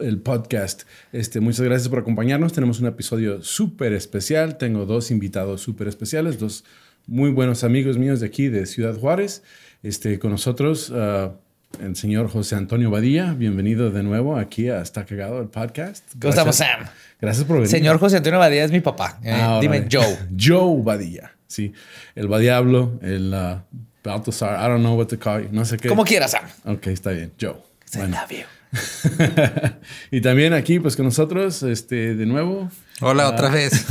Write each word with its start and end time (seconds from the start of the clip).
el 0.00 0.18
podcast. 0.18 0.82
Este, 1.12 1.40
muchas 1.40 1.60
gracias 1.62 1.88
por 1.88 1.98
acompañarnos. 2.00 2.52
Tenemos 2.52 2.80
un 2.80 2.86
episodio 2.86 3.42
súper 3.42 3.92
especial. 3.92 4.58
Tengo 4.58 4.86
dos 4.86 5.10
invitados 5.10 5.60
súper 5.60 5.88
especiales, 5.88 6.38
dos 6.38 6.64
muy 7.06 7.30
buenos 7.30 7.64
amigos 7.64 7.96
míos 7.98 8.20
de 8.20 8.26
aquí, 8.26 8.48
de 8.48 8.66
Ciudad 8.66 8.94
Juárez. 8.96 9.42
Este, 9.82 10.18
con 10.18 10.30
nosotros, 10.30 10.92
ah, 10.94 11.32
el 11.80 11.96
señor 11.96 12.28
José 12.30 12.56
Antonio 12.56 12.90
Badilla. 12.90 13.32
Bienvenido 13.34 13.90
de 13.90 14.02
nuevo 14.02 14.36
aquí 14.36 14.68
a 14.68 14.80
Está 14.82 15.04
Cagado, 15.04 15.40
el 15.40 15.48
podcast. 15.48 16.04
¿Cómo 16.20 16.30
estamos, 16.30 16.58
Gracias- 16.58 16.78
Sam? 16.78 16.88
Gracias 17.20 17.44
por 17.46 17.56
venir. 17.56 17.68
Señor 17.68 17.98
José 17.98 18.16
Antonio 18.18 18.38
Badía 18.38 18.64
es 18.64 18.70
mi 18.72 18.80
papá. 18.80 19.18
Eh, 19.24 19.30
Ah, 19.32 19.58
dime. 19.60 19.86
Joe. 19.90 20.18
Joe 20.38 20.82
Badilla, 20.82 21.32
sí. 21.46 21.72
El 22.14 22.28
Badiablo, 22.28 22.98
el 23.02 23.32
uh, 23.34 23.60
Baltasar, 24.04 24.58
I 24.60 24.68
don't 24.70 24.80
know 24.80 24.96
what 24.96 25.06
to 25.08 25.18
call 25.18 25.42
you, 25.42 25.48
no 25.52 25.64
sé 25.64 25.76
qué. 25.76 25.88
Como 25.88 26.04
quieras, 26.04 26.30
Sam. 26.32 26.44
Ok, 26.64 26.86
está 26.88 27.10
bien, 27.10 27.32
Joe. 27.40 27.56
I 27.94 27.98
Bueno. 27.98 28.16
love 28.20 28.30
you. 28.30 28.57
y 30.10 30.20
también 30.20 30.52
aquí, 30.52 30.78
pues 30.80 30.96
con 30.96 31.06
nosotros, 31.06 31.62
este, 31.62 32.14
de 32.14 32.26
nuevo. 32.26 32.70
Hola, 33.00 33.28
otra 33.28 33.48
vez. 33.50 33.86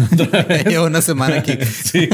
Llevo 0.67 0.85
una 0.87 1.01
semana 1.01 1.37
aquí. 1.39 1.57
sí, 1.65 2.09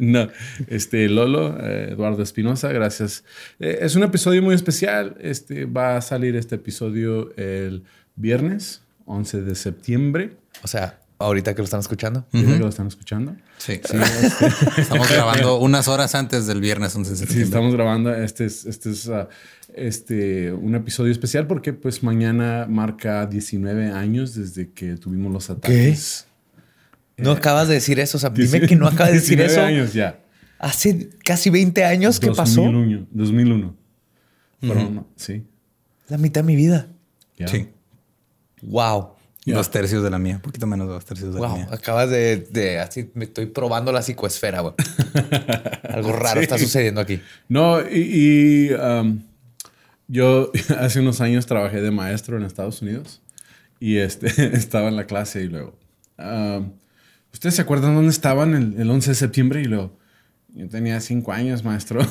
no, 0.00 0.28
este, 0.68 1.08
Lolo, 1.08 1.56
eh, 1.60 1.90
Eduardo 1.92 2.22
Espinosa, 2.22 2.70
gracias. 2.72 3.24
Eh, 3.60 3.78
es 3.82 3.96
un 3.96 4.02
episodio 4.02 4.42
muy 4.42 4.54
especial. 4.54 5.16
Este, 5.20 5.64
va 5.64 5.96
a 5.96 6.00
salir 6.02 6.36
este 6.36 6.56
episodio 6.56 7.34
el 7.36 7.84
viernes, 8.16 8.82
11 9.06 9.42
de 9.42 9.54
septiembre. 9.54 10.36
O 10.62 10.68
sea, 10.68 11.00
ahorita 11.18 11.54
que 11.54 11.58
lo 11.62 11.64
están 11.64 11.80
escuchando. 11.80 12.26
¿Ya 12.32 12.42
que 12.46 12.58
lo 12.58 12.68
están 12.68 12.86
escuchando? 12.86 13.34
Sí. 13.58 13.80
Estamos 14.76 15.10
grabando 15.10 15.58
unas 15.58 15.88
horas 15.88 16.14
antes 16.14 16.46
del 16.46 16.60
viernes 16.60 16.94
11 16.94 17.10
de 17.10 17.16
Sí, 17.16 17.20
septiembre. 17.20 17.44
estamos 17.46 17.74
grabando. 17.74 18.14
Este 18.14 18.44
es, 18.44 18.66
este 18.66 18.90
es 18.90 19.08
ah, 19.08 19.28
este, 19.74 20.52
un 20.52 20.74
episodio 20.74 21.12
especial 21.12 21.46
porque 21.46 21.72
pues 21.72 22.02
mañana 22.02 22.66
marca 22.68 23.26
19 23.26 23.90
años 23.90 24.34
desde 24.34 24.70
que 24.72 24.96
tuvimos 24.96 25.32
los 25.32 25.50
ataques. 25.50 26.26
No 27.16 27.30
acabas 27.32 27.68
de 27.68 27.74
decir 27.74 28.00
eso, 28.00 28.18
Sam. 28.18 28.34
Dime 28.34 28.48
Dieci- 28.60 28.68
que 28.68 28.76
no 28.76 28.86
acabas 28.88 29.12
de 29.12 29.20
decir 29.20 29.38
19 29.38 29.52
eso. 29.52 29.62
años 29.66 29.92
ya. 29.94 30.20
Hace 30.58 31.10
casi 31.24 31.50
20 31.50 31.84
años 31.84 32.18
que 32.18 32.28
pasó. 32.32 32.62
2001. 32.62 33.06
2001. 33.10 33.76
Fueron, 34.60 35.06
sí. 35.16 35.44
La 36.08 36.16
mitad 36.18 36.40
de 36.42 36.46
mi 36.46 36.56
vida. 36.56 36.88
ya. 37.36 37.48
Sí. 37.48 37.68
Wow. 38.62 39.10
Ya. 39.44 39.56
Dos 39.56 39.70
tercios 39.70 40.02
de 40.02 40.08
la 40.08 40.18
mía. 40.18 40.36
Un 40.36 40.40
poquito 40.40 40.66
menos 40.66 40.86
de 40.88 40.94
dos 40.94 41.04
tercios 41.04 41.34
de 41.34 41.40
la 41.40 41.48
Wow. 41.48 41.56
mía. 41.58 41.68
Acabas 41.70 42.08
de, 42.08 42.38
de 42.50 42.78
así 42.80 43.10
me 43.14 43.24
estoy 43.26 43.46
probando 43.46 43.92
la 43.92 44.00
psicoesfera, 44.00 44.60
güey. 44.60 44.74
Algo 45.90 46.12
raro 46.12 46.40
está 46.40 46.56
sucediendo 46.58 47.00
aquí. 47.02 47.20
No, 47.48 47.80
y, 47.82 48.68
y, 48.70 48.72
um, 48.72 49.20
yo 50.08 50.50
hace 50.78 51.00
unos 51.00 51.20
años 51.20 51.46
trabajé 51.46 51.80
de 51.80 51.90
maestro 51.90 52.36
en 52.36 52.44
Estados 52.44 52.82
Unidos 52.82 53.22
y 53.80 53.96
este, 53.98 54.26
estaba 54.56 54.88
en 54.88 54.96
la 54.96 55.04
clase 55.06 55.42
y 55.42 55.48
luego, 55.48 55.78
um, 56.18 56.72
¿ustedes 57.32 57.54
se 57.56 57.62
acuerdan 57.62 57.94
dónde 57.94 58.10
estaban 58.10 58.54
el, 58.54 58.80
el 58.80 58.90
11 58.90 59.10
de 59.10 59.14
septiembre? 59.14 59.60
Y 59.62 59.64
luego, 59.64 59.98
yo 60.54 60.68
tenía 60.68 61.00
cinco 61.00 61.32
años, 61.32 61.64
maestro. 61.64 62.00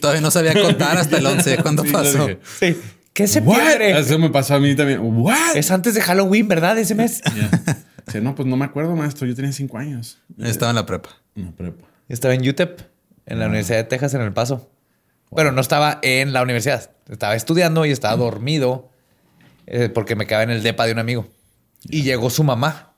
Todavía 0.00 0.20
no 0.20 0.30
sabía 0.30 0.52
contar 0.60 0.98
hasta 0.98 1.16
el 1.16 1.26
11. 1.26 1.56
¿Cuándo 1.62 1.82
Sí, 1.84 1.92
pasó? 1.92 2.28
Sí. 2.58 2.76
¿Qué 3.14 3.22
¿What? 3.22 3.28
septiembre? 3.30 3.98
Eso 3.98 4.18
me 4.18 4.28
pasó 4.28 4.54
a 4.56 4.60
mí 4.60 4.74
también. 4.74 5.00
¿What? 5.00 5.56
Es 5.56 5.70
antes 5.70 5.94
de 5.94 6.00
Halloween, 6.02 6.46
¿verdad? 6.48 6.76
Ese 6.78 6.94
mes. 6.94 7.22
Dice, 8.06 8.20
no, 8.20 8.34
pues 8.34 8.46
no 8.46 8.56
me 8.56 8.64
acuerdo, 8.66 8.94
maestro. 8.96 9.26
Yo 9.26 9.34
tenía 9.34 9.52
cinco 9.52 9.78
años. 9.78 10.18
Estaba 10.38 10.70
en 10.70 10.76
la 10.76 10.84
prepa. 10.84 11.08
No, 11.34 11.54
prepa. 11.54 11.86
Estaba 12.08 12.34
en 12.34 12.46
UTEP, 12.46 12.80
en 13.24 13.38
la 13.38 13.46
Universidad 13.46 13.78
de 13.78 13.84
Texas, 13.84 14.12
en 14.12 14.20
El 14.20 14.32
Paso. 14.34 14.70
Bueno, 15.30 15.52
no 15.52 15.60
estaba 15.60 15.98
en 16.02 16.32
la 16.32 16.42
universidad. 16.42 16.90
Estaba 17.08 17.34
estudiando 17.34 17.84
y 17.86 17.90
estaba 17.90 18.16
dormido 18.16 18.90
eh, 19.66 19.88
porque 19.88 20.14
me 20.16 20.26
quedaba 20.26 20.44
en 20.44 20.50
el 20.50 20.62
depa 20.62 20.86
de 20.86 20.92
un 20.92 20.98
amigo. 20.98 21.26
Y 21.84 22.02
llegó 22.02 22.30
su 22.30 22.44
mamá. 22.44 22.92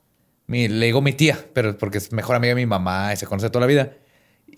Mi- 0.47 0.69
le 0.69 0.87
digo 0.87 1.00
mi 1.03 1.12
tía, 1.12 1.38
pero 1.54 1.76
porque 1.76 1.98
es 1.98 2.12
mejor 2.12 2.37
amiga 2.37 2.50
de 2.54 2.60
mi 2.60 2.66
mamá 2.66 3.12
y 3.12 3.16
se 3.16 3.26
conoce 3.26 3.48
toda 3.50 3.62
la 3.62 3.66
vida. 3.66 3.92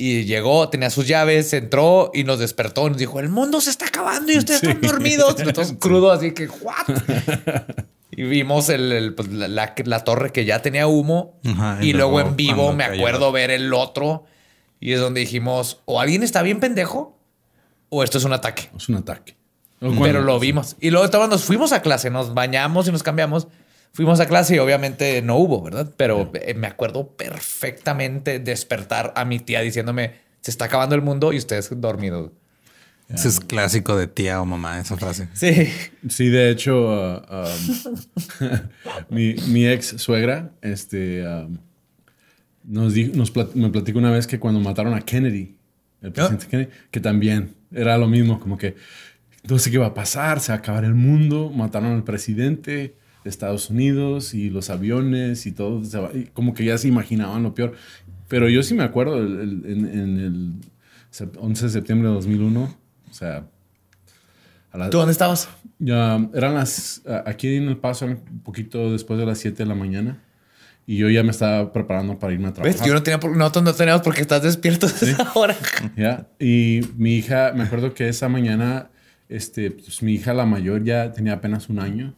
Y 0.00 0.24
llegó, 0.24 0.68
tenía 0.68 0.90
sus 0.90 1.06
llaves, 1.08 1.52
entró 1.54 2.10
y 2.14 2.24
nos 2.24 2.38
despertó. 2.38 2.88
Nos 2.88 2.98
dijo, 2.98 3.20
el 3.20 3.28
mundo 3.30 3.60
se 3.60 3.70
está 3.70 3.86
acabando 3.86 4.30
y 4.32 4.38
ustedes 4.38 4.62
están 4.62 4.80
dormidos. 4.80 5.36
Y 5.38 5.42
nosotros 5.42 5.74
crudos, 5.80 6.18
así 6.18 6.32
que, 6.32 6.46
¿what? 6.48 6.86
Y 8.10 8.22
vimos 8.24 8.68
el, 8.68 8.90
el, 8.90 9.14
pues, 9.14 9.28
la, 9.28 9.46
la- 9.48 9.74
la 9.84 10.04
torre 10.04 10.30
que 10.32 10.44
ya 10.44 10.60
tenía 10.60 10.86
humo. 10.88 11.38
Ajá, 11.44 11.78
y, 11.80 11.90
y 11.90 11.92
luego, 11.92 12.12
luego 12.12 12.28
en 12.30 12.36
vivo 12.36 12.72
me 12.72 12.84
cayó. 12.84 13.00
acuerdo 13.00 13.30
ver 13.32 13.50
el 13.52 13.72
otro. 13.72 14.24
Y 14.80 14.92
es 14.92 15.00
donde 15.00 15.20
dijimos, 15.20 15.80
o 15.84 16.00
alguien 16.00 16.22
está 16.24 16.42
bien 16.42 16.58
pendejo 16.60 17.17
o 17.88 18.02
esto 18.02 18.18
es 18.18 18.24
un 18.24 18.32
ataque. 18.32 18.68
Es 18.76 18.88
un 18.88 18.96
ataque. 18.96 19.36
Pero 19.80 20.22
lo 20.22 20.40
vimos. 20.40 20.76
Y 20.80 20.90
luego 20.90 21.04
estábamos, 21.04 21.30
nos 21.30 21.44
fuimos 21.44 21.72
a 21.72 21.82
clase, 21.82 22.10
nos 22.10 22.34
bañamos 22.34 22.88
y 22.88 22.92
nos 22.92 23.02
cambiamos. 23.02 23.46
Fuimos 23.92 24.20
a 24.20 24.26
clase 24.26 24.56
y 24.56 24.58
obviamente 24.58 25.22
no 25.22 25.36
hubo, 25.36 25.62
¿verdad? 25.62 25.90
Pero 25.96 26.30
eh, 26.34 26.54
me 26.54 26.66
acuerdo 26.66 27.08
perfectamente 27.16 28.38
despertar 28.38 29.12
a 29.16 29.24
mi 29.24 29.38
tía 29.38 29.60
diciéndome, 29.62 30.14
se 30.40 30.50
está 30.50 30.66
acabando 30.66 30.94
el 30.94 31.02
mundo 31.02 31.32
y 31.32 31.38
ustedes 31.38 31.70
dormidos. 31.80 32.30
Ese 33.08 33.28
es 33.28 33.40
clásico 33.40 33.96
de 33.96 34.06
tía 34.06 34.42
o 34.42 34.44
mamá, 34.44 34.78
esa 34.80 34.96
frase. 34.98 35.28
Sí. 35.34 35.72
Sí, 36.10 36.28
de 36.28 36.50
hecho, 36.50 36.76
uh, 36.76 37.22
um, 37.30 37.96
mi, 39.10 39.34
mi 39.48 39.66
ex 39.66 39.94
suegra 39.96 40.50
este, 40.60 41.26
um, 41.26 41.56
nos, 42.64 42.92
di- 42.92 43.12
nos 43.14 43.32
plat- 43.32 43.54
me 43.54 43.70
platicó 43.70 43.98
una 43.98 44.10
vez 44.10 44.26
que 44.26 44.38
cuando 44.38 44.60
mataron 44.60 44.92
a 44.94 45.00
Kennedy, 45.00 45.56
el 46.02 46.12
presidente 46.12 46.46
Kennedy, 46.46 46.70
que 46.90 47.00
también 47.00 47.54
era 47.72 47.98
lo 47.98 48.06
mismo, 48.08 48.38
como 48.40 48.56
que 48.58 48.76
no 49.48 49.58
sé 49.58 49.70
qué 49.70 49.78
va 49.78 49.86
a 49.86 49.94
pasar, 49.94 50.40
se 50.40 50.52
va 50.52 50.56
a 50.56 50.58
acabar 50.58 50.84
el 50.84 50.94
mundo, 50.94 51.50
mataron 51.50 51.92
al 51.92 52.04
presidente 52.04 52.96
de 53.24 53.30
Estados 53.30 53.70
Unidos 53.70 54.34
y 54.34 54.50
los 54.50 54.70
aviones 54.70 55.46
y 55.46 55.52
todo, 55.52 55.84
se 55.84 55.98
va- 55.98 56.10
y 56.14 56.24
como 56.32 56.54
que 56.54 56.64
ya 56.64 56.76
se 56.78 56.88
imaginaban 56.88 57.42
lo 57.42 57.54
peor. 57.54 57.74
Pero 58.28 58.48
yo 58.48 58.62
sí 58.62 58.74
me 58.74 58.82
acuerdo 58.84 59.18
el- 59.18 59.40
el- 59.40 59.64
en, 59.66 59.86
en 59.86 60.18
el 60.18 60.52
sep- 61.12 61.36
11 61.38 61.64
de 61.66 61.70
septiembre 61.70 62.08
de 62.08 62.14
2001, 62.14 62.62
o 63.10 63.12
sea... 63.14 63.46
la- 64.74 64.90
¿Tú 64.90 64.98
dónde 64.98 65.12
estabas? 65.12 65.48
ya 65.78 66.28
eran 66.34 66.54
las. 66.54 67.02
Aquí 67.24 67.54
en 67.56 67.68
El 67.68 67.76
Paso, 67.78 68.04
un 68.06 68.16
poquito 68.42 68.90
después 68.92 69.18
de 69.18 69.26
las 69.26 69.38
7 69.38 69.62
de 69.62 69.68
la 69.68 69.74
mañana. 69.74 70.22
Y 70.90 70.96
yo 70.96 71.10
ya 71.10 71.22
me 71.22 71.32
estaba 71.32 71.70
preparando 71.70 72.18
para 72.18 72.32
irme 72.32 72.48
a 72.48 72.54
trabajar. 72.54 72.78
¿Ves? 72.80 72.88
Yo 72.88 72.94
no 72.94 73.02
tenía 73.02 73.20
por, 73.20 73.36
nosotros 73.36 73.62
no 73.62 73.74
teníamos 73.74 74.00
porque 74.00 74.22
estás 74.22 74.42
despierto 74.42 74.86
a 74.86 74.88
esa 74.88 75.32
hora. 75.34 75.54
Ya. 75.98 76.28
Y 76.40 76.80
mi 76.96 77.16
hija, 77.16 77.52
me 77.54 77.64
acuerdo 77.64 77.92
que 77.92 78.08
esa 78.08 78.30
mañana, 78.30 78.90
este, 79.28 79.70
pues 79.70 80.02
mi 80.02 80.14
hija, 80.14 80.32
la 80.32 80.46
mayor, 80.46 80.82
ya 80.84 81.12
tenía 81.12 81.34
apenas 81.34 81.68
un 81.68 81.78
año. 81.78 82.14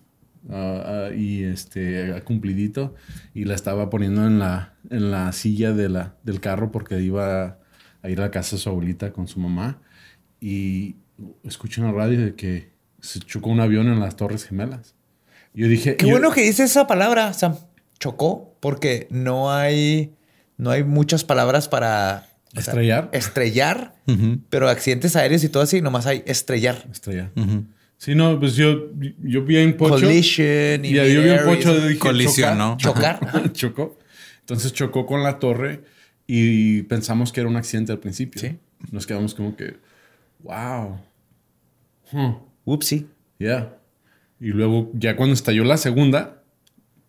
ah, 0.48 1.08
ah, 1.10 1.14
y 1.14 1.42
este, 1.42 2.14
cumplidito. 2.22 2.94
Y 3.34 3.44
la 3.44 3.56
estaba 3.56 3.90
poniendo 3.90 4.24
en 4.24 4.38
la, 4.38 4.74
en 4.88 5.10
la 5.10 5.32
silla 5.32 5.72
de 5.72 5.88
la, 5.88 6.14
del 6.22 6.38
carro 6.40 6.70
porque 6.70 7.00
iba 7.00 7.58
a 8.02 8.08
ir 8.08 8.20
a 8.20 8.26
la 8.26 8.30
casa 8.30 8.54
de 8.54 8.62
su 8.62 8.68
abuelita 8.68 9.12
con 9.12 9.26
su 9.26 9.40
mamá. 9.40 9.82
Y 10.40 10.94
escuché 11.42 11.80
en 11.80 11.88
la 11.88 11.92
radio 11.92 12.24
de 12.24 12.34
que 12.36 12.70
se 13.00 13.18
chocó 13.18 13.50
un 13.50 13.58
avión 13.58 13.88
en 13.88 13.98
las 13.98 14.14
Torres 14.14 14.44
Gemelas. 14.46 14.94
Yo 15.52 15.66
dije. 15.66 15.96
Qué 15.96 16.06
yo- 16.06 16.12
bueno 16.12 16.30
que 16.30 16.42
dices 16.42 16.70
esa 16.70 16.86
palabra, 16.86 17.32
Sam. 17.32 17.56
Chocó, 18.00 18.56
porque 18.60 19.06
no 19.10 19.52
hay, 19.52 20.14
no 20.56 20.70
hay 20.70 20.82
muchas 20.84 21.22
palabras 21.24 21.68
para 21.68 22.26
o 22.56 22.60
sea, 22.60 22.72
Estrellar. 22.72 23.10
estrellar, 23.12 23.94
pero 24.48 24.68
accidentes 24.68 25.14
aéreos 25.16 25.44
y 25.44 25.48
todo 25.48 25.62
así, 25.62 25.80
nomás 25.82 26.06
hay 26.06 26.22
estrellar. 26.26 26.84
Estrella. 26.90 27.30
Sí, 27.98 28.14
no, 28.14 28.40
pues 28.40 28.56
yo, 28.56 28.88
yo 29.22 29.44
vi 29.44 29.58
en 29.58 29.76
Pocho. 29.76 29.94
Collision 30.06 30.84
y 30.84 30.88
Y 30.88 30.94
yo 30.94 31.02
vi 31.04 31.28
en 31.28 31.34
y 31.34 31.38
Pocho 31.44 31.72
eso. 31.76 31.86
dije, 31.86 31.98
Colisionó. 31.98 32.76
chocar. 32.78 33.20
Chocar. 33.20 33.52
chocó. 33.52 33.98
Entonces 34.40 34.72
chocó 34.72 35.04
con 35.06 35.22
la 35.22 35.38
torre 35.38 35.82
y 36.26 36.82
pensamos 36.84 37.30
que 37.32 37.40
era 37.40 37.48
un 37.50 37.56
accidente 37.56 37.92
al 37.92 37.98
principio. 37.98 38.40
Sí. 38.40 38.58
Nos 38.90 39.06
quedamos 39.06 39.34
como 39.34 39.54
que, 39.54 39.76
wow. 40.42 40.98
Hmm, 42.10 42.32
Upsi. 42.64 43.06
yeah. 43.38 43.76
Y 44.40 44.46
luego, 44.48 44.90
ya 44.94 45.14
cuando 45.16 45.34
estalló 45.34 45.62
la 45.64 45.76
segunda, 45.76 46.39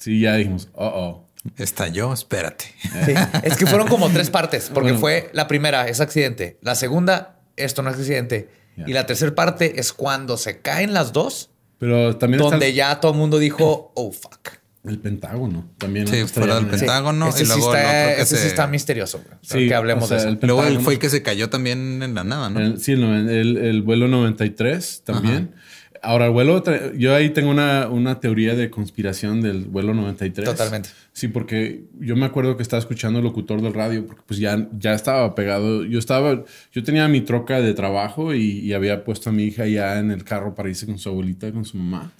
sí, 0.01 0.19
ya 0.19 0.35
dijimos, 0.35 0.67
oh, 0.73 0.85
oh. 0.85 1.27
Estalló, 1.57 2.13
espérate. 2.13 2.65
Sí. 3.05 3.13
Es 3.43 3.57
que 3.57 3.65
fueron 3.65 3.87
como 3.87 4.09
tres 4.11 4.29
partes, 4.29 4.69
porque 4.71 4.89
Bueno. 4.91 4.99
fue 4.99 5.29
la 5.33 5.47
primera, 5.47 5.87
es 5.87 5.99
accidente. 5.99 6.59
La 6.61 6.75
segunda, 6.75 7.39
esto 7.55 7.81
no 7.81 7.89
es 7.89 7.95
accidente. 7.97 8.49
Y 8.85 8.93
la 8.93 9.05
tercera 9.05 9.33
parte 9.33 9.79
es 9.79 9.91
cuando 9.93 10.37
se 10.37 10.59
caen 10.61 10.93
las 10.93 11.13
dos, 11.13 11.49
Pero 11.79 12.15
también 12.17 12.41
está- 12.41 12.51
donde 12.51 12.73
ya 12.73 12.99
todo 12.99 13.11
el 13.13 13.17
mundo 13.17 13.39
dijo, 13.39 13.91
oh 13.95 14.11
fuck. 14.11 14.49
El 14.83 14.97
Pentágono 14.99 15.69
también. 15.77 16.07
Sí, 16.07 16.23
fuera 16.25 16.55
del. 16.55 16.65
Pentágono. 16.67 17.27
Ese, 17.29 17.43
y 17.43 17.45
sí 17.45 17.51
luego 17.53 17.73
el 17.75 17.79
está, 17.81 17.89
otro 17.91 18.15
que 18.15 18.21
ese 18.23 18.35
sí 18.35 18.41
se- 18.41 18.47
está 18.47 18.65
misterioso. 18.67 19.19
güey. 19.23 19.37
Sí, 19.43 19.67
que 19.67 19.75
hablemos 19.75 20.05
o 20.05 20.07
sea, 20.07 20.17
de 20.17 20.23
eso. 20.23 20.29
el 20.29 20.39
Luego 20.41 20.63
él 20.63 20.79
fue 20.79 20.93
el 20.93 20.99
que 20.99 21.09
se 21.11 21.21
cayó 21.21 21.49
también 21.51 22.01
en 22.01 22.15
la 22.15 22.23
nada, 22.23 22.49
¿no? 22.49 22.59
El- 22.59 22.79
sí, 22.79 22.93
el, 22.93 23.03
el- 23.29 23.57
el 23.57 23.81
vuelo 23.83 24.07
93 24.07 25.03
también. 25.05 25.53
Ahora, 26.03 26.25
el 26.25 26.31
vuelo, 26.31 26.63
yo 26.97 27.13
ahí 27.13 27.29
tengo 27.29 27.51
una, 27.51 27.87
una 27.87 28.19
teoría 28.19 28.55
de 28.55 28.71
conspiración 28.71 29.41
del 29.41 29.65
vuelo 29.65 29.93
93. 29.93 30.49
Totalmente. 30.49 30.89
Sí, 31.13 31.27
porque 31.27 31.83
yo 31.99 32.15
me 32.15 32.25
acuerdo 32.25 32.57
que 32.57 32.63
estaba 32.63 32.79
escuchando 32.79 33.19
el 33.19 33.25
locutor 33.25 33.61
del 33.61 33.73
radio, 33.73 34.05
porque 34.07 34.23
pues 34.25 34.39
ya, 34.39 34.67
ya 34.79 34.93
estaba 34.93 35.35
pegado. 35.35 35.85
Yo 35.85 35.99
estaba, 35.99 36.43
yo 36.71 36.83
tenía 36.83 37.07
mi 37.07 37.21
troca 37.21 37.61
de 37.61 37.73
trabajo 37.75 38.33
y, 38.33 38.59
y 38.61 38.73
había 38.73 39.03
puesto 39.03 39.29
a 39.29 39.33
mi 39.33 39.43
hija 39.43 39.67
ya 39.67 39.99
en 39.99 40.09
el 40.09 40.23
carro 40.23 40.55
para 40.55 40.69
irse 40.69 40.87
con 40.87 40.97
su 40.97 41.07
abuelita, 41.09 41.51
con 41.51 41.65
su 41.65 41.77
mamá. 41.77 42.11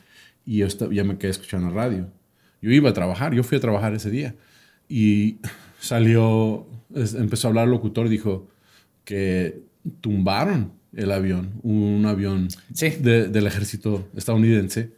Y 0.46 0.58
yo 0.58 0.68
esta- 0.68 0.88
ya 0.92 1.04
me 1.04 1.18
quedé 1.18 1.32
escuchando 1.32 1.70
el 1.70 1.74
radio. 1.74 2.08
Yo 2.62 2.70
iba 2.72 2.92
a 2.92 2.94
trabajar, 2.94 3.34
yo 3.34 3.44
fui 3.44 3.58
a 3.58 3.62
trabajar 3.62 3.94
ese 3.96 4.12
día. 4.12 4.36
Y 4.88 5.38
salió, 5.80 6.68
empezó 6.94 7.48
a 7.48 7.50
hablar 7.50 7.66
el 7.66 7.72
locutor, 7.72 8.10
dijo 8.10 8.48
que 9.06 9.62
tumbaron 10.02 10.74
el 10.96 11.12
avión, 11.12 11.52
un 11.64 12.06
avión 12.06 12.48
Sí. 12.74 12.90
de- 13.00 13.28
del 13.28 13.48
ejército 13.48 14.08
estadounidense. 14.16 14.92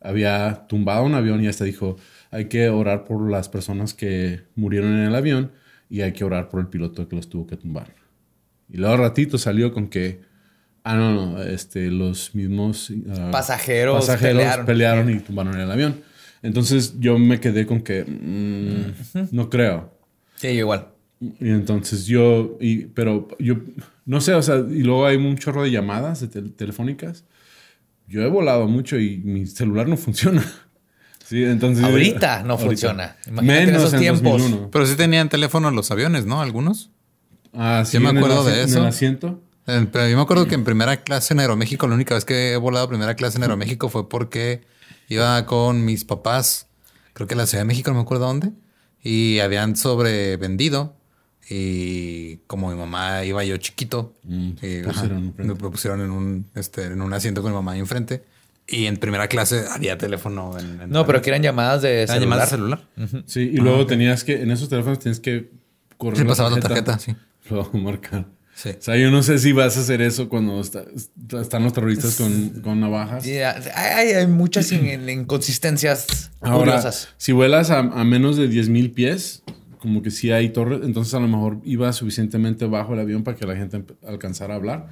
Había 0.00 0.66
tumbado 0.68 1.04
un 1.04 1.14
avión 1.14 1.42
y 1.42 1.46
hasta 1.48 1.64
dijo, 1.64 1.96
hay 2.30 2.46
que 2.46 2.68
orar 2.68 3.04
por 3.04 3.30
las 3.30 3.48
personas 3.48 3.94
que 3.94 4.40
murieron 4.54 4.92
en 4.92 5.06
el 5.06 5.14
avión 5.14 5.52
y 5.88 6.00
hay 6.02 6.12
que 6.12 6.24
orar 6.24 6.48
por 6.48 6.60
el 6.60 6.66
piloto 6.66 7.08
que 7.08 7.16
los 7.16 7.28
tuvo 7.28 7.46
que 7.46 7.56
tumbar. 7.56 7.94
Y 8.68 8.76
luego 8.78 8.96
ratito 8.96 9.38
salió 9.38 9.72
con 9.72 9.88
que, 9.88 10.20
ah, 10.84 10.96
no, 10.96 11.12
no, 11.14 11.42
este, 11.42 11.90
los 11.90 12.34
mismos 12.34 12.92
ah, 13.10 13.30
Pasajeros 13.32 13.96
pasajeros 14.06 14.38
pelearon. 14.42 14.66
pelearon 14.66 15.10
y 15.10 15.18
tumbaron 15.20 15.58
el 15.58 15.70
avión. 15.70 15.96
Entonces 16.42 16.98
yo 17.00 17.18
me 17.18 17.40
quedé 17.40 17.66
con 17.66 17.80
que, 17.80 18.04
mm, 18.04 19.28
no 19.34 19.48
creo. 19.48 19.92
Sí, 20.36 20.48
igual. 20.48 20.88
Y 21.20 21.48
entonces 21.48 22.06
yo, 22.06 22.58
y, 22.60 22.86
pero 22.86 23.28
yo, 23.38 23.56
no 24.06 24.20
sé, 24.22 24.32
o 24.34 24.42
sea, 24.42 24.56
y 24.56 24.82
luego 24.82 25.04
hay 25.06 25.16
un 25.16 25.36
chorro 25.36 25.62
de 25.62 25.70
llamadas 25.70 26.20
de 26.20 26.28
tel- 26.28 26.54
telefónicas. 26.54 27.24
Yo 28.08 28.22
he 28.22 28.28
volado 28.28 28.66
mucho 28.68 28.98
y 28.98 29.18
mi 29.18 29.46
celular 29.46 29.86
no 29.88 29.96
funciona. 29.96 30.42
Sí, 31.28 31.42
entonces. 31.42 31.82
Ahorita 31.84 32.44
no 32.44 32.52
Ahorita. 32.52 32.66
funciona. 32.68 33.16
Imagínate 33.26 33.58
en 33.62 33.66
Menos 33.66 33.82
esos 33.82 33.94
en 33.94 33.98
tiempos. 34.00 34.22
2001. 34.42 34.70
Pero 34.70 34.86
sí 34.86 34.94
tenían 34.94 35.28
teléfono 35.28 35.68
los 35.72 35.90
aviones, 35.90 36.24
¿no? 36.24 36.40
Algunos. 36.40 36.90
Ah, 37.52 37.82
sí, 37.84 37.94
Yo 37.94 38.00
me 38.00 38.10
en 38.10 38.18
el 38.18 38.22
acuerdo 38.22 38.44
de 38.44 38.62
En 38.62 38.68
eso. 38.68 38.78
el 38.78 38.86
asiento. 38.86 39.42
Pero 39.64 40.08
yo 40.08 40.14
me 40.16 40.22
acuerdo 40.22 40.46
que 40.46 40.54
en 40.54 40.62
primera 40.62 40.98
clase 41.02 41.34
en 41.34 41.40
Aeroméxico, 41.40 41.88
la 41.88 41.96
única 41.96 42.14
vez 42.14 42.24
que 42.24 42.52
he 42.52 42.56
volado 42.56 42.88
primera 42.88 43.16
clase 43.16 43.38
en 43.38 43.42
Aeroméxico 43.42 43.88
fue 43.88 44.08
porque 44.08 44.62
iba 45.08 45.44
con 45.46 45.84
mis 45.84 46.04
papás, 46.04 46.68
creo 47.12 47.26
que 47.26 47.34
a 47.34 47.38
la 47.38 47.46
Ciudad 47.46 47.62
de 47.62 47.66
México, 47.66 47.90
no 47.90 47.96
me 47.96 48.02
acuerdo 48.02 48.26
dónde, 48.26 48.52
y 49.02 49.40
habían 49.40 49.74
sobrevendido. 49.74 50.95
Y 51.48 52.36
como 52.46 52.70
mi 52.70 52.76
mamá 52.76 53.24
iba 53.24 53.44
yo 53.44 53.56
chiquito, 53.58 54.14
Mm, 54.24 54.50
pusieron 54.84 55.34
ajá, 55.36 55.44
me 55.44 55.54
pusieron 55.54 56.00
en 56.00 56.10
un, 56.10 56.46
este, 56.54 56.84
en 56.84 57.00
un 57.02 57.12
asiento 57.12 57.42
con 57.42 57.52
mi 57.52 57.56
mamá 57.56 57.72
ahí 57.72 57.78
enfrente. 57.80 58.24
Y 58.68 58.86
en 58.86 58.96
primera 58.96 59.28
clase 59.28 59.64
había 59.70 59.96
teléfono 59.96 60.58
en, 60.58 60.80
en- 60.80 60.90
No, 60.90 61.06
pero 61.06 61.22
que 61.22 61.30
eran 61.30 61.42
llamadas 61.42 61.82
de 61.82 62.02
¿Eran 62.02 62.18
celular. 62.18 62.20
llamadas 62.48 62.50
de 62.50 62.56
celular. 62.56 63.22
Sí, 63.26 63.40
y 63.52 63.56
luego 63.58 63.86
tenías 63.86 64.24
que, 64.24 64.42
en 64.42 64.50
esos 64.50 64.68
teléfonos 64.68 64.98
tienes 64.98 65.20
que 65.20 65.50
correr. 65.96 66.18
Sí, 66.18 66.24
pasabas 66.24 66.52
la 66.54 66.60
tarjeta, 66.60 66.98
sí. 66.98 67.14
Luego 67.50 67.78
marcar. 67.78 68.26
Sí. 68.56 68.70
O 68.70 68.82
sea, 68.82 68.96
yo 68.96 69.10
no 69.12 69.22
sé 69.22 69.38
si 69.38 69.52
vas 69.52 69.76
a 69.76 69.80
hacer 69.80 70.00
eso 70.02 70.28
cuando 70.28 70.60
está- 70.60 70.84
están 71.40 71.62
los 71.62 71.72
terroristas 71.74 72.16
con, 72.16 72.48
con 72.62 72.80
navajas. 72.80 73.22
Sí, 73.22 73.36
hay, 73.38 74.08
hay 74.14 74.26
muchas 74.26 74.72
in- 74.72 75.08
inconsistencias 75.08 76.32
Ahora, 76.40 76.72
curiosas. 76.72 77.10
si 77.18 77.30
vuelas 77.32 77.70
a, 77.70 77.78
a 77.80 78.02
menos 78.04 78.36
de 78.36 78.48
10.000 78.50 78.94
pies, 78.94 79.42
como 79.86 80.02
que 80.02 80.10
sí 80.10 80.32
hay 80.32 80.48
torres, 80.48 80.80
entonces 80.82 81.14
a 81.14 81.20
lo 81.20 81.28
mejor 81.28 81.58
iba 81.64 81.92
suficientemente 81.92 82.66
bajo 82.66 82.94
el 82.94 82.98
avión 82.98 83.22
para 83.22 83.36
que 83.36 83.46
la 83.46 83.54
gente 83.54 83.84
alcanzara 84.04 84.54
a 84.54 84.56
hablar. 84.56 84.88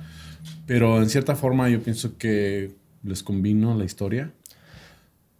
Pero 0.66 1.02
en 1.02 1.10
cierta 1.10 1.34
forma 1.34 1.68
yo 1.68 1.80
pienso 1.82 2.16
que 2.16 2.70
les 3.02 3.24
combino 3.24 3.76
la 3.76 3.84
historia. 3.84 4.30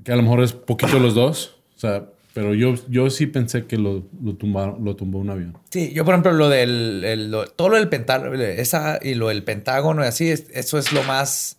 Que 0.03 0.11
a 0.11 0.17
lo 0.17 0.23
mejor 0.23 0.43
es 0.43 0.53
poquito 0.55 0.99
los 0.99 1.15
dos. 1.15 1.56
O 1.77 1.79
sea, 1.79 2.06
pero 2.35 2.53
yo, 2.53 2.75
yo 2.89 3.11
sí 3.11 3.27
pensé 3.29 3.67
que 3.67 3.79
lo, 3.79 4.03
lo, 4.21 4.35
tumbaron, 4.35 4.85
lo 4.85 4.97
tumbó 4.97 5.21
un 5.21 5.31
avión. 5.31 5.57
Sí, 5.71 5.93
yo 5.95 6.05
por 6.05 6.15
ejemplo 6.15 6.33
lo 6.33 6.49
del 6.49 7.05
el- 7.05 7.31
lo- 7.31 7.47
todo 7.47 7.69
lo 7.69 7.77
del 7.77 7.89
Pentágono, 7.89 8.35
esa 8.43 8.99
y 9.00 9.15
lo 9.15 9.29
del 9.29 9.45
Pentágono 9.45 10.03
y 10.03 10.09
así, 10.09 10.29
es- 10.31 10.47
eso 10.53 10.79
es 10.79 10.93
lo 10.93 11.05
más 11.05 11.59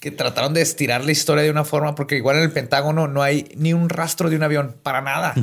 que 0.00 0.10
trataron 0.10 0.54
de 0.54 0.62
estirar 0.62 1.04
la 1.04 1.12
historia 1.12 1.42
de 1.44 1.50
una 1.50 1.64
forma 1.64 1.94
porque 1.94 2.16
igual 2.16 2.36
en 2.38 2.44
el 2.44 2.52
Pentágono 2.52 3.06
no 3.06 3.22
hay 3.22 3.48
ni 3.56 3.74
un 3.74 3.88
rastro 3.90 4.30
de 4.30 4.36
un 4.36 4.44
avión 4.44 4.76
para 4.82 5.02
nada, 5.02 5.34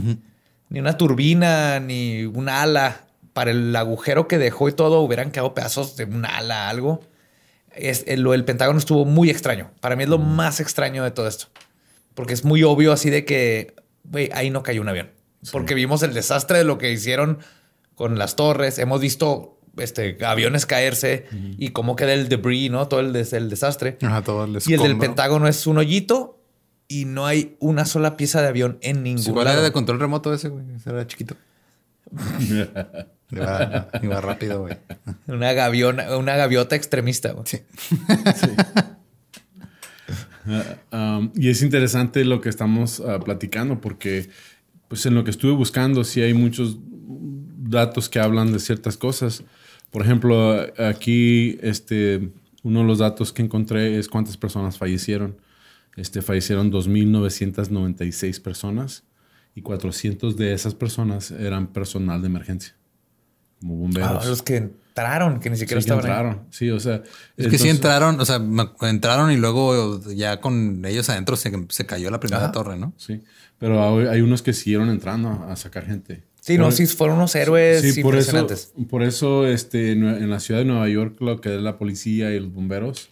ni 0.69 0.79
una 0.79 0.97
turbina, 0.97 1.79
ni 1.79 2.25
un 2.25 2.49
ala. 2.49 3.01
Para 3.33 3.51
el 3.51 3.75
agujero 3.75 4.29
que 4.29 4.37
dejó 4.37 4.69
y 4.69 4.71
todo 4.71 5.01
hubieran 5.01 5.29
quedado 5.31 5.53
pedazos 5.53 5.97
de 5.97 6.05
un 6.05 6.25
ala, 6.25 6.69
algo. 6.69 7.01
Es, 7.73 8.05
eh, 8.07 8.15
lo 8.15 8.31
del 8.31 8.45
Pentágono 8.45 8.79
estuvo 8.79 9.03
muy 9.03 9.29
extraño. 9.29 9.71
Para 9.81 9.97
mí 9.97 10.03
es 10.03 10.09
lo 10.09 10.17
más 10.19 10.61
extraño 10.61 11.03
de 11.03 11.11
todo 11.11 11.27
esto. 11.27 11.47
Porque 12.13 12.33
es 12.33 12.45
muy 12.45 12.63
obvio 12.63 12.93
así 12.93 13.09
de 13.09 13.25
que, 13.25 13.75
güey, 14.05 14.29
ahí 14.33 14.49
no 14.51 14.63
cayó 14.63 14.79
un 14.79 14.87
avión. 14.87 15.11
Porque 15.51 15.73
vimos 15.73 16.01
el 16.01 16.13
desastre 16.13 16.59
de 16.59 16.63
lo 16.63 16.77
que 16.77 16.91
hicieron 16.93 17.39
con 17.95 18.17
las 18.17 18.37
torres. 18.37 18.79
Hemos 18.79 19.01
visto 19.01 19.59
este, 19.77 20.17
aviones 20.25 20.65
caerse 20.65 21.25
y 21.57 21.71
cómo 21.71 21.97
queda 21.97 22.13
el 22.13 22.29
debris, 22.29 22.71
¿no? 22.71 22.87
Todo 22.87 23.01
el, 23.01 23.11
des- 23.11 23.33
el 23.33 23.49
desastre. 23.49 23.97
Ajá, 24.01 24.21
todo 24.21 24.45
el 24.45 24.57
Y 24.65 24.73
el 24.75 24.79
del. 24.81 24.97
Pentágono 24.97 25.49
es 25.49 25.67
un 25.67 25.77
hoyito 25.77 26.34
y 26.87 27.05
no 27.05 27.25
hay 27.25 27.55
una 27.59 27.85
sola 27.85 28.17
pieza 28.17 28.41
de 28.41 28.47
avión 28.47 28.77
en 28.81 29.03
ningún 29.03 29.23
Sí, 29.23 29.31
¿Cuál 29.31 29.45
lado. 29.45 29.57
era 29.57 29.65
de 29.65 29.71
control 29.71 29.99
remoto 29.99 30.33
ese, 30.33 30.49
güey? 30.49 30.63
Ese 30.75 30.89
era 30.89 31.07
chiquito. 31.07 31.35
Iba, 33.31 33.89
iba 34.03 34.21
rápido, 34.21 34.61
güey. 34.61 34.77
Una 35.25 35.51
gaviona, 35.53 36.15
una 36.15 36.35
gaviota 36.35 36.75
extremista. 36.75 37.31
güey. 37.31 37.45
Um, 40.91 41.31
y 41.35 41.49
es 41.49 41.63
interesante 41.63 42.23
lo 42.23 42.39
que 42.39 42.49
estamos 42.49 42.99
ah, 42.99 43.19
platicando 43.19 43.81
porque 43.81 44.29
pues 44.87 45.03
en 45.07 45.15
lo 45.15 45.23
que 45.23 45.31
estuve 45.31 45.53
buscando 45.53 46.03
sí 46.03 46.21
hay 46.21 46.35
muchos 46.35 46.77
datos 47.57 48.09
que 48.09 48.19
hablan 48.19 48.53
de 48.53 48.59
ciertas 48.59 48.95
cosas. 48.95 49.43
Por 49.89 50.03
ejemplo, 50.03 50.55
aquí 50.77 51.57
este, 51.61 52.29
uno 52.61 52.81
de 52.81 52.85
los 52.85 52.99
datos 52.99 53.33
que 53.33 53.41
encontré 53.41 53.97
es 53.97 54.07
cuántas 54.07 54.37
personas 54.37 54.77
fallecieron. 54.77 55.37
Este, 55.95 56.21
fallecieron 56.21 56.71
2.996 56.71 58.41
personas 58.41 59.03
y 59.55 59.61
400 59.61 60.35
de 60.35 60.53
esas 60.53 60.75
personas 60.75 61.31
eran 61.31 61.67
personal 61.67 62.21
de 62.21 62.27
emergencia, 62.27 62.75
como 63.61 63.77
bomberos. 63.77 64.25
Ah, 64.25 64.27
los 64.27 64.41
que 64.41 64.57
entraron, 64.57 65.39
que 65.39 65.49
ni 65.49 65.55
siquiera 65.57 65.81
Sí 65.81 65.87
que 65.87 65.93
estaban 65.93 66.05
ahí. 66.05 66.11
entraron. 66.11 66.47
Sí, 66.51 66.69
o 66.69 66.79
sea. 66.79 66.95
Es 67.37 67.47
que 67.47 67.57
sí 67.57 67.69
entonces- 67.69 67.75
entraron, 67.75 68.19
o 68.19 68.25
sea, 68.25 68.41
entraron 68.89 69.31
y 69.31 69.37
luego 69.37 70.01
ya 70.13 70.41
con 70.41 70.83
ellos 70.85 71.09
adentro 71.09 71.37
se, 71.37 71.51
se 71.69 71.85
cayó 71.85 72.11
la 72.11 72.19
primera 72.19 72.43
Ajá. 72.43 72.51
torre, 72.51 72.77
¿no? 72.77 72.93
Sí, 72.97 73.21
pero 73.57 74.09
hay, 74.09 74.19
unos 74.21 74.41
que 74.41 74.51
siguieron 74.51 74.89
entrando 74.89 75.29
a, 75.47 75.55
sacar 75.55 75.85
gente. 75.85 76.23
Sí, 76.41 76.57
no, 76.57 76.65
Por- 76.65 76.73
sí, 76.73 76.85
fueron 76.87 77.15
unos 77.17 77.33
héroes 77.35 77.81
Sí, 77.81 78.01
por 78.03 78.15
eso, 78.15 78.31
impresionantes. 78.37 78.73
por 78.89 79.01
eso 79.01 79.47
este, 79.47 79.93
en 79.93 80.29
la 80.29 80.39
ciudad 80.41 80.59
de 80.59 80.65
Nueva 80.65 80.87
York, 80.89 81.15
lo 81.21 81.39
que 81.41 81.55
es 81.55 81.61
la 81.61 81.77
policía 81.79 82.31
y 82.33 82.39
los 82.39 82.53
bomberos, 82.53 83.09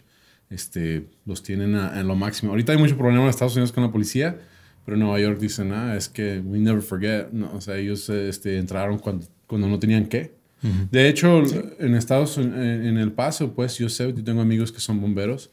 este, 0.54 1.06
los 1.26 1.42
tienen 1.42 1.74
a- 1.74 1.98
en 2.00 2.06
lo 2.08 2.14
máximo. 2.16 2.52
Ahorita 2.52 2.72
hay 2.72 2.78
mucho 2.78 2.96
problema 2.96 3.24
en 3.24 3.30
Estados 3.30 3.54
Unidos 3.56 3.72
con 3.72 3.82
la 3.84 3.90
policía, 3.92 4.38
pero 4.84 4.96
en 4.96 5.00
Nueva 5.00 5.18
York 5.20 5.38
dicen, 5.38 5.72
ah, 5.72 5.96
es 5.96 6.08
que 6.08 6.38
we 6.40 6.58
never 6.58 6.82
forget. 6.82 7.30
No, 7.32 7.50
o 7.54 7.60
sea, 7.60 7.76
ellos 7.76 8.08
este, 8.08 8.58
entraron 8.58 8.98
cuando, 8.98 9.26
cuando 9.46 9.68
no 9.68 9.78
tenían 9.78 10.06
que. 10.06 10.32
De 10.90 11.08
hecho, 11.10 11.42
en 11.78 11.94
Estados 11.94 12.38
en, 12.38 12.54
en 12.54 12.96
El 12.96 13.12
Paso, 13.12 13.52
pues 13.52 13.76
yo 13.76 13.90
sé, 13.90 14.14
yo 14.14 14.24
tengo 14.24 14.40
amigos 14.40 14.72
que 14.72 14.80
son 14.80 14.98
bomberos 14.98 15.50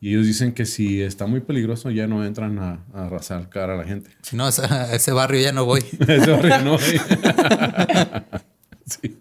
y 0.00 0.10
ellos 0.10 0.24
dicen 0.24 0.52
que 0.52 0.66
si 0.66 1.02
está 1.02 1.26
muy 1.26 1.40
peligroso 1.40 1.90
ya 1.90 2.06
no 2.06 2.24
entran 2.24 2.60
a, 2.60 2.84
a 2.94 3.06
arrasar 3.06 3.48
cara 3.48 3.74
a 3.74 3.76
la 3.76 3.82
gente. 3.84 4.10
Si 4.22 4.36
no, 4.36 4.44
a 4.46 4.48
ese, 4.94 5.10
barrio 5.10 5.40
ya 5.40 5.50
no 5.50 5.64
voy. 5.64 5.80
Ese 6.06 6.30
barrio 6.30 6.58
no, 6.62 6.76
güey. 6.78 7.00
sí. 8.86 9.16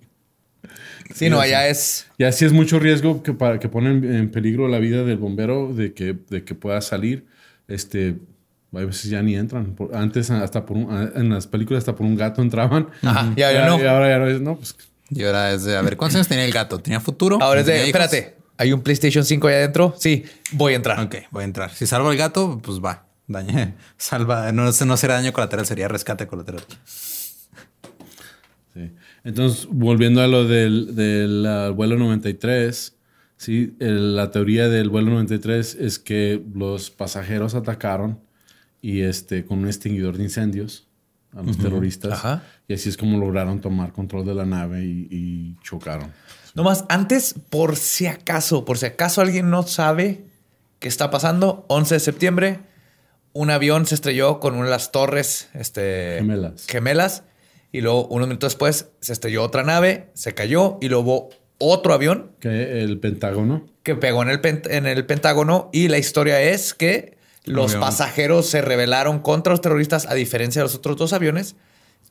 Sí, 1.26 1.30
no, 1.30 1.40
allá 1.40 1.68
es. 1.68 2.08
Y 2.18 2.24
así 2.24 2.46
es 2.46 2.52
mucho 2.52 2.80
riesgo 2.80 3.24
que, 3.24 3.34
para, 3.34 3.60
que 3.60 3.70
ponen 3.70 4.04
en 4.14 4.32
peligro 4.32 4.68
la 4.68 4.80
vida 4.80 5.04
del 5.04 5.18
bombero 5.18 5.74
de 5.74 5.94
que, 5.94 6.16
de 6.30 6.44
que 6.44 6.56
pueda 6.56 6.82
salir. 6.82 7.26
Este, 7.68 8.18
a 8.74 8.80
veces 8.80 9.10
ya 9.10 9.22
ni 9.22 9.36
entran. 9.36 9.76
Por- 9.76 9.96
antes 9.96 10.30
hasta 10.32 10.66
por 10.66 10.78
un- 10.78 11.12
en 11.16 11.30
las 11.30 11.48
películas 11.48 11.82
hasta 11.82 11.96
por 11.96 12.06
un 12.06 12.16
gato 12.16 12.42
entraban. 12.42 12.88
Ajá, 13.04 13.34
ya, 13.36 13.52
ya 13.52 13.66
no. 13.68 13.80
Y 13.82 13.86
ahora 13.86 14.10
ya 14.10 14.18
no 14.20 14.28
es, 14.28 14.42
no, 14.42 14.56
pues 14.58 14.76
Y 15.10 15.24
ahora 15.24 15.52
es 15.54 15.64
de, 15.66 15.76
a 15.78 15.82
ver, 15.82 15.98
¿cuántos 15.98 16.16
años 16.16 16.28
tenía 16.28 16.46
el 16.46 16.52
gato? 16.52 16.80
¿Tenía 16.80 17.00
futuro? 17.00 17.38
Ahora 17.42 17.60
es 17.62 17.66
de, 17.66 17.86
espérate, 17.86 18.38
¿hay 18.58 18.72
un 18.74 18.82
PlayStation 18.82 19.24
5 19.26 19.48
allá 19.48 19.58
adentro? 19.58 19.94
Sí, 19.98 20.24
voy 20.54 20.74
a 20.74 20.76
entrar. 20.78 21.00
Ok, 21.02 21.16
voy 21.32 21.42
a 21.42 21.46
entrar. 21.46 21.72
Si 21.74 21.86
salvo 21.86 22.12
el 22.12 22.18
gato, 22.18 22.60
pues 22.64 22.80
va. 22.80 23.06
Dañe. 23.28 23.76
Salva. 23.98 24.52
No, 24.52 24.64
no 24.66 24.98
sería 24.98 25.16
daño 25.16 25.32
colateral, 25.34 25.66
sería 25.66 25.88
rescate 25.88 26.28
colateral. 26.28 26.64
Entonces, 29.24 29.68
volviendo 29.70 30.22
a 30.22 30.28
lo 30.28 30.48
del, 30.48 30.96
del, 30.96 31.46
ah, 31.46 31.70
vuelo 31.70 31.98
93, 31.98 32.96
¿sí? 33.38 33.76
El- 33.80 34.16
la 34.16 34.32
teoría 34.32 34.68
del 34.70 34.90
vuelo 34.90 35.12
93 35.12 35.76
es 35.80 36.00
que 36.00 36.42
los 36.56 36.90
pasajeros 36.90 37.54
atacaron 37.56 38.20
y 38.82 39.02
este, 39.02 39.46
con 39.46 39.60
un 39.60 39.68
extinguidor 39.68 40.18
de 40.18 40.24
incendios 40.24 40.88
a 41.36 41.44
los 41.44 41.58
terroristas. 41.58 42.14
Ajá. 42.14 42.44
Y 42.68 42.74
así 42.74 42.90
es 42.90 42.98
como 42.98 43.18
lograron 43.20 43.62
tomar 43.62 43.94
control 43.94 44.26
de 44.26 44.34
la 44.34 44.46
nave 44.46 44.84
y, 44.86 45.08
y 45.12 45.56
chocaron. 45.64 46.12
Nomás, 46.56 46.84
antes, 46.90 47.36
por 47.50 47.78
si 47.78 48.08
acaso, 48.08 48.66
por 48.66 48.78
si 48.78 48.88
acaso 48.88 49.22
alguien 49.22 49.50
no 49.50 49.64
sabe 49.64 50.26
qué 50.80 50.88
está 50.88 51.10
pasando, 51.12 51.64
11 51.70 51.94
de 51.96 52.00
septiembre, 52.00 52.60
un 53.34 53.50
avión 53.52 53.86
se 53.86 53.96
estrelló 53.96 54.40
con 54.42 54.56
una 54.56 54.66
de 54.66 54.72
las 54.72 54.92
torres 54.92 55.48
este, 55.54 56.16
Gemelas. 56.18 56.66
gemelas 56.68 57.24
y 57.72 57.82
luego 57.82 58.06
unos 58.08 58.28
minutos 58.28 58.52
después 58.54 58.90
se 59.00 59.14
estrelló 59.14 59.44
otra 59.44 59.64
nave, 59.64 60.10
se 60.14 60.34
cayó 60.34 60.78
y 60.82 60.90
luego 60.90 61.30
otro 61.58 61.94
avión 61.94 62.32
Que 62.40 62.82
el 62.84 63.00
Pentágono. 63.00 63.68
que 63.84 63.96
pegó 63.96 64.22
en 64.24 64.30
el, 64.30 64.42
pen- 64.42 64.64
en 64.70 64.86
el 64.88 65.06
Pentágono 65.06 65.70
y 65.72 65.88
la 65.88 65.98
historia 65.98 66.42
es 66.42 66.74
que 66.74 67.18
los 67.46 67.74
pasajeros 67.76 68.46
se 68.48 68.62
rebelaron 68.62 69.20
contra 69.20 69.52
los 69.54 69.62
terroristas 69.62 70.06
a 70.08 70.14
diferencia 70.14 70.62
de 70.62 70.66
los 70.66 70.76
otros 70.76 70.98
dos 70.98 71.14
aviones, 71.14 71.56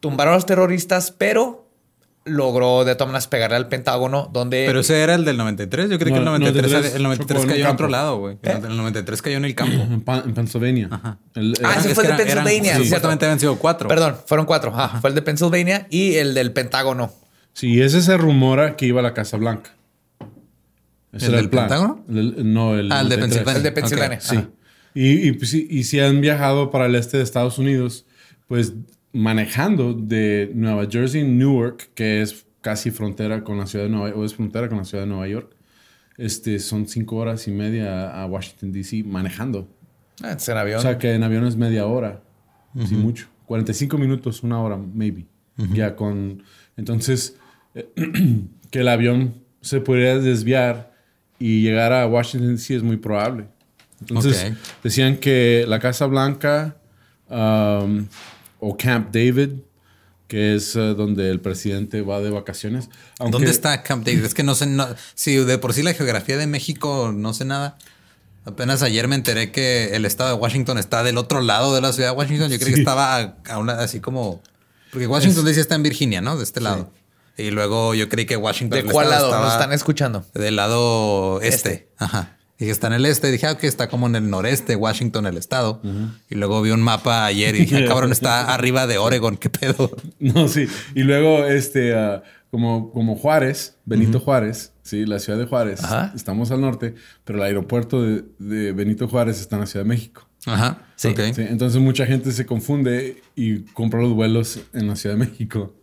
tumbaron 0.00 0.33
a 0.35 0.37
los 0.37 0.47
terroristas, 0.47 1.11
pero 1.12 1.69
logró 2.25 2.85
de 2.85 2.95
todas 2.95 3.09
maneras 3.09 3.27
pegarle 3.29 3.57
al 3.57 3.69
Pentágono 3.69 4.29
donde... 4.33 4.65
Pero 4.67 4.81
ese 4.81 5.00
era 5.00 5.15
el 5.15 5.25
del 5.25 5.37
93. 5.39 5.89
Yo 5.91 5.99
creo 5.99 6.12
que 6.12 6.19
el 6.19 6.25
No, 6.25 6.33
93, 6.39 6.62
93 6.71 6.95
el 6.97 7.03
93 7.03 7.29
chocó 7.41 7.43
en 7.43 7.49
cayó 7.57 7.65
en 7.67 7.71
otro 7.73 7.89
lado, 7.89 8.19
güey. 8.19 8.37
El 8.43 8.77
93 8.77 9.23
cayó 9.23 9.37
en 9.39 9.45
el 9.47 9.55
campo. 9.55 9.75
En, 9.83 10.00
Pa- 10.03 10.23
en 10.25 10.35
Pennsylvania. 10.35 10.89
El- 11.35 11.55
Ah, 11.65 11.77
ese 11.79 11.89
Es 11.91 11.95
fue 11.95 12.05
el 12.05 12.17
de 12.17 12.23
eran- 12.23 12.29
eran- 12.31 12.45
Pennsylvania, 12.45 12.77
sí. 12.77 12.85
Supuestamente 12.85 13.25
habían 13.25 13.41
sido 13.41 13.57
cuatro. 13.57 13.89
Perdón, 13.89 14.17
fueron 14.27 14.47
cuatro. 14.47 14.73
Ajá, 14.75 15.00
Fue 15.00 15.09
el 15.11 15.15
de 15.17 15.23
Pennsylvania 15.23 15.87
y 15.91 16.15
el 16.17 16.35
del 16.35 16.53
Pentágono. 16.53 17.12
Sí, 17.53 17.81
ese 17.81 18.03
se 18.03 18.17
rumora 18.17 18.77
que 18.77 18.87
iba 18.87 19.00
a 19.00 19.03
la 19.03 19.15
Casa 19.15 19.37
Blanca. 19.37 19.71
Ese 21.12 21.27
¿El 21.27 21.33
era 21.33 21.41
del 21.43 21.50
Pentágono? 21.50 22.05
El- 22.09 22.53
no, 22.53 22.79
el, 22.79 22.93
Ah, 22.93 23.00
el 23.00 23.09
de 23.09 23.17
93. 23.17 23.19
Pensilvania. 23.19 23.57
El 23.57 23.62
de 23.62 23.73
Pensilvania. 23.73 24.19
Ok, 24.19 24.23
Sí. 24.25 24.37
Ajá. 24.37 24.49
Y, 24.95 25.29
y, 25.29 25.33
pues, 25.33 25.50
sí, 25.50 25.67
y 25.71 25.85
si 25.85 26.00
han 26.00 26.21
viajado 26.21 26.71
para 26.71 26.87
el 26.87 26.95
este 26.97 27.17
de 27.17 27.23
Estados 27.23 27.59
Unidos, 27.59 28.05
pues 28.47 28.73
manejando 29.12 29.95
de 29.95 30.50
Nueva 30.55 30.87
Jersey, 30.90 31.25
Newark, 31.25 31.90
que 31.95 32.23
es 32.23 32.47
casi 32.61 32.90
frontera 32.90 33.43
con 33.43 33.59
la 33.59 33.67
ciudad 33.67 33.87
de 33.87 33.90
Nueva 33.90 34.09
York, 34.09 34.19
o 34.19 34.25
es 34.25 34.35
frontera 34.35 34.69
con 34.69 34.79
la 34.79 34.85
ciudad 34.85 35.05
de 35.05 35.09
Nueva 35.09 35.29
York, 35.29 35.57
este, 36.17 36.59
son 36.59 36.87
cinco 36.87 37.17
horas 37.17 37.49
y 37.49 37.50
media 37.50 38.11
a, 38.11 38.26
Washington, 38.26 38.73
D.C. 38.73 39.05
manejando. 39.05 39.69
Ah, 40.23 40.33
es 40.33 40.49
en 40.49 40.57
avión. 40.59 40.79
O 40.79 40.83
sea 40.83 40.99
que 40.99 41.14
en 41.14 41.23
avión 41.23 41.47
es 41.47 41.57
media 41.57 41.87
hora, 41.87 42.23
sí 42.87 42.95
mucho. 42.95 43.29
45 43.47 43.99
minutos, 43.99 44.43
una 44.43 44.61
hora, 44.61 44.76
maybe. 44.76 45.26
Ya 45.73 45.97
con... 45.97 46.43
Entonces, 46.76 47.37
eh, 47.75 47.88
que 48.71 48.81
el 48.81 48.88
avión 48.88 49.35
se 49.61 49.81
podría 49.81 50.19
desviar 50.19 50.93
y 51.38 51.62
llegar 51.62 51.93
a 51.93 52.07
Washington 52.07 52.55
DC 52.55 52.76
es 52.76 52.83
muy 52.83 52.97
probable. 52.97 53.47
Entonces, 54.00 54.52
decían 54.83 55.17
que 55.17 55.64
la 55.67 55.79
Casa 55.79 56.07
Blanca 56.07 56.76
um, 57.29 58.07
o 58.61 58.76
Camp 58.76 59.12
David, 59.14 59.50
que 60.29 60.55
es 60.55 60.76
eh, 60.76 60.95
donde 60.95 61.31
el 61.31 61.40
presidente 61.40 62.02
va 62.02 62.21
de 62.21 62.31
vacaciones. 62.31 62.88
aunque- 63.19 63.33
¿Dónde 63.38 63.50
está 63.50 63.83
Camp 63.83 64.07
David? 64.07 64.25
Es 64.25 64.35
que 64.35 64.43
no 64.43 64.55
sé, 64.55 64.67
no, 64.67 64.87
si 65.14 65.37
de 65.37 65.59
por 65.59 65.75
sí 65.75 65.83
la 65.83 65.93
geografía 65.95 66.37
de 66.37 66.47
México 66.47 67.12
no 67.14 67.35
sé 67.35 67.45
nada. 67.45 67.76
Apenas 68.45 68.83
ayer 68.83 69.07
me 69.07 69.17
enteré 69.17 69.52
que 69.52 69.95
el 69.95 70.07
estado 70.07 70.31
de 70.31 70.37
Washington 70.40 70.79
está 70.79 71.02
del 71.02 71.19
otro 71.19 71.40
lado 71.43 71.75
de 71.75 71.81
la 71.83 71.93
ciudad 71.93 72.11
de 72.12 72.17
Washington. 72.17 72.50
Yo 72.50 72.59
creí 72.59 72.73
que 72.75 72.81
estaba 72.81 73.17
a, 73.17 73.35
a 73.49 73.59
una, 73.59 73.75
así 73.75 74.00
como... 74.00 74.40
Porque 74.90 75.07
Washington 75.07 75.45
DC 75.45 75.61
está 75.61 75.75
en 75.75 75.83
Virginia, 75.83 76.21
¿no? 76.23 76.37
De 76.38 76.43
este 76.45 76.61
lado. 76.61 76.90
Y 77.37 77.50
luego 77.50 77.95
yo 77.95 78.09
creí 78.09 78.25
que 78.26 78.37
Washington... 78.37 78.83
¿De 78.87 78.90
cuál 78.93 79.11
lado 79.11 79.31
nos 79.31 79.52
están 79.52 79.73
escuchando? 79.73 80.25
Del 80.35 80.57
lado 80.57 81.40
este. 81.43 81.55
Este. 81.73 81.88
Ajá. 81.99 82.38
Dije, 82.61 82.71
está 82.71 82.88
en 82.88 82.93
el 82.93 83.07
este. 83.07 83.33
Dije, 83.33 83.47
ah, 83.47 83.52
ok, 83.52 83.64
está 83.64 83.88
como 83.88 84.07
en 84.07 84.14
el 84.17 84.29
noreste, 84.29 84.76
Washington, 84.76 85.26
el 85.26 85.38
estado. 85.38 85.81
Y 86.29 86.35
luego 86.35 86.61
vi 86.61 86.71
un 86.71 86.83
mapa 86.83 87.25
ayer 87.25 87.55
y 87.57 87.61
dije, 87.61 87.85
ah, 87.85 87.88
cabrón, 87.88 88.12
está 88.12 88.52
arriba 88.55 88.87
de 88.87 88.99
Oregon. 88.99 89.38
¿Qué 89.38 89.49
pedo? 89.49 89.90
No, 90.19 90.47
sí. 90.47 90.69
Y 90.95 91.02
luego, 91.02 91.47
este, 91.47 91.95
ah, 91.95 92.23
como, 92.50 92.93
como 92.93 93.17
Juárez, 93.17 93.76
Benito 93.87 94.21
Juárez, 94.21 94.75
sí, 94.83 95.07
la 95.07 95.19
ciudad 95.19 95.38
de 95.38 95.47
Juárez, 95.47 95.83
Ajá. 95.83 96.12
estamos 96.14 96.50
al 96.50 96.61
norte, 96.61 96.95
pero 97.25 97.38
el 97.38 97.45
aeropuerto 97.45 98.02
de, 98.02 98.25
de 98.38 98.73
Benito 98.73 99.09
Juárez 99.09 99.40
está 99.40 99.57
en 99.57 99.61
la 99.61 99.67
Ciudad 99.67 99.85
de 99.85 99.88
México. 99.88 100.29
Ajá. 100.47 100.83
Sí. 100.97 101.09
Ok. 101.09 101.21
Sí, 101.35 101.43
entonces 101.43 101.81
mucha 101.81 102.07
gente 102.07 102.33
se 102.33 102.45
confunde 102.45 103.23
y 103.35 103.61
compra 103.73 104.00
los 104.00 104.12
vuelos 104.12 104.61
en 104.75 104.88
la 104.88 104.97
Ciudad 104.97 105.17
de 105.17 105.25
México 105.25 105.75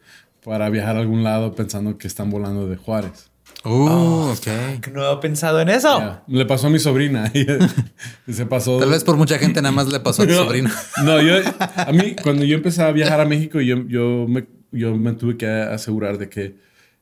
para 0.43 0.69
viajar 0.69 0.95
a 0.95 0.99
algún 0.99 1.23
lado 1.23 1.55
pensando 1.55 1.97
que 1.97 2.07
están 2.07 2.29
volando 2.29 2.67
de 2.67 2.77
Juárez. 2.77 3.31
Uh, 3.63 4.31
ok. 4.31 4.79
Que 4.81 4.91
no 4.93 5.03
había 5.03 5.19
pensado 5.19 5.59
en 5.59 5.69
eso. 5.69 5.99
Ya. 5.99 6.23
Le 6.27 6.45
pasó 6.45 6.67
a 6.67 6.69
mi 6.69 6.79
sobrina. 6.79 7.31
y 8.27 8.33
se 8.33 8.45
pasó. 8.45 8.77
Tal 8.77 8.89
vez 8.89 9.03
por 9.03 9.17
mucha 9.17 9.37
gente 9.39 9.61
nada 9.61 9.73
más 9.73 9.87
le 9.87 9.99
pasó 9.99 10.23
a 10.23 10.25
tu 10.27 10.31
No, 10.33 10.45
sobrino. 10.45 10.69
No, 11.03 11.21
yo, 11.21 11.35
a 11.59 11.91
mí, 11.91 12.15
cuando 12.21 12.45
yo 12.45 12.55
empecé 12.57 12.83
a 12.83 12.91
viajar 12.91 13.19
a 13.19 13.25
México, 13.25 13.59
yo, 13.59 13.83
yo, 13.87 14.25
me, 14.27 14.47
yo 14.71 14.95
me 14.95 15.13
tuve 15.13 15.37
que 15.37 15.47
asegurar 15.47 16.17
de 16.17 16.29
que 16.29 16.55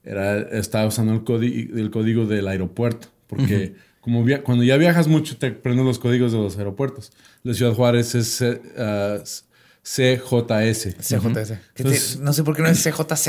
era, 0.03 0.39
estaba 0.39 0.85
usando 0.87 1.13
el, 1.13 1.71
el 1.77 1.91
código 1.91 2.25
del 2.25 2.47
aeropuerto. 2.47 3.09
Porque 3.27 3.75
como 4.01 4.23
via- 4.23 4.43
cuando 4.43 4.63
ya 4.63 4.77
viajas 4.77 5.07
mucho, 5.07 5.37
te 5.37 5.47
aprendes 5.47 5.85
los 5.85 5.99
códigos 5.99 6.31
de 6.31 6.37
los 6.39 6.57
aeropuertos. 6.57 7.11
La 7.43 7.53
Ciudad 7.53 7.73
Juárez 7.73 8.15
es 8.15 8.41
eh, 8.41 8.61
ah, 8.77 9.17
CJS. 9.83 10.95
CJS. 10.99 11.59
Entonces- 11.75 12.19
no 12.19 12.33
sé 12.33 12.43
por 12.43 12.55
qué 12.55 12.61
no 12.61 12.69
es 12.69 12.83
CJZ. 12.83 13.27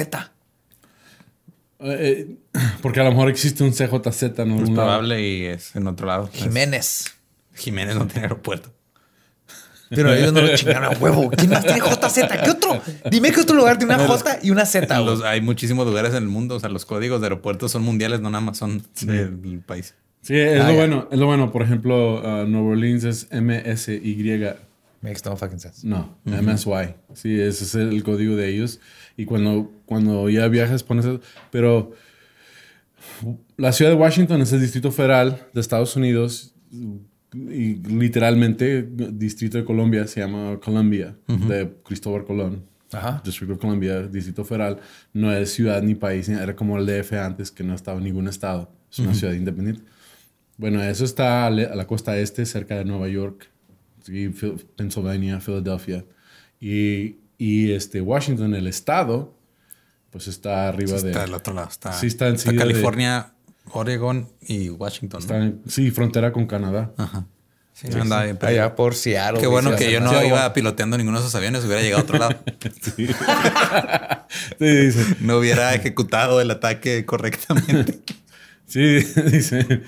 Eh, 1.80 2.26
eh, 2.54 2.60
porque 2.82 3.00
a 3.00 3.04
lo 3.04 3.10
mejor 3.10 3.28
existe 3.28 3.62
un 3.64 3.72
CJZ 3.72 4.22
en 4.22 4.30
Es 4.30 4.38
algún 4.38 4.58
lado. 4.60 4.74
probable 4.74 5.22
y 5.28 5.44
es 5.46 5.74
en 5.76 5.86
otro 5.86 6.06
lado. 6.06 6.30
Jiménez. 6.32 7.06
Jiménez 7.54 7.96
no 7.96 8.06
tiene 8.06 8.22
aeropuerto. 8.22 8.72
Pero 9.88 10.12
ellos 10.12 10.32
no 10.32 10.40
lo 10.40 10.54
chingaron 10.56 10.84
a 10.94 10.98
huevo. 10.98 11.30
¿Quién 11.30 11.48
más 11.50 11.64
tiene 11.64 11.78
JZ? 11.80 12.14
¿Qué 12.44 12.50
otro? 12.50 12.82
Dime 13.08 13.30
que 13.30 13.40
otro 13.40 13.54
lugar 13.54 13.78
tiene 13.78 13.94
una 13.94 14.04
J 14.04 14.40
y 14.42 14.50
una 14.50 14.66
Z. 14.66 14.98
Los- 15.00 15.22
hay 15.22 15.40
muchísimos 15.40 15.86
lugares 15.86 16.10
en 16.10 16.24
el 16.24 16.28
mundo. 16.28 16.56
O 16.56 16.60
sea, 16.60 16.68
los 16.70 16.84
códigos 16.84 17.20
de 17.20 17.26
aeropuertos 17.26 17.70
son 17.70 17.82
mundiales, 17.82 18.20
no 18.20 18.28
nada 18.28 18.40
más 18.44 18.58
son 18.58 18.82
del 19.02 19.60
país. 19.64 19.94
Sí, 20.22 20.34
es 20.36 20.60
Ah, 20.60 20.64
lo 20.64 20.70
ya. 20.72 20.76
bueno. 20.78 21.08
Es 21.12 21.18
lo 21.20 21.26
bueno. 21.26 21.52
Por 21.52 21.62
ejemplo, 21.62 22.20
ah, 22.26 22.44
Nueva 22.48 22.70
Orleans 22.70 23.04
es 23.04 23.28
MSY. 23.30 24.40
Makes 25.02 25.20
no 25.24 25.36
fucking 25.36 25.60
sense. 25.60 25.86
No, 25.86 26.18
MSY. 26.24 26.94
Sí, 27.14 27.40
ese 27.40 27.62
es 27.64 27.74
el 27.76 28.02
código 28.02 28.34
de 28.34 28.48
ellos. 28.48 28.80
Y 29.16 29.24
cuando, 29.24 29.72
cuando 29.86 30.28
ya 30.28 30.46
viajas 30.48 30.82
pones 30.82 31.04
eso. 31.06 31.20
Pero 31.50 31.92
la 33.56 33.72
ciudad 33.72 33.90
de 33.90 33.96
Washington 33.96 34.42
es 34.42 34.52
el 34.52 34.60
distrito 34.60 34.90
federal 34.92 35.46
de 35.54 35.60
Estados 35.60 35.96
Unidos. 35.96 36.54
Y 37.34 37.74
literalmente, 37.76 38.86
distrito 39.12 39.58
de 39.58 39.64
Colombia 39.64 40.06
se 40.06 40.20
llama 40.20 40.58
Columbia, 40.60 41.16
de 41.26 41.72
Cristóbal 41.84 42.24
Colón. 42.24 42.64
Ajá. 42.92 43.20
Distrito 43.24 43.54
de 43.54 43.58
Columbia, 43.58 44.02
distrito 44.02 44.44
federal. 44.44 44.78
No 45.12 45.32
es 45.32 45.52
ciudad 45.52 45.82
ni 45.82 45.94
país, 45.94 46.28
era 46.28 46.54
como 46.54 46.78
el 46.78 46.86
DF 46.86 47.12
antes, 47.14 47.50
que 47.50 47.64
no 47.64 47.74
estaba 47.74 47.98
en 47.98 48.04
ningún 48.04 48.28
estado. 48.28 48.70
Es 48.90 48.98
una 49.00 49.14
ciudad 49.14 49.34
independiente. 49.34 49.82
Bueno, 50.56 50.82
eso 50.82 51.04
está 51.04 51.46
a 51.46 51.50
la 51.50 51.86
costa 51.86 52.16
este, 52.18 52.46
cerca 52.46 52.76
de 52.78 52.84
Nueva 52.84 53.08
York, 53.08 53.48
Phil- 54.06 54.32
Pennsylvania, 54.76 55.40
Philadelphia. 55.40 56.04
Y, 56.60 57.16
y 57.38 57.72
este, 57.72 58.00
Washington, 58.00 58.54
el 58.54 58.66
estado, 58.66 59.34
pues 60.10 60.26
está 60.28 60.68
arriba 60.68 60.92
de... 61.00 61.08
Está 61.10 61.20
del 61.22 61.34
otro 61.34 61.54
lado. 61.54 61.68
Está, 61.68 61.92
Sí, 61.92 62.06
está 62.06 62.30
de- 62.32 62.56
California, 62.56 63.32
Oregon 63.72 64.28
y 64.40 64.68
Washington. 64.70 65.20
¿no? 65.20 65.24
está 65.24 65.36
en- 65.38 65.62
sí, 65.68 65.90
frontera 65.90 66.32
con 66.32 66.46
Canadá. 66.46 66.92
Ajá. 66.96 67.26
Sí, 67.72 67.88
andaba 67.92 68.22
bien. 68.24 68.38
Allá 68.40 68.74
por 68.74 68.94
Seattle. 68.94 69.38
Qué 69.38 69.46
bueno 69.46 69.76
que 69.76 69.92
yo 69.92 70.00
no 70.00 70.24
iba 70.24 70.50
piloteando 70.54 70.96
ninguno 70.96 71.18
de 71.18 71.24
esos 71.24 71.34
aviones, 71.34 71.62
hubiera 71.64 71.82
llegado 71.82 72.00
a 72.00 72.04
otro 72.04 72.18
lado. 72.18 72.34
Sí. 72.96 73.06
Sí, 74.58 74.64
dice. 74.66 75.16
No 75.20 75.38
hubiera 75.38 75.74
ejecutado 75.74 76.40
el 76.40 76.50
ataque 76.50 77.04
correctamente. 77.04 78.00
Sí, 78.68 78.96
dice. 79.30 79.82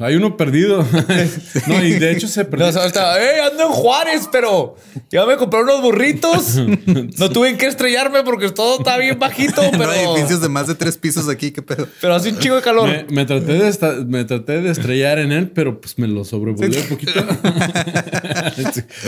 Hay 0.00 0.16
uno 0.16 0.36
perdido. 0.36 0.84
No, 1.66 1.84
y 1.84 1.92
de 1.98 2.12
hecho 2.12 2.26
se 2.26 2.44
perdió. 2.44 2.72
No, 2.72 2.82
estaba, 2.84 3.20
¡eh! 3.22 3.40
Ando 3.50 3.64
en 3.64 3.68
Juárez, 3.70 4.28
pero 4.32 4.76
ya 5.10 5.26
me 5.26 5.36
compré 5.36 5.62
unos 5.62 5.80
burritos. 5.82 6.56
No 7.18 7.30
tuve 7.30 7.56
que 7.56 7.66
estrellarme 7.66 8.22
porque 8.24 8.50
todo 8.50 8.78
está 8.78 8.96
bien 8.96 9.18
bajito, 9.18 9.60
no 9.62 9.68
hay 9.90 9.98
pero, 10.00 10.14
edificios 10.14 10.40
de 10.40 10.48
más 10.48 10.66
de 10.66 10.74
tres 10.74 10.96
pisos 10.96 11.28
aquí, 11.28 11.50
qué 11.50 11.60
pedo. 11.62 11.86
pero 12.00 12.14
hace 12.14 12.30
un 12.30 12.38
chingo 12.38 12.56
de 12.56 12.62
calor. 12.62 12.88
Me, 12.88 13.04
me 13.10 13.24
traté 13.26 13.52
de 13.54 13.68
esta- 13.68 13.92
me 14.06 14.24
traté 14.24 14.60
de 14.62 14.70
estrellar 14.70 15.18
en 15.18 15.32
él, 15.32 15.50
pero 15.50 15.80
pues 15.80 15.98
me 15.98 16.08
lo 16.08 16.24
sobrevolé 16.24 16.80
un 16.80 16.88
poquito. 16.88 17.12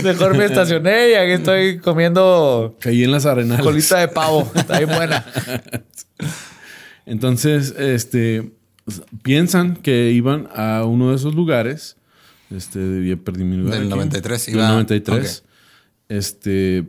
Mejor 0.02 0.36
me 0.36 0.44
estacioné 0.44 1.10
y 1.10 1.14
aquí 1.14 1.32
estoy 1.32 1.78
comiendo 1.78 2.76
Caí 2.80 3.02
en 3.04 3.10
las 3.10 3.26
arenales. 3.26 3.64
colita 3.64 3.98
de 3.98 4.08
pavo. 4.08 4.50
Está 4.54 4.78
bien 4.78 4.90
buena. 4.90 5.24
Entonces, 7.06 7.74
este, 7.78 8.52
piensan 9.22 9.76
que 9.76 10.10
iban 10.10 10.48
a 10.54 10.84
uno 10.84 11.10
de 11.10 11.16
esos 11.16 11.34
lugares. 11.34 11.96
Este, 12.50 13.06
ya 13.06 13.16
perdí 13.16 13.44
mi 13.44 13.56
lugar. 13.56 13.74
Del 13.74 13.82
aquí. 13.82 13.90
93 13.90 14.46
Del 14.46 14.54
iba- 14.56 14.68
93. 14.68 15.44
Este, 16.08 16.84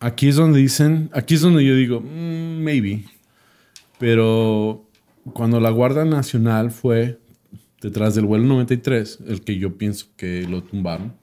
aquí 0.00 0.28
es 0.28 0.36
donde 0.36 0.60
dicen, 0.60 1.10
aquí 1.12 1.34
es 1.34 1.40
donde 1.42 1.64
yo 1.64 1.74
digo, 1.74 2.00
"Mm, 2.00 2.62
maybe. 2.62 3.04
Pero 3.98 4.86
cuando 5.32 5.60
la 5.60 5.70
Guardia 5.70 6.04
Nacional 6.04 6.70
fue 6.70 7.18
detrás 7.82 8.14
del 8.14 8.24
vuelo 8.26 8.44
93, 8.46 9.18
el 9.26 9.42
que 9.42 9.58
yo 9.58 9.76
pienso 9.76 10.06
que 10.16 10.46
lo 10.48 10.62
tumbaron, 10.62 11.14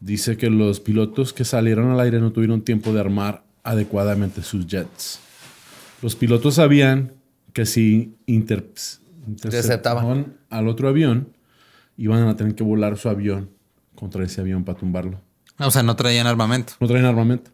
dice 0.00 0.36
que 0.36 0.48
los 0.48 0.80
pilotos 0.80 1.32
que 1.32 1.44
salieron 1.44 1.90
al 1.90 2.00
aire 2.00 2.20
no 2.20 2.32
tuvieron 2.32 2.62
tiempo 2.62 2.92
de 2.92 3.00
armar 3.00 3.44
adecuadamente 3.64 4.42
sus 4.42 4.66
jets. 4.66 5.18
Los 6.00 6.14
pilotos 6.14 6.54
sabían 6.54 7.12
que 7.52 7.66
si 7.66 8.14
inter- 8.26 8.70
interceptaban 9.28 10.38
al 10.50 10.68
otro 10.68 10.88
avión, 10.88 11.32
iban 11.96 12.26
a 12.28 12.36
tener 12.36 12.54
que 12.54 12.64
volar 12.64 12.96
su 12.96 13.08
avión 13.08 13.50
contra 13.94 14.24
ese 14.24 14.40
avión 14.40 14.64
para 14.64 14.78
tumbarlo. 14.78 15.20
O 15.58 15.70
sea, 15.70 15.82
no 15.82 15.96
traían 15.96 16.26
armamento. 16.26 16.74
No 16.80 16.86
traen 16.86 17.04
armamento. 17.04 17.50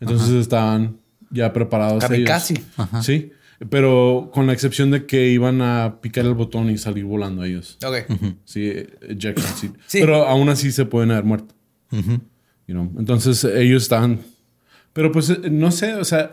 Entonces 0.00 0.30
estaban 0.30 0.98
ya 1.30 1.52
preparados. 1.52 2.04
Kamikaze. 2.04 2.54
ellos. 2.54 3.04
Sí, 3.06 3.32
pero 3.68 4.30
con 4.32 4.46
la 4.46 4.52
excepción 4.52 4.90
de 4.90 5.06
que 5.06 5.28
iban 5.28 5.62
a 5.62 6.00
picar 6.00 6.24
el 6.26 6.34
botón 6.34 6.70
y 6.70 6.78
salir 6.78 7.04
volando 7.04 7.44
ellos. 7.44 7.78
Ok. 7.84 7.96
Sí, 8.44 8.68
ejection 9.02 9.56
seat. 9.56 9.72
Sí. 9.86 10.00
Pero 10.00 10.26
aún 10.26 10.48
así 10.48 10.72
se 10.72 10.84
pueden 10.84 11.10
haber 11.10 11.24
muerto. 11.24 11.54
You 11.90 12.74
know, 12.74 12.90
Entonces 12.98 13.44
ellos 13.44 13.82
estaban... 13.82 14.20
Pero 14.92 15.10
pues 15.12 15.30
eh, 15.30 15.38
no 15.50 15.70
sé, 15.70 15.94
o 15.94 16.04
sea, 16.04 16.32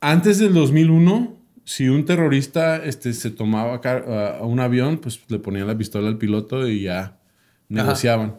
antes 0.00 0.38
del 0.38 0.54
2001, 0.54 1.39
si 1.64 1.88
un 1.88 2.04
terrorista 2.04 2.76
este, 2.84 3.12
se 3.12 3.30
tomaba 3.30 3.76
a 4.38 4.44
un 4.44 4.60
avión, 4.60 4.98
pues 4.98 5.20
le 5.28 5.38
ponían 5.38 5.66
la 5.66 5.76
pistola 5.78 6.08
al 6.08 6.18
piloto 6.18 6.66
y 6.68 6.82
ya 6.82 7.18
negociaban. 7.68 8.36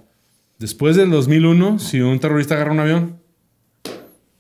Después 0.60 0.96
del 0.96 1.10
2001, 1.10 1.80
si 1.80 2.02
un 2.02 2.20
terrorista 2.20 2.56
agarra 2.56 2.72
un 2.72 2.80
avión, 2.82 3.20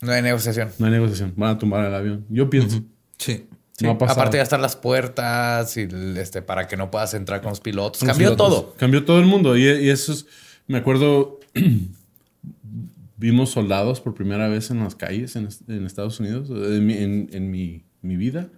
No 0.01 0.11
hay 0.11 0.21
negociación. 0.21 0.69
no 0.79 0.85
hay 0.87 0.91
negociación, 0.91 1.33
van 1.35 1.55
a 1.55 1.57
tumbar 1.57 1.85
el 1.85 1.93
avión. 1.95 2.25
Yo 2.29 2.49
pienso. 2.49 2.81
Sí. 3.17 3.45
No. 3.81 3.91
Aparte 3.91 4.37
ya 4.37 4.43
están 4.43 4.61
las 4.61 4.75
puertas 4.75 5.75
y 5.77 5.87
este, 6.17 6.43
para 6.43 6.67
que 6.67 6.77
no 6.77 6.91
puedas 6.91 7.15
entrar 7.15 7.41
con 7.41 7.49
los 7.49 7.59
pilotos. 7.61 7.99
Con 7.99 8.09
los 8.09 8.15
Cambió 8.17 8.35
pilotos. 8.35 8.47
todo. 8.65 8.73
Cambió 8.77 9.03
todo 9.05 9.19
el 9.19 9.25
mundo. 9.25 9.57
Y, 9.57 9.63
y 9.63 9.89
eso 9.89 10.11
es, 10.13 10.27
me 10.67 10.77
acuerdo, 10.77 11.39
vimos 13.17 13.49
soldados 13.51 14.01
por 14.01 14.13
primera 14.13 14.47
vez 14.47 14.69
en 14.71 14.79
las 14.79 14.95
calles 14.95 15.35
en, 15.35 15.49
en 15.67 15.85
Estados 15.85 16.19
Unidos, 16.19 16.49
en 16.49 16.85
mi, 16.85 16.93
en- 16.93 17.29
en 17.31 17.51
mi- 17.51 17.83
mi 18.01 18.17
vida. 18.17 18.49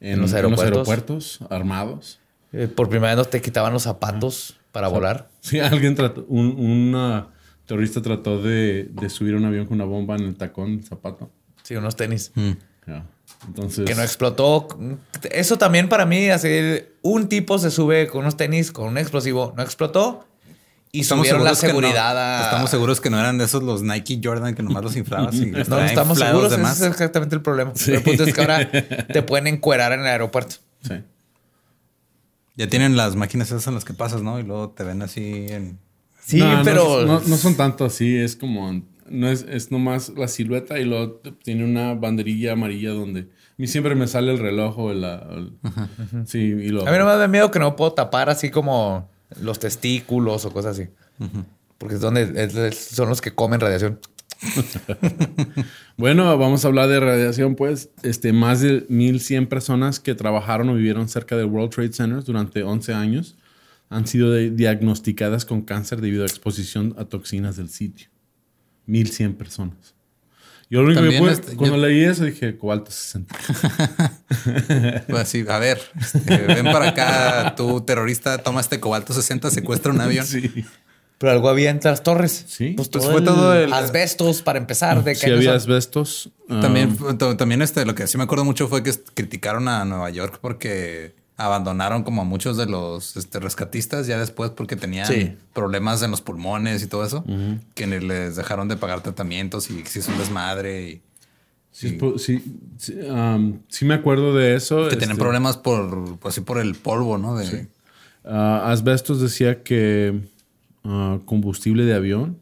En, 0.00 0.20
los 0.20 0.34
aeropuertos. 0.34 0.64
aeropuertos, 0.64 1.38
armados. 1.50 2.20
Eh, 2.52 2.68
por 2.68 2.88
primera 2.88 3.14
vez 3.14 3.24
no 3.24 3.24
te 3.24 3.40
quitaban 3.40 3.72
los 3.72 3.82
zapatos 3.82 4.58
para 4.72 4.88
volar. 4.88 5.28
Sí, 5.40 5.60
alguien 5.60 5.94
trató, 5.94 6.24
un 6.28 6.58
una 6.58 7.28
terrorista 7.66 8.02
trató 8.02 8.42
de, 8.42 8.88
de 8.90 9.10
subir 9.10 9.34
un 9.34 9.44
avión 9.44 9.66
con 9.66 9.74
una 9.76 9.84
bomba 9.84 10.16
en 10.16 10.24
el 10.24 10.36
tacón, 10.36 10.82
zapato. 10.82 11.30
Sí, 11.62 11.74
unos 11.76 11.96
tenis. 11.96 12.32
Ya. 12.86 13.04
Entonces, 13.46 13.84
Que 13.84 13.94
no 13.94 14.02
explotó. 14.02 14.68
Eso 15.30 15.58
también 15.58 15.88
para 15.88 16.06
mí, 16.06 16.28
así, 16.30 16.48
un 17.02 17.28
tipo 17.28 17.58
se 17.58 17.70
sube 17.70 18.06
con 18.06 18.20
unos 18.20 18.36
tenis 18.36 18.70
con 18.72 18.88
un 18.88 18.98
explosivo, 18.98 19.52
no 19.56 19.62
explotó 19.62 20.26
y 20.92 21.04
subieron 21.04 21.44
la 21.44 21.54
seguros 21.54 21.60
que 21.60 21.66
no- 21.66 21.72
seguridad 21.88 22.40
a... 22.40 22.44
estamos 22.44 22.70
seguros 22.70 23.00
que 23.00 23.10
no 23.10 23.18
eran 23.20 23.36
de 23.38 23.44
esos 23.44 23.62
los 23.62 23.82
Nike 23.82 24.20
Jordan 24.22 24.54
que 24.54 24.62
nomás 24.62 24.82
los 24.82 24.96
inflabas 24.96 25.34
y 25.36 25.50
los 25.50 25.68
No, 25.68 25.76
no 25.76 25.84
estamos 25.84 26.18
seguros, 26.18 26.50
de 26.56 26.62
ese 26.62 26.72
es 26.86 26.92
exactamente 26.92 27.34
el 27.36 27.42
problema. 27.42 27.72
Pero 27.84 27.98
el 27.98 28.02
punto 28.04 28.24
es 28.24 28.34
que 28.34 28.40
ahora 28.40 28.70
te 29.12 29.22
pueden 29.22 29.46
encuerar 29.46 29.92
en 29.92 30.00
el 30.00 30.06
aeropuerto. 30.06 30.56
sí. 30.82 30.94
Ya 32.58 32.68
tienen 32.68 32.96
las 32.96 33.16
máquinas 33.16 33.48
esas 33.48 33.66
en 33.66 33.74
las 33.74 33.84
que 33.84 33.92
pasas, 33.92 34.22
¿no? 34.22 34.38
Y 34.40 34.42
luego 34.42 34.70
te 34.70 34.82
ven 34.82 35.02
así 35.02 35.46
en... 35.50 35.78
Sí, 36.24 36.38
No, 36.38 36.56
no, 36.56 36.62
pero... 36.64 37.04
No, 37.04 37.20
no 37.20 37.36
son 37.36 37.54
tanto 37.54 37.84
así, 37.84 38.16
es 38.16 38.34
como. 38.34 38.82
No 39.08 39.28
es, 39.28 39.44
es 39.48 39.70
nomás 39.70 40.08
la 40.16 40.26
silueta 40.26 40.78
y 40.78 40.84
luego 40.84 41.20
tiene 41.44 41.64
una 41.64 41.92
banderilla 41.94 42.52
amarilla 42.52 42.90
donde. 42.92 43.20
A 43.20 43.54
mí 43.58 43.66
siempre 43.66 43.94
me 43.94 44.08
sale 44.08 44.32
el 44.32 44.38
reloj 44.38 44.78
o 44.78 44.92
la. 44.94 45.16
el- 45.32 45.52
sí, 46.26 46.38
y 46.38 46.68
lo. 46.70 46.88
A 46.88 46.90
mí 46.90 46.96
no 46.98 47.04
me 47.04 47.12
da 47.14 47.28
miedo 47.28 47.50
que 47.50 47.58
no 47.58 47.76
puedo 47.76 47.92
tapar 47.92 48.30
así 48.30 48.50
como 48.50 49.08
los 49.42 49.58
testículos 49.58 50.44
o 50.44 50.52
cosas 50.52 50.78
así. 50.78 50.88
Porque 51.78 51.96
es 51.96 52.00
donde 52.00 52.22
es- 52.44 52.54
es- 52.54 52.78
son 52.78 53.08
los 53.08 53.20
que 53.20 53.34
comen 53.34 53.60
radiación. 53.60 53.98
Bueno, 55.96 56.36
vamos 56.36 56.64
a 56.64 56.68
hablar 56.68 56.88
de 56.88 57.00
radiación, 57.00 57.54
pues. 57.54 57.88
Este, 58.02 58.32
más 58.34 58.60
de 58.60 58.84
1100 58.90 59.46
personas 59.46 59.98
que 59.98 60.14
trabajaron 60.14 60.68
o 60.68 60.74
vivieron 60.74 61.08
cerca 61.08 61.36
del 61.36 61.46
World 61.46 61.70
Trade 61.70 61.92
Center 61.94 62.22
durante 62.22 62.62
11 62.62 62.92
años 62.92 63.36
han 63.88 64.06
sido 64.06 64.34
diagnosticadas 64.34 65.44
con 65.46 65.62
cáncer 65.62 66.00
debido 66.02 66.24
a 66.24 66.26
exposición 66.26 66.94
a 66.98 67.06
toxinas 67.06 67.56
del 67.56 67.70
sitio. 67.70 68.08
1100 68.86 69.34
personas. 69.34 69.94
Yo 70.68 70.82
lo 70.82 70.86
único 70.88 71.02
que 71.02 71.18
pude- 71.18 71.32
este, 71.32 71.54
cuando 71.56 71.76
yo- 71.76 71.82
leí 71.86 72.02
eso 72.04 72.24
dije, 72.24 72.56
cobalto 72.58 72.90
60. 72.90 73.36
Pues 75.08 75.22
así, 75.22 75.44
a 75.48 75.58
ver, 75.58 75.80
este, 76.00 76.36
ven 76.38 76.64
para 76.66 76.88
acá, 76.88 77.54
tú 77.56 77.80
terrorista, 77.82 78.38
toma 78.38 78.60
este 78.60 78.80
cobalto 78.80 79.12
60, 79.12 79.50
secuestra 79.50 79.92
un 79.92 80.00
avión. 80.00 80.26
Sí. 80.36 80.64
Pero 81.18 81.32
algo 81.32 81.48
había 81.48 81.70
entre 81.70 81.90
las 81.90 82.02
torres. 82.02 82.44
Sí. 82.46 82.74
Pues, 82.76 82.90
Pues 82.90 83.04
fue 83.06 83.18
el 83.20 83.24
todo 83.24 83.54
el- 83.54 83.72
Asbestos 83.72 84.42
para 84.42 84.58
empezar. 84.58 85.02
De 85.02 85.14
Si 85.14 85.24
que 85.24 85.32
había 85.32 85.54
asbestos. 85.54 86.28
También, 86.46 86.94
to- 87.16 87.38
también 87.38 87.62
este, 87.62 87.86
lo 87.86 87.94
que 87.94 88.06
sí 88.06 88.18
me 88.18 88.24
acuerdo 88.24 88.44
mucho 88.44 88.68
fue 88.68 88.82
que 88.82 88.92
criticaron 89.14 89.66
a 89.66 89.86
Nueva 89.86 90.10
York 90.10 90.38
porque 90.42 91.14
abandonaron 91.36 92.02
como 92.02 92.22
a 92.22 92.24
muchos 92.24 92.56
de 92.56 92.66
los 92.66 93.16
este, 93.16 93.38
rescatistas 93.40 94.06
ya 94.06 94.18
después 94.18 94.50
porque 94.50 94.74
tenían 94.76 95.06
Sí. 95.06 95.34
problemas 95.52 96.02
en 96.02 96.10
los 96.10 96.22
pulmones 96.22 96.82
y 96.82 96.86
todo 96.86 97.04
eso, 97.04 97.24
que 97.74 97.86
ni 97.86 98.00
les 98.00 98.36
dejaron 98.36 98.68
de 98.68 98.76
pagar 98.76 99.02
tratamientos 99.02 99.70
y 99.70 99.82
que 99.82 99.88
se 99.88 99.98
hizo 99.98 100.12
un 100.12 100.18
desmadre 100.18 100.88
y 100.88 101.02
Sí, 101.72 101.98
sí, 102.16 102.42
sí, 102.78 102.94
um, 103.00 103.58
sí 103.68 103.84
me 103.84 103.92
acuerdo 103.92 104.34
de 104.34 104.54
eso. 104.54 104.84
que 104.88 104.96
tenían 104.96 105.10
este, 105.10 105.20
problemas 105.22 105.58
por, 105.58 106.18
pues, 106.18 106.32
así 106.34 106.40
por 106.40 106.56
el 106.58 106.74
polvo, 106.74 107.18
¿no? 107.18 107.36
De, 107.36 107.68
ah, 108.24 108.70
asbestos 108.72 109.20
decía 109.20 109.62
que 109.62 110.18
ah, 110.84 111.18
combustible 111.26 111.84
de 111.84 111.92
avión. 111.92 112.38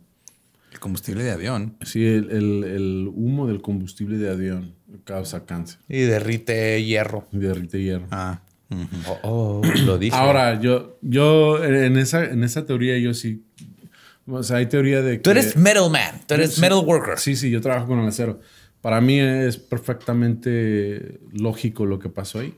el 0.72 0.78
combustible 0.78 1.24
de 1.24 1.32
avión. 1.32 1.74
Sí, 1.84 2.04
el, 2.06 2.30
el- 2.30 2.62
el 2.64 3.10
humo 3.12 3.48
del 3.48 3.60
combustible 3.60 4.18
de 4.18 4.30
avión 4.30 4.74
causa 5.02 5.44
cáncer. 5.46 5.80
Y 5.88 6.02
derrite 6.02 6.84
hierro. 6.84 7.26
y 7.32 7.38
Derrite 7.38 7.82
hierro. 7.82 8.06
Ah, 8.12 8.40
ujú. 8.70 9.16
Oh, 9.22 9.62
lo 9.84 9.98
dije. 9.98 10.16
Ahora, 10.16 10.60
yo, 10.60 10.98
yo 11.02 11.62
en 11.64 11.96
esa, 11.98 12.24
en 12.24 12.44
esa 12.44 12.64
teoría, 12.66 12.98
yo 12.98 13.14
sí. 13.14 13.44
O 14.26 14.42
sea, 14.42 14.56
hay 14.58 14.66
teoría 14.66 15.02
de 15.02 15.12
que. 15.16 15.18
Tú 15.18 15.30
eres 15.30 15.56
metal 15.56 15.90
man. 15.90 16.20
Tú 16.26 16.34
eres 16.34 16.54
Sí. 16.54 16.60
metal 16.60 16.78
worker. 16.84 17.18
Sí, 17.18 17.36
sí, 17.36 17.50
yo 17.50 17.60
trabajo 17.60 17.86
con 17.88 17.98
el 18.00 18.08
acero. 18.08 18.40
Para 18.80 19.00
mí 19.00 19.18
es 19.18 19.56
perfectamente 19.58 21.20
lógico 21.32 21.86
lo 21.86 21.98
que 21.98 22.08
pasó 22.08 22.40
ahí. 22.40 22.54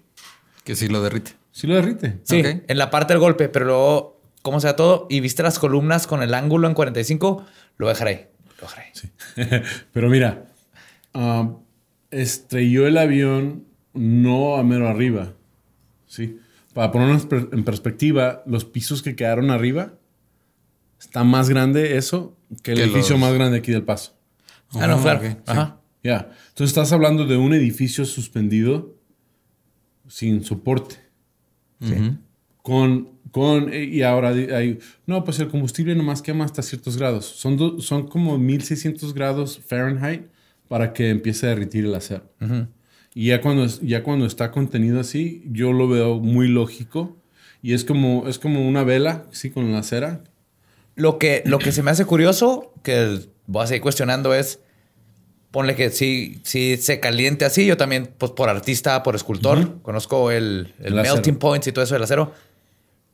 que 0.65 0.75
sí 0.75 0.89
lo 0.89 1.01
derrite. 1.03 1.33
Sí 1.53 1.67
lo 1.69 1.77
derrite. 1.77 2.19
Sí, 2.25 2.43
en 2.45 2.79
la 2.79 2.91
parte 2.91 3.13
del 3.13 3.21
golpe, 3.21 3.49
pero 3.49 3.67
luego, 3.67 4.21
como 4.43 4.61
sea 4.61 4.75
todo, 4.75 5.07
y 5.09 5.21
viste 5.21 5.43
las 5.45 5.59
columnas 5.61 6.07
con 6.09 6.23
el 6.25 6.35
ángulo 6.35 6.67
en 6.67 6.75
45, 6.75 7.47
lo 7.79 7.89
dejaré. 7.89 8.31
Lo 8.61 8.67
dejaré. 9.37 9.63
Pero 9.93 10.11
mira, 10.11 10.47
ah, 11.15 11.53
estrelló 12.11 12.87
el 12.89 12.99
avión 12.99 13.65
no 13.95 14.57
a 14.57 14.65
mero 14.65 14.89
arriba. 14.89 15.33
Sí. 16.17 16.39
Para 16.75 16.91
ponernos 16.93 17.27
per- 17.27 17.49
en 17.53 17.65
perspectiva, 17.65 18.43
los 18.47 18.65
pisos 18.65 19.03
que 19.03 19.15
quedaron 19.17 19.51
arriba 19.51 19.95
está 21.01 21.25
más 21.25 21.49
grande 21.49 21.97
eso 21.97 22.37
que 22.63 22.73
el 22.73 22.79
Que 22.79 22.85
edificio 22.85 23.13
los- 23.15 23.21
más 23.21 23.35
grande 23.35 23.59
aquí 23.59 23.73
del 23.73 23.83
paso. 23.85 24.15
Ah, 24.75 24.87
no, 24.87 25.01
claro. 25.01 25.21
ok, 25.21 25.25
sí. 25.27 25.37
Ajá. 25.47 25.81
Ya. 26.03 26.31
Entonces 26.49 26.69
estás 26.69 26.93
hablando 26.93 27.25
de 27.27 27.37
un 27.37 27.53
edificio 27.55 28.05
suspendido 28.05 28.95
sin 30.09 30.45
soporte. 30.45 30.97
Ujú. 31.81 32.17
Con, 32.63 33.11
con, 33.31 33.73
y 33.73 34.03
ahora 34.03 34.31
hay, 34.31 34.79
no, 35.07 35.23
pues 35.25 35.39
el 35.41 35.49
combustible 35.49 35.95
nomás 35.95 36.23
quema 36.23 36.45
hasta 36.45 36.63
ciertos 36.63 36.97
grados. 36.97 37.25
Son, 37.27 37.57
do- 37.57 37.81
son 37.81 38.07
como 38.09 38.39
1600 38.39 39.15
grados 39.15 39.61
Fahrenheit 39.67 40.27
para 40.69 40.93
que 40.93 41.11
empiece 41.11 41.47
a 41.47 41.51
derritir 41.51 41.85
el 41.85 41.95
acero. 41.95 42.25
Y 43.19 43.29
ya 43.29 43.41
cuando, 43.41 43.65
ya 43.81 44.03
cuando 44.03 44.27
está 44.27 44.51
contenido 44.51 45.01
así, 45.01 45.43
yo 45.51 45.73
lo 45.73 45.89
veo 45.89 46.17
muy 46.17 46.49
lógico. 46.49 47.17
Y 47.63 47.73
es 47.73 47.83
como, 47.83 48.29
es 48.29 48.39
como 48.39 48.69
una 48.69 48.85
vela, 48.85 49.25
sí, 49.31 49.51
con 49.51 49.73
la 49.73 49.83
cera. 49.85 50.21
Lo 50.97 51.19
que, 51.19 51.43
lo 51.47 51.59
que 51.59 51.73
se 51.73 51.83
me 51.83 51.91
hace 51.91 52.05
curioso, 52.05 52.75
que 52.83 53.21
voy 53.47 53.65
a 53.65 53.69
seguir 53.69 53.81
cuestionando, 53.81 54.35
es 54.35 54.61
ponle 55.51 55.75
que 55.75 55.89
si, 55.89 56.41
si 56.43 56.77
se 56.77 57.01
caliente 57.01 57.47
así, 57.47 57.65
yo 57.65 57.79
también, 57.79 58.11
pues 58.19 58.33
por 58.33 58.51
artista, 58.51 59.03
por 59.03 59.17
escultor, 59.17 59.81
conozco 59.81 60.31
el, 60.31 60.75
el, 60.83 60.93
melting 60.93 61.37
points 61.37 61.67
y 61.69 61.73
todo 61.73 61.85
eso 61.85 61.95
del 61.95 62.03
acero. 62.03 62.35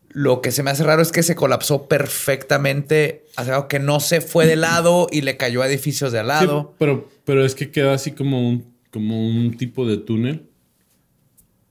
Lo 0.08 0.40
que 0.40 0.50
se 0.50 0.64
me 0.64 0.72
hace 0.72 0.82
raro 0.82 1.00
es 1.00 1.12
que 1.12 1.22
se 1.22 1.36
colapsó 1.36 1.86
perfectamente, 1.86 3.24
hacia 3.36 3.54
algo 3.54 3.68
que 3.68 3.78
no 3.78 4.00
se 4.00 4.20
fue 4.20 4.46
de 4.46 4.56
lado 4.56 5.06
y 5.12 5.20
le 5.20 5.36
cayó 5.36 5.62
a 5.62 5.68
edificios 5.68 6.10
de 6.10 6.18
al 6.18 6.26
Sí, 6.26 6.28
lado. 6.28 6.74
pero, 6.76 7.08
pero 7.24 7.44
es 7.44 7.54
que 7.54 7.70
queda 7.70 7.94
así 7.94 8.10
como 8.10 8.48
un, 8.48 8.71
como 8.92 9.26
un 9.28 9.56
tipo 9.56 9.86
de 9.88 9.96
túnel. 9.98 10.46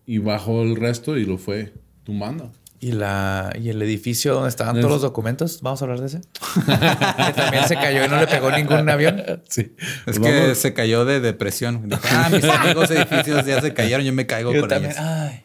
Y 0.06 0.18
bajó 0.18 0.64
el 0.64 0.76
resto 0.76 1.18
y 1.18 1.26
lo 1.26 1.38
fue 1.38 1.74
tumbando. 2.04 2.52
Y, 2.80 2.94
la, 2.94 3.54
y 3.62 3.70
el 3.70 3.80
edificio 3.84 4.34
donde 4.34 4.50
estaban 4.50 4.76
Es- 4.76 4.82
todos 4.82 4.94
los 4.96 5.02
documentos, 5.04 5.62
vamos 5.62 5.82
a 5.82 5.86
hablar 5.86 6.00
de 6.02 6.08
ese. 6.08 6.22
que 6.66 7.34
también 7.34 7.68
se 7.68 7.76
cayó 7.76 8.04
y 8.04 8.10
no 8.10 8.20
le 8.20 8.26
pegó 8.26 8.52
ningún 8.52 8.90
avión. 8.90 9.22
Sí. 9.48 9.72
Es 9.78 10.18
Pues 10.18 10.20
que 10.20 10.40
vamos- 10.42 10.58
se 10.58 10.74
cayó 10.74 11.06
de 11.06 11.20
depresión. 11.20 11.88
Dijo, 11.88 12.02
ah, 12.12 12.30
mis 12.34 12.44
amigos 12.46 12.90
edificios 12.90 13.46
ya 13.46 13.62
se 13.62 13.74
cayeron, 13.76 14.04
yo 14.06 14.12
me 14.14 14.26
caigo 14.26 14.52
Yo 14.52 14.62
con 14.62 14.70
también, 14.70 14.94
ellos. 14.94 15.04
ay. 15.06 15.42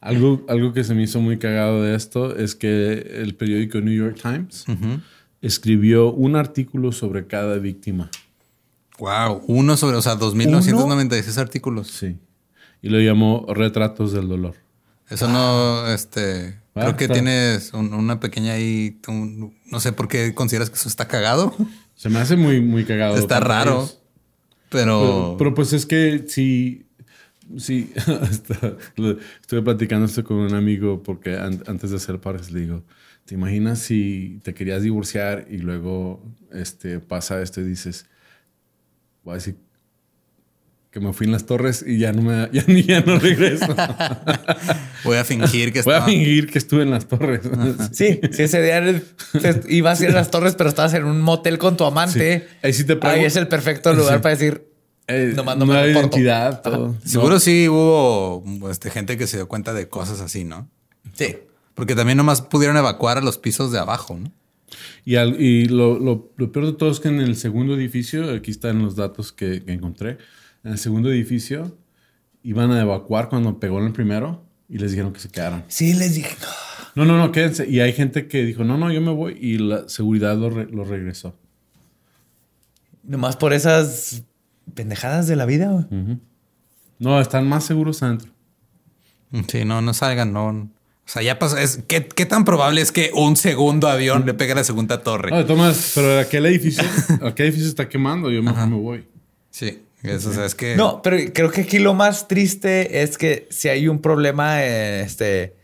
Algo, 0.00 0.44
algo 0.48 0.72
que 0.72 0.84
se 0.84 0.94
me 0.94 1.02
hizo 1.02 1.20
muy 1.20 1.38
cagado 1.38 1.82
de 1.82 1.94
esto 1.96 2.36
es 2.36 2.54
que 2.54 2.92
el 3.22 3.34
periódico 3.34 3.80
New 3.80 3.94
York 3.94 4.18
Times 4.22 4.64
escribió 5.40 6.12
un 6.12 6.36
artículo 6.36 6.92
sobre 6.92 7.26
cada 7.26 7.56
víctima. 7.58 8.08
Wow. 9.02 9.42
Uno 9.48 9.76
sobre, 9.76 9.96
o 9.96 10.02
sea, 10.02 10.14
2.996 10.16 11.38
artículos. 11.38 11.88
Sí. 11.88 12.18
Y 12.82 12.88
lo 12.88 13.00
llamó 13.00 13.46
Retratos 13.52 14.12
del 14.12 14.28
Dolor. 14.28 14.54
Eso 15.10 15.26
no, 15.28 15.88
este. 15.88 16.60
Ah, 16.74 16.82
creo 16.82 16.96
que 16.96 17.04
está. 17.04 17.14
tienes 17.14 17.72
un- 17.74 17.92
una 17.94 18.20
pequeña 18.20 18.52
ahí. 18.52 18.98
un- 19.08 19.54
no 19.66 19.80
sé 19.80 19.92
por 19.92 20.06
qué 20.06 20.34
consideras 20.34 20.70
que 20.70 20.76
eso 20.76 20.88
está 20.88 21.08
cagado. 21.08 21.52
Se 21.96 22.08
me 22.10 22.18
hace 22.20 22.36
muy, 22.36 22.60
muy 22.60 22.84
cagado. 22.84 23.16
está 23.16 23.40
raro. 23.40 23.72
ellos. 23.80 23.98
Pero. 24.70 25.00
Pero, 25.00 25.34
pero, 25.38 25.54
pues 25.54 25.72
es 25.72 25.84
que 25.84 26.24
sí, 26.28 26.86
sí, 27.58 27.92
hasta 28.22 28.76
estuve 29.40 29.62
platicando 29.62 30.06
esto 30.06 30.22
con 30.24 30.36
un 30.38 30.54
amigo 30.54 31.02
porque 31.02 31.36
an- 31.36 31.62
antes 31.66 31.90
de 31.90 31.96
hacer 31.96 32.20
pares 32.20 32.50
le 32.52 32.60
digo, 32.60 32.82
¿te 33.26 33.34
imaginas 33.34 33.80
si 33.80 34.38
te 34.44 34.54
querías 34.54 34.82
divorciar 34.82 35.46
y 35.50 35.58
luego 35.58 36.22
este, 36.52 37.00
pasa 37.00 37.42
esto 37.42 37.60
y 37.60 37.64
dices, 37.64 38.06
voy 39.24 39.32
a 39.32 39.34
decir 39.36 39.56
que 40.90 41.00
me 41.00 41.12
fui 41.14 41.26
en 41.26 41.32
las 41.32 41.46
torres 41.46 41.82
y 41.86 41.98
ya 41.98 42.12
no 42.12 42.20
me 42.22 42.48
ya, 42.52 42.64
ni- 42.66 42.82
ya 42.82 43.00
no 43.00 43.18
regreso. 43.18 43.66
voy 45.04 45.16
a 45.16 45.24
fingir 45.24 45.72
que 45.72 45.82
voy 45.82 45.94
a 45.94 45.96
estaba- 45.98 46.04
fingir 46.06 46.50
que 46.50 46.58
estuve 46.58 46.82
en 46.82 46.90
las 46.90 47.06
torres. 47.08 47.40
Sí, 47.92 48.20
sí, 48.30 48.42
ese 48.42 48.62
día 48.62 49.02
te- 49.40 49.62
ibas 49.74 50.00
a 50.00 50.04
ir 50.04 50.10
a 50.10 50.14
las 50.14 50.30
torres, 50.30 50.54
pero 50.54 50.68
estabas 50.68 50.92
en 50.94 51.04
un 51.04 51.20
motel 51.22 51.58
con 51.58 51.76
tu 51.76 51.84
amante. 51.84 52.40
Sí. 52.40 52.56
Ahí 52.62 52.72
sí 52.72 52.84
te 52.84 52.98
pregun- 52.98 53.08
Ahí 53.10 53.24
es 53.24 53.36
el 53.36 53.48
perfecto 53.48 53.92
lugar 53.94 54.16
Sí. 54.18 54.22
para 54.22 54.34
decir, 54.34 54.68
Eh, 55.08 55.32
no 55.34 55.42
no 55.56 55.66
me 55.66 55.74
reporto. 55.82 55.90
identidad, 56.18 56.60
todo. 56.62 56.94
Seguro 57.04 57.34
No. 57.34 57.40
sí 57.40 57.68
hubo 57.68 58.44
este, 58.70 58.90
gente 58.90 59.16
que 59.16 59.26
se 59.26 59.38
dio 59.38 59.48
cuenta 59.48 59.72
de 59.72 59.88
cosas 59.88 60.20
así, 60.20 60.44
¿no? 60.44 60.68
sí. 61.14 61.36
Porque 61.74 61.94
también 61.94 62.18
nomás 62.18 62.42
pudieron 62.42 62.76
evacuar 62.76 63.16
a 63.16 63.22
los 63.22 63.38
pisos 63.38 63.72
de 63.72 63.78
abajo, 63.78 64.14
¿no? 64.20 64.30
Y, 65.04 65.16
al- 65.16 65.40
y 65.40 65.66
lo, 65.66 65.98
lo- 65.98 66.32
lo 66.36 66.52
peor 66.52 66.66
de 66.66 66.72
todo 66.74 66.90
es 66.90 67.00
que 67.00 67.08
en 67.08 67.20
el 67.20 67.36
segundo 67.36 67.74
edificio, 67.74 68.30
aquí 68.34 68.50
están 68.50 68.80
los 68.82 68.96
datos 68.96 69.32
que, 69.32 69.62
que 69.64 69.72
encontré, 69.72 70.18
en 70.64 70.72
el 70.72 70.78
segundo 70.78 71.10
edificio 71.10 71.76
iban 72.42 72.70
a 72.72 72.80
evacuar 72.80 73.28
cuando 73.28 73.58
pegó 73.60 73.78
en 73.80 73.86
el 73.86 73.92
primero 73.92 74.44
y 74.68 74.78
les 74.78 74.90
dijeron 74.92 75.12
que 75.12 75.20
se 75.20 75.28
quedaran. 75.28 75.64
Sí, 75.68 75.94
les 75.94 76.14
dije, 76.14 76.34
no. 76.40 76.48
No, 76.94 77.04
no, 77.06 77.16
no, 77.18 77.32
quédense. 77.32 77.66
Y 77.68 77.80
hay 77.80 77.92
gente 77.94 78.26
que 78.28 78.44
dijo, 78.44 78.64
no, 78.64 78.76
no, 78.76 78.92
yo 78.92 79.00
me 79.00 79.12
voy 79.12 79.36
y 79.40 79.56
la 79.58 79.88
seguridad 79.88 80.36
lo, 80.36 80.50
re- 80.50 80.66
lo 80.70 80.84
regresó. 80.84 81.34
Nomás 83.02 83.36
por 83.36 83.52
esas 83.52 84.24
pendejadas 84.74 85.26
de 85.26 85.36
la 85.36 85.46
vida. 85.46 85.70
güey. 85.70 86.18
No, 86.98 87.20
están 87.20 87.48
más 87.48 87.64
seguros 87.64 88.02
adentro. 88.02 88.30
Sí, 89.48 89.64
no, 89.64 89.80
no 89.80 89.94
salgan, 89.94 90.32
no. 90.32 90.70
O 91.04 91.08
sea, 91.12 91.22
ya 91.22 91.38
pasó. 91.38 91.58
Es, 91.58 91.80
¿qué, 91.88 92.06
qué 92.06 92.26
tan 92.26 92.44
probable 92.44 92.80
es 92.80 92.92
que 92.92 93.10
un 93.14 93.36
segundo 93.36 93.88
avión 93.88 94.24
le 94.24 94.34
pegue 94.34 94.52
a 94.52 94.56
la 94.56 94.64
segunda 94.64 95.02
torre? 95.02 95.30
No, 95.30 95.42
de 95.42 95.54
maneras, 95.54 95.92
pero 95.94 96.18
aquel 96.20 96.46
edificio, 96.46 96.84
aquel 97.22 97.46
edificio 97.46 97.68
está 97.68 97.88
quemando, 97.88 98.30
yo 98.30 98.42
mejor 98.42 98.68
me 98.68 98.76
voy. 98.76 99.04
Sí, 99.50 99.82
eso 100.02 100.30
o 100.30 100.32
sea, 100.32 100.46
es 100.46 100.54
que. 100.54 100.76
No, 100.76 101.02
pero 101.02 101.16
creo 101.34 101.50
que 101.50 101.62
aquí 101.62 101.78
lo 101.78 101.94
más 101.94 102.28
triste 102.28 103.02
es 103.02 103.18
que 103.18 103.46
si 103.50 103.68
hay 103.68 103.88
un 103.88 104.00
problema 104.00 104.64
eh, 104.64 105.02
este, 105.02 105.54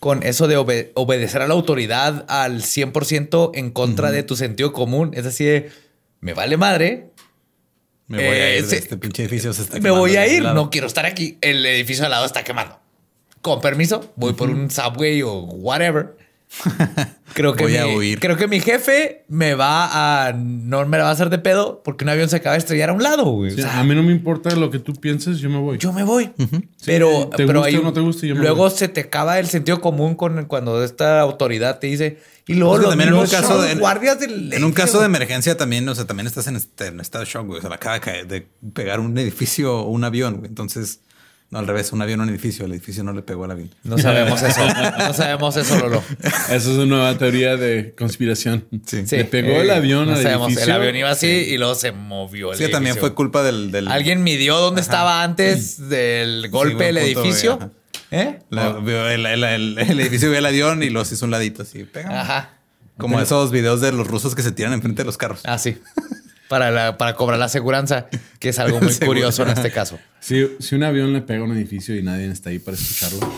con 0.00 0.22
eso 0.22 0.48
de 0.48 0.56
obe- 0.56 0.90
obedecer 0.94 1.42
a 1.42 1.46
la 1.46 1.54
autoridad 1.54 2.24
al 2.28 2.62
100% 2.62 3.50
en 3.54 3.70
contra 3.70 4.10
de 4.10 4.22
tu 4.22 4.34
sentido 4.34 4.72
común, 4.72 5.10
es 5.14 5.24
decir, 5.24 5.70
me 6.20 6.32
vale 6.34 6.56
madre, 6.56 7.10
me 8.08 8.16
voy 8.16 8.26
a 8.36 8.48
eh, 8.54 8.58
ir 8.58 8.64
de 8.64 8.70
sí. 8.70 8.76
este 8.76 8.96
pinche 8.96 9.22
edificio. 9.22 9.52
Se 9.52 9.62
está 9.62 9.78
me 9.78 9.90
voy 9.90 10.16
a 10.16 10.22
de 10.22 10.34
ir, 10.34 10.42
no 10.42 10.70
quiero 10.70 10.86
estar 10.86 11.06
aquí, 11.06 11.38
el 11.42 11.64
edificio 11.66 12.04
al 12.04 12.10
lado 12.10 12.24
está 12.26 12.42
quemando. 12.42 12.80
Con 13.46 13.60
permiso, 13.60 14.12
voy 14.16 14.32
por 14.32 14.50
un 14.50 14.68
subway 14.72 15.22
o 15.22 15.34
whatever. 15.38 16.16
Creo 17.32 17.54
que, 17.54 17.64
Voy 17.64 17.76
a 17.76 17.86
huir. 17.86 18.18
creo 18.18 18.36
que 18.36 18.48
mi 18.48 18.60
jefe 18.60 19.24
me 19.28 19.54
va 19.54 20.26
a 20.26 20.32
no 20.32 20.86
me 20.86 20.96
la 20.96 21.04
va 21.04 21.10
a 21.10 21.12
hacer 21.12 21.28
de 21.28 21.38
pedo 21.38 21.82
porque 21.84 22.04
un 22.04 22.08
avión 22.08 22.28
se 22.28 22.36
acaba 22.36 22.54
de 22.54 22.58
estrellar 22.60 22.90
a 22.90 22.92
un 22.92 23.02
lado. 23.02 23.24
güey. 23.24 23.52
O 23.52 23.54
Sí, 23.56 23.62
sea, 23.62 23.78
a 23.80 23.84
mí 23.84 23.94
no 23.94 24.02
me 24.02 24.12
importa 24.12 24.54
lo 24.56 24.70
que 24.70 24.78
tú 24.78 24.94
pienses, 24.94 25.38
yo 25.38 25.50
me 25.50 25.58
voy. 25.58 25.76
yo 25.78 25.92
me 25.92 26.02
voy. 26.02 26.30
Pero, 26.84 27.28
te 27.36 27.46
pero 27.46 27.58
guste 27.60 27.68
hay 27.68 27.76
o 27.76 27.78
un- 27.80 27.84
no 27.84 27.92
te 27.92 28.00
guste, 28.00 28.26
yo 28.28 28.34
me 28.34 28.40
luego 28.40 28.62
voy. 28.68 28.70
se 28.70 28.88
te 28.88 29.00
acaba 29.02 29.38
el 29.38 29.46
sentido 29.48 29.80
común 29.80 30.14
con 30.14 30.46
cuando 30.46 30.82
esta 30.82 31.20
autoridad 31.20 31.78
te 31.78 31.86
dice 31.88 32.18
y 32.46 32.54
luego 32.54 32.74
Es 32.74 32.80
que 32.80 32.82
los 32.86 32.90
también 32.92 33.08
en 33.10 33.14
un 33.20 33.26
caso 33.26 33.60
de- 33.62 33.72
en- 33.72 33.78
guardias 33.80 34.18
del 34.20 34.52
En 34.52 34.64
un 34.64 34.72
caso 34.72 35.00
de 35.00 35.06
emergencia 35.06 35.56
también, 35.56 35.88
o 35.88 35.94
sea, 35.94 36.04
también 36.06 36.26
estás 36.26 36.46
en, 36.46 36.56
este, 36.56 36.86
en 36.86 37.00
estado 37.00 37.24
de 37.24 37.30
shock, 37.30 37.46
güey. 37.46 37.58
O 37.58 37.62
sea, 37.62 37.70
acaba 37.74 37.96
de, 37.96 38.00
caer- 38.00 38.26
de 38.26 38.46
pegar 38.72 38.98
un 39.00 39.16
edificio 39.18 39.78
o 39.80 39.90
un 39.90 40.04
avión, 40.04 40.36
güey. 40.36 40.48
Entonces, 40.48 41.00
no, 41.50 41.60
al 41.60 41.66
revés, 41.66 41.92
un 41.92 42.02
avión 42.02 42.20
a 42.20 42.24
un 42.24 42.28
edificio. 42.30 42.64
El 42.66 42.72
edificio 42.72 43.04
no 43.04 43.12
le 43.12 43.22
pegó 43.22 43.44
al 43.44 43.52
avión. 43.52 43.70
no 43.84 43.96
sabemos 43.98 44.42
eso. 44.42 44.60
No 44.98 45.14
sabemos 45.14 45.56
eso, 45.56 45.78
Lolo. 45.78 46.02
Esa 46.22 46.54
es 46.56 46.66
una 46.66 46.86
nueva 46.86 47.16
teoría 47.18 47.56
de 47.56 47.94
conspiración. 47.96 48.64
Sí. 48.84 49.06
Sí, 49.06 49.16
Le 49.16 49.24
pegó 49.26 49.50
eh, 49.52 49.60
el 49.62 49.70
avión 49.70 50.06
no 50.08 50.14
al 50.16 50.22
sabemos. 50.22 50.48
edificio. 50.48 50.64
El 50.74 50.80
avión 50.80 50.96
iba 50.96 51.10
así 51.10 51.26
y 51.28 51.56
luego 51.58 51.74
se 51.76 51.92
movió 51.92 52.52
el 52.52 52.58
Sí, 52.58 52.64
también 52.64 52.92
edificio. 52.94 53.00
fue 53.08 53.14
culpa 53.14 53.42
del... 53.44 53.70
del 53.70 53.86
Alguien 53.88 54.22
midió 54.24 54.56
dónde 54.58 54.80
estaba 54.80 55.22
antes 55.22 55.88
del 55.88 56.48
golpe 56.50 56.74
buen 56.92 56.96
el 56.96 57.04
punto, 57.14 57.20
edificio. 57.22 57.72
¿Eh? 58.10 58.38
la- 58.50 58.72
vio 58.72 59.08
el, 59.08 59.24
el- 59.26 59.44
el- 59.44 59.78
el 59.78 60.00
edificio 60.00 60.28
vio 60.30 60.38
el 60.38 60.46
avión 60.46 60.82
y 60.82 60.90
los 60.90 61.10
hizo 61.12 61.24
un 61.24 61.30
ladito 61.30 61.62
así. 61.62 61.84
Pega. 61.84 62.20
Ajá. 62.22 62.50
Como 62.98 63.20
esos 63.20 63.50
videos 63.50 63.80
de 63.80 63.92
los 63.92 64.06
rusos 64.06 64.34
que 64.34 64.42
se 64.42 64.52
tiran 64.52 64.72
enfrente 64.72 65.02
de 65.02 65.06
los 65.06 65.16
carros. 65.18 65.40
Ah, 65.44 65.58
sí. 65.58 65.78
Para, 66.48 66.70
la- 66.70 66.96
para 66.96 67.14
cobrar 67.16 67.38
la 67.38 67.46
aseguranza, 67.46 68.06
que 68.38 68.50
es 68.50 68.58
algo 68.58 68.80
muy 68.80 68.94
curioso 69.04 69.42
en 69.42 69.48
este 69.50 69.70
caso. 69.72 69.98
Si, 70.20 70.46
si 70.60 70.74
un 70.76 70.84
avión 70.84 71.12
le 71.12 71.20
pega 71.22 71.40
a 71.40 71.44
un 71.44 71.56
edificio 71.56 71.96
y 71.96 72.02
nadie 72.02 72.26
está 72.30 72.50
ahí 72.50 72.58
para 72.58 72.76
escucharlo. 72.76 73.18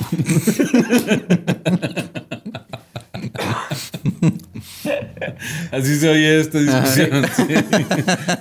Así 5.72 5.98
se 5.98 6.08
oye 6.08 6.40
esta 6.40 6.58
discusión. 6.58 7.26
sí. 7.36 7.44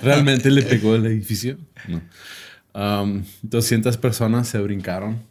¿Realmente 0.02 0.50
le 0.50 0.62
pegó 0.62 0.94
el 0.96 1.06
edificio? 1.06 1.56
No. 1.86 2.00
Um, 2.74 3.24
200 3.42 3.96
personas 3.96 4.48
se 4.48 4.58
brincaron. 4.58 5.22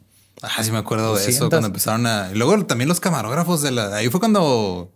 Ah, 0.42 0.62
sí 0.62 0.70
me 0.70 0.78
acuerdo 0.78 1.14
de 1.16 1.20
eso 1.20 1.26
200. 1.44 1.48
cuando 1.50 1.66
empezaron 1.68 2.06
a... 2.06 2.30
Y 2.32 2.36
luego 2.38 2.64
también 2.66 2.88
los 2.88 3.00
camarógrafos 3.00 3.62
de 3.62 3.72
la... 3.72 3.96
Ahí 3.96 4.08
fue 4.08 4.20
cuando... 4.20 4.42
O 4.42 4.90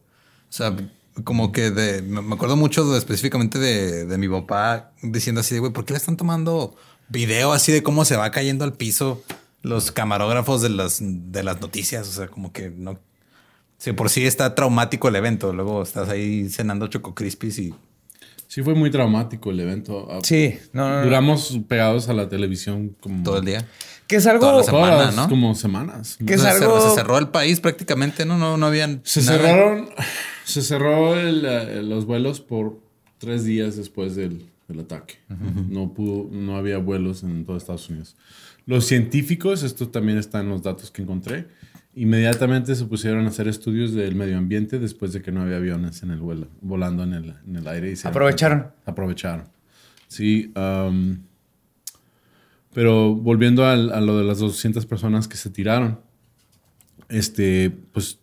sea, 0.48 0.74
como 1.24 1.52
que 1.52 1.70
de... 1.70 2.02
Me 2.02 2.34
acuerdo 2.34 2.56
mucho 2.56 2.84
de- 2.90 2.98
específicamente 2.98 3.58
de, 3.58 4.06
de 4.06 4.18
mi 4.18 4.28
papá 4.28 4.92
diciendo 5.02 5.40
así 5.40 5.54
de, 5.54 5.60
güey, 5.60 5.72
¿por 5.72 5.84
qué 5.84 5.92
le 5.92 5.98
están 5.98 6.16
tomando 6.16 6.74
video 7.08 7.52
así 7.52 7.72
de 7.72 7.82
cómo 7.82 8.04
se 8.04 8.16
va 8.16 8.30
cayendo 8.30 8.64
al 8.64 8.72
piso 8.72 9.22
los 9.62 9.92
camarógrafos 9.92 10.62
de 10.62 10.70
las, 10.70 10.98
de 11.00 11.42
las 11.42 11.60
noticias? 11.60 12.08
O 12.08 12.12
sea, 12.12 12.28
como 12.28 12.52
que 12.52 12.70
no... 12.70 12.98
Si 13.78 13.92
por 13.92 14.10
sí 14.10 14.24
está 14.26 14.54
traumático 14.54 15.08
el 15.08 15.16
evento, 15.16 15.52
luego 15.52 15.82
estás 15.82 16.08
ahí 16.08 16.48
cenando 16.48 16.86
Choco 16.86 17.14
Crispies 17.14 17.58
y... 17.58 17.74
Sí, 18.46 18.62
fue 18.62 18.74
muy 18.74 18.90
traumático 18.90 19.50
el 19.50 19.60
evento. 19.60 20.06
Ah, 20.10 20.18
Sí, 20.22 20.58
no, 20.74 20.86
no, 20.88 20.96
no. 20.98 21.04
Duramos 21.04 21.58
pegados 21.68 22.08
a 22.10 22.12
la 22.12 22.28
televisión 22.28 22.94
como 23.00 23.22
Todo 23.24 23.38
el 23.38 23.46
día. 23.46 23.66
Que 24.06 24.16
es 24.16 24.26
algo. 24.26 24.40
Todas 24.46 24.66
semana, 24.66 25.10
¿no? 25.12 25.26
como 25.28 25.54
semanas. 25.54 26.18
Que 26.26 26.34
es 26.34 26.42
se- 26.42 26.48
algo- 26.48 26.86
se, 26.90 26.94
cerró 26.94 27.16
el 27.16 27.28
país 27.28 27.60
prácticamente, 27.60 28.26
¿no? 28.26 28.36
No, 28.36 28.58
no 28.58 28.66
habían... 28.66 29.00
Se 29.04 29.22
nada. 29.22 29.38
cerraron, 29.38 29.88
se 30.44 30.62
cerró 30.62 31.14
el, 31.18 31.44
eh, 31.44 31.82
los 31.82 32.04
vuelos 32.06 32.40
por 32.40 32.78
tres 33.18 33.44
días 33.44 33.76
después 33.76 34.16
del, 34.16 34.46
del 34.68 34.80
ataque. 34.80 35.14
No 35.68 35.92
pudo, 35.94 36.28
no 36.32 36.56
había 36.56 36.78
vuelos 36.78 37.22
en 37.22 37.44
todo 37.44 37.56
Estados 37.56 37.88
Unidos. 37.88 38.16
Los 38.66 38.84
científicos, 38.86 39.62
esto 39.62 39.88
también 39.88 40.18
está 40.18 40.40
en 40.40 40.48
los 40.48 40.62
datos 40.62 40.90
que 40.90 41.02
encontré, 41.02 41.48
inmediatamente 41.94 42.74
se 42.74 42.84
pusieron 42.86 43.24
a 43.26 43.28
hacer 43.28 43.48
estudios 43.48 43.92
del 43.92 44.14
medio 44.14 44.38
ambiente 44.38 44.78
después 44.78 45.12
de 45.12 45.20
que 45.22 45.30
no 45.32 45.42
había 45.42 45.56
aviones 45.56 46.02
en 46.02 46.10
el 46.10 46.20
vuelo, 46.20 46.48
volando 46.60 47.02
en 47.02 47.12
el, 47.14 47.34
en 47.46 47.56
el 47.56 47.66
aire. 47.68 47.90
Y 47.90 47.96
se 47.96 48.08
Aprovecharon. 48.08 48.68
Aprovecharon. 48.86 49.46
Sí. 50.08 50.52
um, 50.56 51.18
pero 52.72 53.14
volviendo 53.14 53.66
al- 53.66 53.92
a, 53.92 54.00
lo 54.00 54.16
de 54.16 54.24
las 54.24 54.38
200 54.38 54.86
personas 54.86 55.28
que 55.28 55.36
se 55.36 55.50
tiraron, 55.50 56.00
este, 57.08 57.70
pues 57.92 58.18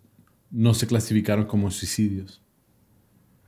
no 0.52 0.74
se 0.74 0.88
clasificaron 0.88 1.46
como 1.46 1.72
suicidios. 1.72 2.42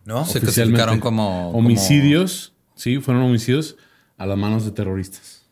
¿No? 0.05 0.25
Se 0.25 0.39
clasificaron 0.39 0.99
como... 0.99 1.51
Homicidios, 1.51 2.53
sí, 2.75 2.99
fueron 2.99 3.23
homicidios 3.23 3.77
a 4.17 4.25
las 4.25 4.37
manos 4.37 4.65
de 4.65 4.71
terroristas. 4.71 5.43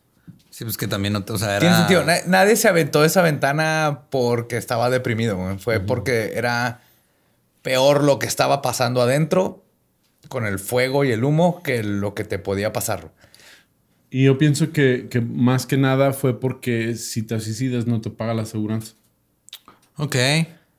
Sí, 0.50 0.64
pues 0.64 0.76
que 0.76 0.88
también 0.88 1.12
no 1.12 1.24
te, 1.24 1.32
o 1.32 1.38
sea, 1.38 1.50
era... 1.56 1.60
Tiene 1.60 1.76
sentido. 1.76 2.04
Na- 2.04 2.22
Nadie 2.26 2.56
se 2.56 2.68
aventó 2.68 3.04
esa 3.04 3.22
ventana 3.22 4.02
porque 4.10 4.56
estaba 4.56 4.90
deprimido. 4.90 5.36
güey. 5.36 5.58
Fue 5.58 5.80
porque 5.80 6.32
era 6.34 6.82
peor 7.62 8.04
lo 8.04 8.18
que 8.18 8.26
estaba 8.26 8.60
pasando 8.60 9.00
adentro 9.00 9.64
con 10.28 10.46
el 10.46 10.58
fuego 10.58 11.04
y 11.04 11.12
el 11.12 11.24
humo 11.24 11.62
que 11.62 11.82
lo 11.82 12.14
que 12.14 12.24
te 12.24 12.38
podía 12.38 12.72
pasar. 12.72 13.12
Y 14.10 14.24
yo 14.24 14.38
pienso 14.38 14.72
que, 14.72 15.06
que 15.10 15.20
más 15.20 15.66
que 15.66 15.76
nada 15.76 16.12
fue 16.12 16.38
porque 16.40 16.96
si 16.96 17.22
te 17.22 17.38
suicidas 17.40 17.86
no 17.86 18.00
te 18.00 18.10
paga 18.10 18.34
la 18.34 18.42
aseguranza. 18.42 18.94
Ok. 19.96 20.16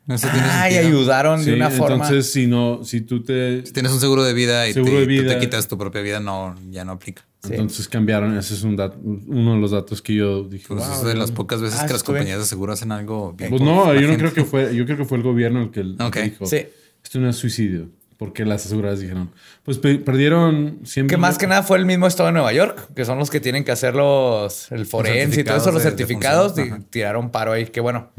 Eso 0.08 0.28
tiene 0.30 0.48
Ah, 0.50 0.70
y 0.70 0.74
sentido. 0.74 0.98
ayudaron 1.00 1.40
de 1.40 1.46
Sí, 1.46 1.52
una 1.52 1.70
forma. 1.70 1.96
entonces 1.96 2.32
si 2.34 2.48
no, 2.48 2.84
si 2.84 3.02
tú 3.02 3.24
te... 3.24 3.66
Si 3.66 3.72
tienes 3.72 3.92
un 3.92 4.00
seguro 4.00 4.24
de 4.24 4.34
vida 4.34 4.68
y, 4.68 4.74
Seguro 4.74 4.94
te, 4.94 5.06
de 5.06 5.14
y 5.14 5.18
tú 5.18 5.24
vida. 5.24 5.34
te 5.36 5.40
quitas 5.40 5.68
tu 5.68 5.78
propia 5.78 6.02
vida, 6.02 6.20
no, 6.20 6.56
ya 6.72 6.84
no 6.84 6.94
aplica. 6.94 7.22
Sí. 7.44 7.50
Entonces 7.54 7.88
cambiaron, 7.88 8.38
ese 8.38 8.54
es 8.56 8.64
un 8.64 8.76
dat- 8.78 8.96
uno 9.04 9.54
de 9.56 9.60
los 9.62 9.72
datos 9.72 10.02
que 10.02 10.14
yo 10.16 10.44
dije. 10.44 10.66
Pues 10.68 10.80
"Wow, 10.86 10.92
es 10.98 11.04
de 11.06 11.16
las 11.16 11.32
pocas 11.32 11.62
veces 11.62 11.80
Ah, 11.82 11.86
que 11.88 11.94
las 11.94 12.04
compañías 12.04 12.40
de 12.40 12.46
seguro 12.46 12.74
hacen 12.74 12.92
algo 12.92 13.34
bien. 13.34 13.50
Pues 13.52 13.62
no, 13.62 13.94
yo 13.94 14.08
no 14.08 14.18
creo 14.18 14.34
que 14.34 14.44
fue, 14.44 14.76
yo 14.76 14.86
creo 14.86 14.98
que 14.98 15.06
fue 15.06 15.18
el 15.18 15.24
gobierno 15.24 15.62
el 15.62 15.72
que 15.72 15.80
el- 15.82 15.98
Ok. 16.02 16.12
que 16.14 16.22
dijo, 16.24 16.46
Sí. 16.46 16.66
esto 17.04 17.20
no 17.20 17.30
es 17.30 17.36
suicidio, 17.36 17.90
Porque 18.18 18.46
las 18.46 18.64
aseguradoras 18.68 19.00
dijeron, 19.00 19.32
pues 19.64 19.80
pe- 19.80 19.98
perdieron 19.98 20.82
100 20.84 21.08
Que 21.08 21.18
más 21.18 21.40
que 21.40 21.48
nada 21.48 21.64
fue 21.64 21.80
el 21.80 21.88
mismo 21.88 22.06
estado 22.06 22.28
de 22.28 22.34
Nueva 22.34 22.54
York, 22.54 22.90
que 22.96 23.04
son 23.04 23.18
los 23.18 23.32
que 23.32 23.40
tienen 23.40 23.64
que 23.64 23.72
hacer 23.72 23.96
los, 23.96 24.72
el 24.72 24.86
forense 24.86 25.42
y 25.42 25.44
todo 25.44 25.58
eso, 25.58 25.72
los 25.72 25.82
certificados 25.82 26.54
certificados, 26.54 26.56
de- 26.56 26.66
y 26.68 26.70
de 26.84 26.86
tiraron 26.92 27.32
paro 27.32 27.52
ahí. 27.54 27.66
Qué 27.66 27.82
bueno. 27.82 28.12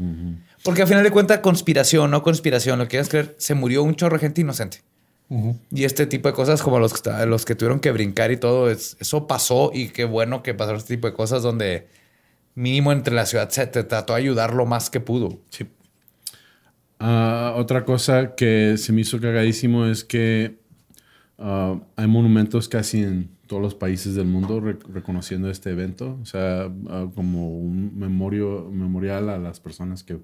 Porque 0.63 0.81
al 0.83 0.87
final 0.87 1.03
de 1.03 1.11
cuentas, 1.11 1.39
conspiración, 1.39 2.09
no 2.11 2.23
conspiración, 2.23 2.79
lo 2.79 2.85
que 2.85 2.91
quieras 2.91 3.09
creer, 3.09 3.35
se 3.37 3.53
murió 3.53 3.83
un 3.83 3.95
chorro 3.95 4.15
de 4.17 4.21
gente 4.21 4.41
inocente. 4.41 4.81
Y 5.71 5.83
este 5.85 6.05
tipo 6.05 6.27
de 6.29 6.35
cosas, 6.35 6.61
como 6.61 6.77
los 6.77 6.93
que, 7.01 7.09
los 7.25 7.43
que 7.43 7.55
tuvieron 7.55 7.79
que 7.79 7.91
brincar 7.91 8.31
y 8.31 8.37
todo, 8.37 8.69
es- 8.69 8.95
eso 8.99 9.25
pasó 9.25 9.71
y 9.73 9.87
qué 9.89 10.05
bueno 10.05 10.43
que 10.43 10.53
pasaron 10.53 10.77
este 10.79 10.95
tipo 10.95 11.07
de 11.07 11.13
cosas 11.13 11.41
donde 11.41 11.87
mínimo 12.53 12.91
entre 12.91 13.15
la 13.15 13.25
ciudad 13.25 13.49
se 13.49 13.65
te 13.65 13.83
trató 13.83 14.13
de 14.13 14.19
ayudar 14.19 14.53
lo 14.53 14.65
más 14.67 14.91
que 14.91 14.99
pudo. 14.99 15.39
Sí. 15.49 15.65
Ah, 16.99 17.53
otra 17.57 17.83
cosa 17.83 18.35
que 18.35 18.75
se 18.77 18.93
me 18.93 19.01
hizo 19.01 19.19
cagadísimo 19.19 19.85
es 19.87 20.03
que 20.03 20.55
ah, 21.39 21.79
hay 21.95 22.07
monumentos 22.07 22.69
casi 22.69 23.01
en 23.03 23.29
todos 23.47 23.61
los 23.61 23.75
países 23.75 24.15
del 24.15 24.25
mundo 24.27 24.59
re- 24.61 24.77
reconociendo 24.93 25.49
este 25.49 25.71
evento. 25.71 26.17
O 26.21 26.25
sea, 26.25 26.69
ah, 26.89 27.07
como 27.15 27.57
un 27.57 27.97
memorio, 27.97 28.69
memorial 28.71 29.29
a 29.29 29.37
las 29.37 29.59
personas 29.59 30.03
que 30.03 30.17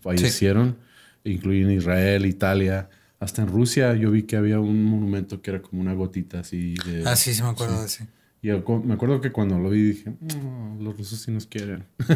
fallecieron, 0.00 0.76
incluyen 1.24 1.70
Israel, 1.70 2.26
Italia. 2.26 2.88
Hasta 3.20 3.42
en 3.42 3.48
Rusia 3.48 3.94
yo 3.94 4.10
vi 4.10 4.22
que 4.22 4.36
había 4.36 4.60
un 4.60 4.84
monumento 4.84 5.42
que 5.42 5.50
era 5.50 5.60
como 5.62 5.82
una 5.82 5.92
gotita 5.94 6.40
así 6.40 6.74
de... 6.86 7.02
Ah, 7.04 7.16
sí, 7.16 7.34
sí 7.34 7.42
me 7.42 7.48
acuerdo 7.48 7.80
de 7.80 7.86
ese. 7.86 8.06
Y 8.40 8.48
me 8.50 8.94
acuerdo 8.94 9.20
que 9.20 9.32
cuando 9.32 9.58
lo 9.58 9.68
vi 9.70 9.82
dije, 9.82 10.10
"Mm, 10.10 10.80
los 10.84 10.96
rusos 10.96 11.18
sí 11.20 11.32
nos 11.32 11.46
quieren. 11.46 11.84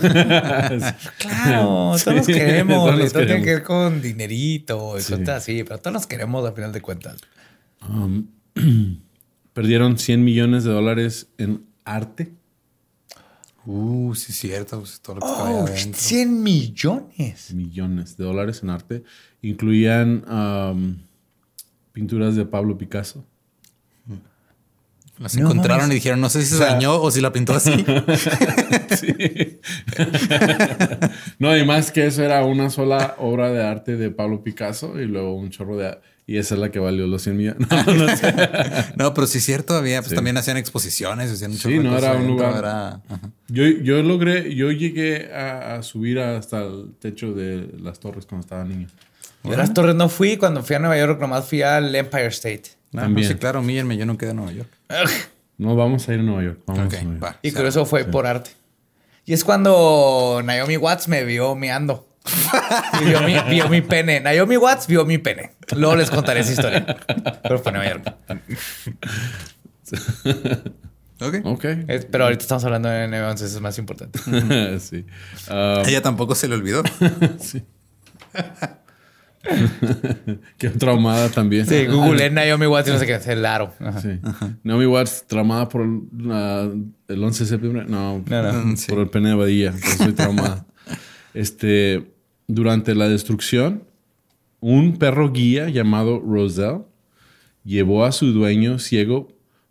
Claro, 1.18 1.94
Sí, 1.98 2.04
todos 2.04 2.16
nos 2.18 2.26
queremos. 2.26 2.76
todos 2.86 2.98
nos 3.00 3.12
todo 3.12 3.26
tiene 3.26 3.42
que 3.42 3.54
ver 3.54 3.62
con 3.64 4.00
dinerito 4.00 4.96
y 4.98 5.02
Sí. 5.02 5.12
cosas 5.12 5.28
así, 5.30 5.64
pero 5.64 5.78
todos 5.78 5.94
nos 5.94 6.06
queremos 6.06 6.46
al 6.46 6.54
final 6.54 6.72
de 6.72 6.80
cuentas. 6.80 7.16
Um, 7.88 8.28
perdieron 9.52 9.98
100 9.98 10.22
millones 10.24 10.62
de 10.64 10.70
dólares 10.70 11.28
en 11.38 11.64
arte. 11.84 12.32
Uh, 13.64 14.14
sí, 14.14 14.32
cierto. 14.32 14.78
pues, 14.80 15.00
todo 15.00 15.16
lo 15.16 15.20
que 15.22 15.26
Oh, 15.28 15.66
adentro. 15.66 15.98
100 16.00 16.42
millones. 16.42 17.52
Millones 17.54 18.16
de 18.16 18.24
dólares 18.24 18.60
en 18.62 18.70
arte. 18.70 19.04
Incluían 19.40 20.24
um, 20.28 20.96
pinturas 21.92 22.34
de 22.36 22.44
Pablo 22.44 22.76
Picasso. 22.76 23.24
Las 25.18 25.36
No 25.36 25.42
encontraron 25.50 25.82
mames. 25.82 25.92
y 25.92 25.94
dijeron, 25.96 26.20
no 26.20 26.28
sé 26.28 26.40
si 26.42 26.48
se 26.48 26.54
O 26.56 26.58
sea- 26.58 26.68
dañó 26.74 27.00
o 27.00 27.10
si 27.10 27.20
la 27.20 27.32
pintó 27.32 27.54
así. 27.54 27.72
Sí. 28.96 29.60
no, 31.38 31.56
y 31.56 31.64
más 31.64 31.90
que 31.92 32.06
eso 32.06 32.22
era 32.22 32.44
una 32.44 32.70
sola 32.70 33.16
obra 33.18 33.50
de 33.50 33.62
arte 33.64 33.96
de 33.96 34.10
Pablo 34.10 34.42
Picasso 34.42 35.00
y 35.00 35.06
luego 35.06 35.34
un 35.34 35.50
chorro 35.50 35.76
de... 35.76 35.98
Y 36.26 36.36
esa 36.38 36.54
es 36.54 36.60
la 36.60 36.70
que 36.70 36.78
valió 36.78 37.06
los 37.06 37.22
100 37.22 37.36
millones. 37.36 37.68
No, 37.86 37.94
no 37.94 38.16
sé. 38.16 38.32
no, 38.96 39.12
pero 39.12 39.26
sí 39.26 39.38
es 39.38 39.44
cierto, 39.44 39.74
había, 39.74 40.00
pues 40.00 40.10
Sí. 40.10 40.14
también 40.14 40.36
hacían 40.36 40.56
exposiciones, 40.56 41.30
hacían 41.30 41.50
un 41.50 41.58
Sí, 41.58 41.78
no, 41.78 41.96
era 41.98 42.12
un 42.14 42.26
lugar- 42.28 42.56
era-. 42.58 43.00
Yo, 43.48 43.64
yo 43.66 44.02
logré, 44.02 44.54
yo 44.54 44.70
llegué 44.70 45.32
a, 45.34 45.74
a 45.76 45.82
subir 45.82 46.20
hasta 46.20 46.62
el 46.62 46.94
techo 47.00 47.32
de 47.34 47.68
las 47.80 47.98
torres 48.00 48.24
cuando 48.26 48.44
estaba 48.44 48.64
niño. 48.64 48.88
Yo 49.44 49.54
a 49.54 49.56
las 49.56 49.74
torres 49.74 49.96
no 49.96 50.08
fui. 50.08 50.36
Cuando 50.36 50.62
fui 50.62 50.76
a 50.76 50.78
Nueva 50.78 50.96
York, 50.96 51.20
nomás 51.20 51.48
fui 51.48 51.62
al 51.62 51.92
Empire 51.94 52.28
State. 52.28 52.62
Ah, 52.94 53.00
También. 53.02 53.26
Sí, 53.28 53.34
claro, 53.34 53.60
míllenme, 53.62 53.96
yo 53.96 54.06
no 54.06 54.16
quedé 54.16 54.30
en 54.30 54.36
Nueva 54.36 54.52
York. 54.52 54.68
No, 55.58 55.76
vamos 55.76 56.08
a 56.08 56.14
ir 56.14 56.20
a 56.20 56.22
Nueva 56.24 56.42
York. 56.42 56.58
Vamos 56.66 56.86
Ok, 56.86 56.94
a 56.94 57.02
Nueva 57.04 57.20
York. 57.20 57.24
va. 57.24 57.38
Y 57.42 57.48
O 57.48 57.50
sea, 57.52 57.60
por 57.60 57.68
eso 57.68 57.86
fue 57.86 58.04
por 58.04 58.26
arte. 58.26 58.50
Y 59.26 59.32
es 59.32 59.44
cuando 59.44 60.40
Naomi 60.44 60.76
Watts 60.76 61.06
me 61.08 61.24
vio 61.24 61.54
meando. 61.54 62.08
Y 63.00 63.04
vio 63.08 63.20
mi, 63.22 63.34
vio 63.50 63.68
mi 63.68 63.80
pene. 63.82 64.20
Naomi 64.20 64.56
Watts 64.56 64.86
vio 64.86 65.04
mi 65.04 65.18
pene. 65.18 65.52
Luego 65.76 65.96
les 65.96 66.10
contaré 66.10 66.40
esa 66.40 66.52
historia. 66.52 66.84
Pero 67.42 67.58
fue 67.58 67.72
Nueva 67.72 67.88
York. 67.88 68.14
Ok. 71.20 71.34
Ok. 71.44 71.64
Es- 71.88 72.06
pero 72.06 72.24
ahorita 72.24 72.42
estamos 72.42 72.64
hablando 72.64 72.88
de 72.88 73.06
Nueva 73.08 73.26
York, 73.28 73.32
entonces 73.38 73.54
es 73.54 73.60
más 73.60 73.78
importante. 73.78 74.18
sí. 74.80 75.04
A 75.48 75.82
ella 75.86 76.02
tampoco 76.02 76.34
se 76.34 76.48
le 76.48 76.54
olvidó. 76.54 76.82
sí. 77.38 77.62
Qué 80.58 80.68
traumada 80.70 81.28
también. 81.28 81.66
Sí, 81.66 81.86
googleé 81.86 82.30
Naomi 82.30 82.66
Watts 82.66 82.88
y 82.88 82.92
no 82.92 82.98
sé 82.98 83.06
qué. 83.06 83.14
Es 83.14 83.26
el 83.26 83.44
aro. 83.44 83.74
Ajá. 83.80 84.00
Sí. 84.00 84.20
Naomi 84.62 84.86
Watts, 84.86 85.24
traumada 85.26 85.68
por 85.68 85.84
la- 86.16 86.70
el 87.08 87.24
11 87.24 87.44
de 87.44 87.50
septiembre. 87.50 87.84
No, 87.88 88.22
No, 88.26 88.42
no. 88.52 88.74
por 88.88 88.98
el 89.00 89.08
pene 89.10 89.30
de 89.30 89.34
Badilla. 89.34 89.72
Por 89.72 89.80
eso 89.80 89.90
Estoy 89.90 90.12
traumada. 90.12 90.64
este, 91.34 92.11
durante 92.54 92.94
la 92.94 93.08
destrucción, 93.08 93.84
un 94.60 94.98
perro 94.98 95.32
guía 95.32 95.68
llamado 95.68 96.20
Roselle 96.20 96.82
llevó 97.64 98.04
a 98.04 98.12
su 98.12 98.32
dueño 98.32 98.78
ciego 98.78 99.28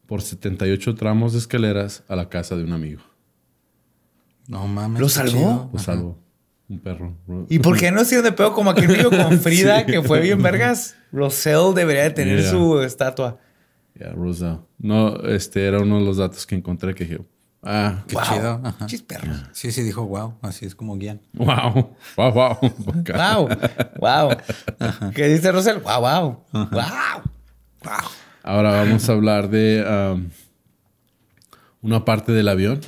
por 0.07 0.21
78 0.21 0.95
tramos 0.95 1.33
de 1.33 1.39
escaleras 1.39 2.03
a 2.07 2.15
la 2.15 2.27
casa 2.29 2.55
de 2.55 2.63
un 2.63 2.73
amigo. 2.73 3.01
No 4.47 4.67
mames. 4.67 4.99
¿Lo 4.99 5.07
salvó? 5.09 5.69
Lo 5.71 5.79
salvó. 5.79 6.17
Un 6.67 6.79
perro. 6.79 7.13
¿Y 7.49 7.59
por 7.59 7.77
qué 7.77 7.91
no 7.91 8.01
hicieron 8.01 8.23
de 8.25 8.31
pedo 8.31 8.53
como 8.53 8.69
aquel 8.69 8.87
video 8.87 9.09
con 9.09 9.39
Frida, 9.41 9.85
que 9.85 10.01
fue 10.01 10.21
bien 10.21 10.41
vergas? 10.41 10.95
Rosell 11.11 11.73
debería 11.75 12.03
de 12.03 12.11
tener 12.11 12.39
Yeah. 12.39 12.49
su 12.49 12.81
estatua. 12.81 13.39
Ya, 13.99 14.11
Roselle. 14.13 14.59
No, 14.79 15.15
este 15.23 15.65
era 15.65 15.79
uno 15.79 15.99
de 15.99 16.05
los 16.05 16.17
datos 16.17 16.45
que 16.45 16.55
encontré 16.55 16.93
que 16.95 17.03
dije, 17.05 17.21
ah, 17.63 18.03
Qué 18.07 18.15
Wow. 18.15 18.23
chido. 18.25 18.61
Ajá. 18.63 18.85
Chis 18.87 19.01
perros. 19.01 19.37
Sí, 19.53 19.71
sí, 19.71 19.83
dijo 19.83 20.05
wow. 20.05 20.35
Así 20.41 20.65
es 20.65 20.75
como 20.75 20.97
guían. 20.97 21.21
wow, 21.33 21.95
wow, 22.17 22.31
wow. 22.31 22.57
Wow, 22.59 23.49
wow. 23.99 25.11
¿Qué 25.13 25.27
dice 25.27 25.51
Rosell? 25.51 25.79
Wow, 25.79 25.99
wow. 26.01 26.43
Wow. 26.51 26.71
Wow. 27.83 28.09
Ahora 28.43 28.71
vamos 28.71 29.07
a 29.07 29.13
hablar 29.13 29.49
de 29.49 29.83
um, 30.13 30.29
una 31.81 32.05
parte 32.05 32.31
del 32.31 32.47
avión. 32.47 32.81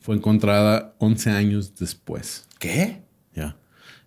Fue 0.00 0.16
encontrada 0.16 0.94
11 0.98 1.30
años 1.30 1.74
después. 1.76 2.46
¿Qué? 2.58 3.02
Ya. 3.34 3.56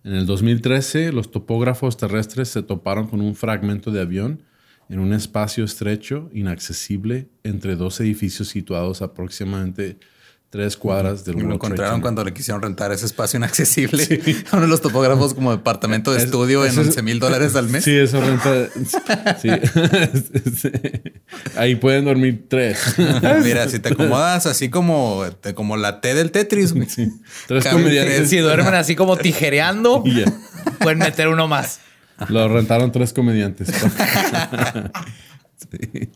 En 0.04 0.12
el 0.14 0.26
2013, 0.26 1.12
los 1.12 1.30
topógrafos 1.30 1.96
terrestres 1.96 2.48
se 2.48 2.62
toparon 2.62 3.08
con 3.08 3.20
un 3.20 3.34
fragmento 3.34 3.90
de 3.90 4.00
avión 4.00 4.42
en 4.88 5.00
un 5.00 5.12
espacio 5.12 5.64
estrecho, 5.64 6.30
inaccesible, 6.32 7.28
entre 7.44 7.76
dos 7.76 8.00
edificios 8.00 8.48
situados 8.48 9.02
aproximadamente 9.02 9.98
tres 10.48 10.76
cuadras 10.76 11.24
del 11.24 11.38
Y 11.38 11.40
lo 11.42 11.54
encontraron 11.54 12.00
cuando 12.00 12.24
le 12.24 12.32
quisieron 12.32 12.62
rentar 12.62 12.92
ese 12.92 13.04
espacio 13.04 13.36
inaccesible 13.36 14.04
a 14.50 14.56
uno 14.56 14.62
de 14.62 14.68
los 14.68 14.80
topógrafos 14.80 15.34
como 15.34 15.50
departamento 15.50 16.12
de 16.12 16.18
Es- 16.18 16.24
estudio 16.24 16.64
en 16.64 16.70
eso 16.70 16.80
es- 16.82 16.86
11 16.88 17.02
mil 17.02 17.18
dólares 17.18 17.56
al 17.56 17.68
mes. 17.68 17.82
Sí, 17.84 17.94
eso 17.96 18.20
renta. 18.20 18.68
sí. 19.42 19.50
Ahí 21.56 21.74
pueden 21.74 22.04
dormir 22.04 22.46
tres. 22.48 22.78
Mira, 23.42 23.68
si 23.68 23.78
te 23.80 23.88
acomodas 23.90 24.46
así 24.46 24.68
como, 24.68 25.24
te- 25.40 25.54
como 25.54 25.76
la 25.76 26.00
T 26.00 26.14
del 26.14 26.30
Tetris. 26.30 26.74
Tres 27.46 27.66
comediantes. 27.66 28.30
Si 28.30 28.38
duermen 28.38 28.74
así 28.74 28.94
como 28.96 29.16
tijereando, 29.16 30.02
pueden 30.78 30.98
meter 30.98 31.28
uno 31.28 31.48
más. 31.48 31.80
Lo 32.28 32.48
rentaron 32.48 32.92
tres 32.92 33.12
comediantes. 33.12 33.68
sí. 35.56 36.08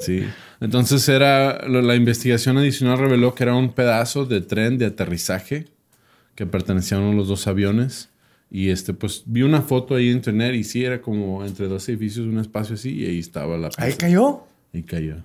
Sí. 0.00 0.24
Entonces 0.60 1.06
era 1.08 1.68
la 1.68 1.94
investigación 1.94 2.56
adicional 2.58 2.98
reveló 2.98 3.34
que 3.34 3.42
era 3.44 3.54
un 3.54 3.72
pedazo 3.72 4.24
de 4.24 4.40
tren 4.40 4.78
de 4.78 4.86
aterrizaje 4.86 5.68
que 6.34 6.46
pertenecía 6.46 6.96
a 6.96 7.00
uno 7.00 7.10
de 7.10 7.16
los 7.16 7.28
dos 7.28 7.46
aviones. 7.46 8.08
Y 8.50 8.70
este, 8.70 8.94
pues 8.94 9.22
vi 9.26 9.42
una 9.42 9.62
foto 9.62 9.94
ahí 9.94 10.08
en 10.08 10.16
internet 10.16 10.54
y 10.54 10.64
sí 10.64 10.84
era 10.84 11.00
como 11.02 11.44
entre 11.44 11.68
dos 11.68 11.88
edificios, 11.88 12.26
un 12.26 12.38
espacio 12.38 12.74
así, 12.74 12.94
y 12.94 13.06
ahí 13.06 13.18
estaba 13.18 13.56
la 13.58 13.68
Ahí 13.76 13.88
pieza. 13.88 13.98
cayó. 13.98 14.44
Y 14.72 14.82
cayó. 14.82 15.16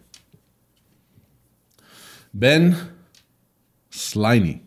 Ben 2.33 2.75
Sliney, 3.91 4.61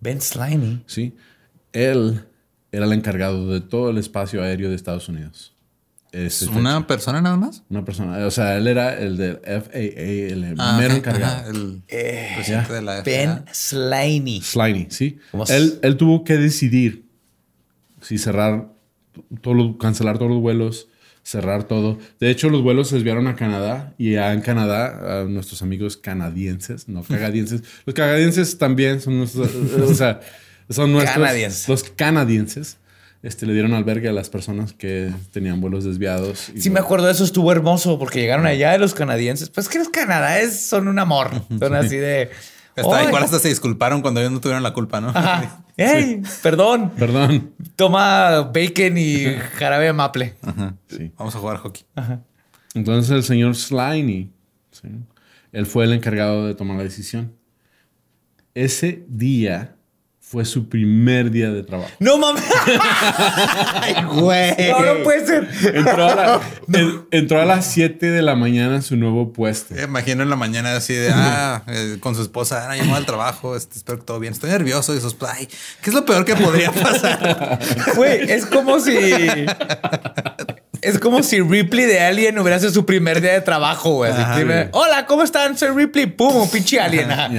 Ben 0.00 0.20
Slimy. 0.20 0.84
¿sí? 0.86 1.14
Él 1.72 2.20
era 2.72 2.84
el 2.86 2.92
encargado 2.92 3.48
de 3.50 3.60
todo 3.60 3.90
el 3.90 3.98
espacio 3.98 4.42
aéreo 4.42 4.68
de 4.70 4.76
Estados 4.76 5.08
Unidos. 5.08 5.54
Este 6.10 6.46
¿Es 6.46 6.50
una 6.50 6.86
persona 6.86 7.20
nada 7.20 7.36
más? 7.36 7.62
Una 7.68 7.84
persona, 7.84 8.26
o 8.26 8.30
sea, 8.30 8.56
él 8.56 8.66
era 8.66 8.98
el 8.98 9.18
del 9.18 9.40
FAA, 9.44 9.78
el 10.32 10.54
Ah, 10.58 10.76
mero 10.80 10.94
encargado. 10.94 11.36
ajá, 11.40 11.48
el 11.50 11.82
Eh, 11.88 12.30
presidente 12.34 12.72
de 12.72 12.82
la 12.82 13.02
Ben 13.02 13.30
FAA. 13.44 13.44
Slimy. 13.54 14.40
Sliney, 14.40 14.86
¿sí? 14.90 15.18
¿Cómo 15.30 15.44
se- 15.44 15.54
Él, 15.56 15.78
él 15.82 15.96
tuvo 15.98 16.24
que 16.24 16.38
decidir 16.38 17.04
si 18.00 18.16
cerrar, 18.16 18.68
todo 19.42 19.52
lo- 19.54 19.76
cancelar 19.76 20.16
todos 20.18 20.30
los 20.30 20.40
vuelos, 20.40 20.88
cerrar 21.22 21.64
todo. 21.64 21.98
De 22.20 22.30
hecho, 22.30 22.48
los 22.48 22.62
vuelos 22.62 22.88
se 22.88 22.94
desviaron 22.94 23.26
a 23.26 23.36
Canadá 23.36 23.92
y 23.98 24.12
ya 24.12 24.32
en 24.32 24.40
Canadá, 24.40 25.20
a 25.20 25.24
nuestros 25.24 25.60
amigos 25.60 25.98
canadienses, 25.98 26.88
no 26.88 27.02
cagadienses, 27.08 27.62
los 27.84 27.94
cagadienses 27.94 28.56
también 28.56 29.02
son 29.02 29.18
nuestros, 29.18 29.50
o 29.54 29.94
sea, 29.94 30.20
son 30.70 30.92
nuestros. 30.92 31.16
Canadienses. 31.16 31.68
Los 31.68 31.84
canadienses. 31.84 32.78
Este, 33.20 33.46
le 33.46 33.52
dieron 33.52 33.74
albergue 33.74 34.08
a 34.08 34.12
las 34.12 34.30
personas 34.30 34.72
que 34.72 35.12
tenían 35.32 35.60
vuelos 35.60 35.82
desviados. 35.84 36.50
y 36.54 36.60
Sí, 36.60 36.70
me 36.70 36.78
acuerdo 36.78 37.06
de 37.06 37.12
eso, 37.12 37.24
estuvo 37.24 37.50
hermoso 37.50 37.98
porque 37.98 38.20
llegaron 38.20 38.46
allá 38.46 38.76
y 38.76 38.78
los 38.78 38.94
canadienses. 38.94 39.50
Pues 39.50 39.68
que 39.68 39.78
los 39.78 39.88
canadienses 39.88 40.66
son 40.66 40.86
un 40.86 40.98
amor. 40.98 41.30
Son 41.58 41.74
así 41.74 41.96
de. 41.96 42.30
Hasta, 42.76 43.04
igual 43.04 43.24
hasta 43.24 43.40
se 43.40 43.48
disculparon 43.48 44.02
cuando 44.02 44.20
ellos 44.20 44.30
no 44.30 44.40
tuvieron 44.40 44.62
la 44.62 44.72
culpa, 44.72 45.00
¿no? 45.00 45.08
Ajá. 45.08 45.64
¡Ey! 45.76 46.22
Perdón. 46.44 46.92
Perdón. 46.96 47.52
Toma 47.74 48.42
bacon 48.42 48.98
y 48.98 49.24
jarabe 49.54 49.86
de 49.86 49.92
maple. 49.92 50.36
Ajá. 50.42 50.74
Sí. 50.88 51.10
Vamos 51.18 51.34
a 51.34 51.38
jugar 51.40 51.56
hockey. 51.56 51.84
Entonces 52.74 53.10
el 53.10 53.24
señor 53.24 53.56
Sliney, 53.56 54.30
¿sí? 54.70 54.88
él 55.50 55.66
fue 55.66 55.86
el 55.86 55.92
encargado 55.92 56.46
de 56.46 56.54
tomar 56.54 56.76
la 56.76 56.84
decisión. 56.84 57.32
Ese 58.54 59.04
día 59.08 59.74
fue 60.30 60.44
su 60.44 60.68
primer 60.68 61.30
día 61.30 61.50
de 61.50 61.62
trabajo. 61.62 61.90
No 62.00 62.18
mames. 62.18 62.44
Ay, 63.80 63.94
güey. 64.12 64.52
No, 64.72 64.80
no 64.94 65.02
puede 65.02 65.26
ser. 65.26 65.48
Entró 65.74 66.06
a, 66.06 66.14
la- 66.14 66.40
en- 66.78 67.06
entró 67.10 67.40
a 67.40 67.46
las 67.46 67.64
7 67.72 68.10
de 68.10 68.20
la 68.20 68.34
mañana 68.36 68.76
a 68.76 68.82
su 68.82 68.96
nuevo 68.96 69.32
puesto. 69.32 69.74
Me 69.74 69.84
imagino 69.84 70.22
en 70.22 70.28
la 70.28 70.36
mañana 70.36 70.76
así 70.76 70.92
de, 70.92 71.10
ah, 71.14 71.62
eh, 71.66 71.96
con 72.00 72.14
su 72.14 72.20
esposa, 72.20 72.68
ah, 72.70 72.76
llamó 72.76 72.96
al 72.96 73.06
trabajo, 73.06 73.56
este, 73.56 73.78
espero 73.78 74.00
que 74.00 74.04
todo 74.04 74.18
bien, 74.20 74.34
estoy 74.34 74.50
nervioso 74.50 74.94
y 74.94 75.00
sus, 75.00 75.16
ay, 75.26 75.48
¿qué 75.82 75.88
es 75.90 75.94
lo 75.94 76.04
peor 76.04 76.26
que 76.26 76.36
podría 76.36 76.72
pasar? 76.72 77.58
Güey, 77.96 78.30
es 78.30 78.44
como 78.46 78.80
si. 78.80 78.96
Es 80.82 80.98
como 80.98 81.22
si 81.22 81.40
Ripley 81.40 81.86
de 81.86 82.00
Alien 82.00 82.38
hubiera 82.38 82.58
sido 82.58 82.70
su 82.70 82.84
primer 82.86 83.20
día 83.20 83.32
de 83.32 83.40
trabajo, 83.40 83.94
güey. 83.94 84.12
Hola, 84.72 85.06
¿cómo 85.06 85.22
están? 85.22 85.56
Soy 85.56 85.70
Ripley. 85.70 86.06
Pum, 86.06 86.36
un 86.36 86.50
pinche 86.50 86.78
alien. 86.78 87.10
Ajá. 87.10 87.30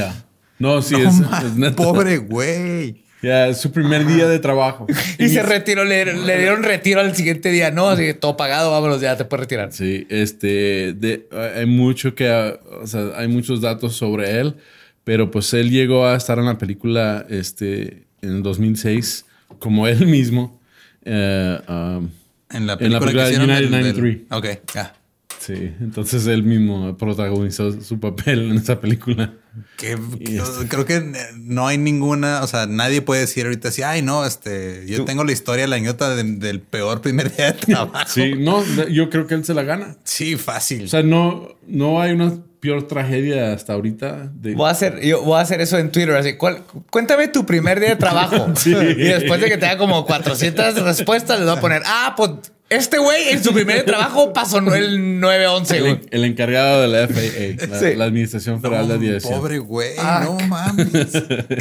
No, 0.60 0.82
sí, 0.82 0.94
No, 0.96 1.10
es, 1.10 1.44
es 1.46 1.56
neta. 1.56 1.76
pobre 1.76 2.18
güey. 2.18 3.04
Ya, 3.22 3.48
es 3.50 3.58
su 3.60 3.72
primer 3.72 4.06
día 4.06 4.28
de 4.30 4.40
trabajo. 4.40 4.88
Y 5.20 5.28
se 5.30 5.44
retiró, 5.44 5.84
le, 5.84 6.06
le 6.14 6.38
dieron 6.38 6.64
retiro 6.64 7.02
al 7.02 7.14
siguiente 7.16 7.50
día. 7.52 7.70
No, 7.72 7.90
así 7.90 8.04
que 8.04 8.14
todo 8.14 8.38
pagado, 8.38 8.72
vámonos, 8.72 9.02
ya 9.02 9.18
te 9.18 9.26
puedes 9.26 9.42
retirar. 9.42 9.74
Sí, 9.74 10.06
este, 10.10 10.94
de- 10.94 11.28
hay 11.58 11.66
mucho 11.66 12.16
que, 12.16 12.30
ah, 12.30 12.58
o 12.82 12.88
sea, 12.88 13.08
hay 13.18 13.28
muchos 13.28 13.60
datos 13.60 13.96
sobre 13.98 14.40
él, 14.40 14.56
pero 15.04 15.32
pues 15.32 15.54
él 15.54 15.70
llegó 15.70 16.06
a 16.08 16.16
estar 16.16 16.40
en 16.40 16.46
la 16.46 16.58
película, 16.58 17.26
este, 17.30 18.04
en 18.22 18.38
el 18.38 18.44
2006, 18.44 19.26
como 19.60 19.86
él 19.88 20.06
mismo. 20.08 20.60
eh, 21.04 21.60
um, 21.68 22.10
En 22.52 22.66
la 22.68 22.74
En 22.80 22.92
la 22.94 23.00
película, 23.00 23.24
que 23.26 23.30
hicieron 23.32 23.48
del- 23.48 23.70
1993. 23.70 24.18
Ok, 24.32 24.74
ya. 24.74 24.94
Sí, 25.40 25.74
entonces 25.82 26.28
él 26.28 26.44
mismo 26.44 26.96
protagonizó 26.98 27.82
su 27.82 28.00
papel 28.00 28.52
en 28.52 28.58
esa 28.58 28.80
película. 28.80 29.34
Que, 29.78 29.94
este- 29.94 30.68
creo 30.70 30.86
que 30.86 31.12
no 31.38 31.66
hay 31.68 31.78
ninguna, 31.78 32.44
o 32.44 32.48
sea, 32.48 32.68
nadie 32.68 33.02
puede 33.02 33.22
decir 33.22 33.46
ahorita 33.46 33.70
así, 33.70 33.82
ay, 33.82 34.02
no, 34.02 34.26
este, 34.26 34.86
yo 34.88 35.06
tengo 35.06 35.24
la 35.24 35.32
historia, 35.32 35.66
la 35.68 35.78
de- 35.80 36.24
del 36.24 36.60
peor 36.62 37.02
primer 37.02 37.36
día 37.36 37.54
de 37.54 37.54
trabajo. 37.54 38.08
Sí, 38.08 38.34
no, 38.38 38.64
yo 38.88 39.10
creo 39.10 39.26
que 39.26 39.34
él 39.36 39.44
se 39.44 39.54
la 39.54 39.64
gana. 39.64 39.96
Sí, 40.04 40.36
fácil. 40.36 40.86
O 40.86 40.88
sea, 40.88 41.02
no, 41.04 41.50
no 41.68 42.00
hay 42.02 42.12
una 42.12 42.34
peor 42.60 42.88
tragedia 42.88 43.54
hasta 43.54 43.74
ahorita. 43.74 44.32
De, 44.36 44.54
Voy 44.54 44.68
a 44.68 44.72
hacer, 44.72 45.00
yo 45.02 45.24
voy 45.24 45.38
a 45.40 45.42
hacer 45.42 45.62
eso 45.62 45.78
en 45.78 45.92
Twitter. 45.92 46.14
Así, 46.16 46.34
¿cuál- 46.36 46.64
cuéntame 46.92 47.30
tu 47.30 47.46
primer 47.46 47.80
día 47.80 47.90
de 47.90 47.96
trabajo. 47.96 48.52
Sí. 48.56 48.72
Y 48.72 48.76
después 48.96 49.40
de 49.42 49.48
que 49.50 49.58
tenga 49.58 49.78
como 49.78 50.06
400 50.06 50.76
respuestas, 50.84 51.40
les 51.40 51.48
voy 51.48 51.58
a 51.58 51.62
poner, 51.62 51.82
ah, 51.86 52.14
pues 52.18 52.32
este 52.70 52.98
güey 53.00 53.30
en 53.30 53.44
su 53.44 53.54
primer 53.54 53.84
trabajo 53.86 54.32
pasó 54.34 54.60
el 54.74 55.20
911, 55.20 55.78
el, 55.78 55.84
güey. 55.84 56.00
el 56.12 56.24
encargado 56.26 56.82
de 56.82 56.88
la 56.88 57.08
FAA, 57.08 57.68
la, 57.68 57.80
Sí. 57.80 57.96
la 57.96 58.06
Administración 58.06 58.62
Federal 58.62 58.88
de 58.88 58.94
No, 58.94 59.00
Aviación. 59.00 59.34
pobre 59.40 59.58
güey, 59.60 59.92
Ah. 59.98 60.22
no 60.26 60.38
mames. 60.48 60.88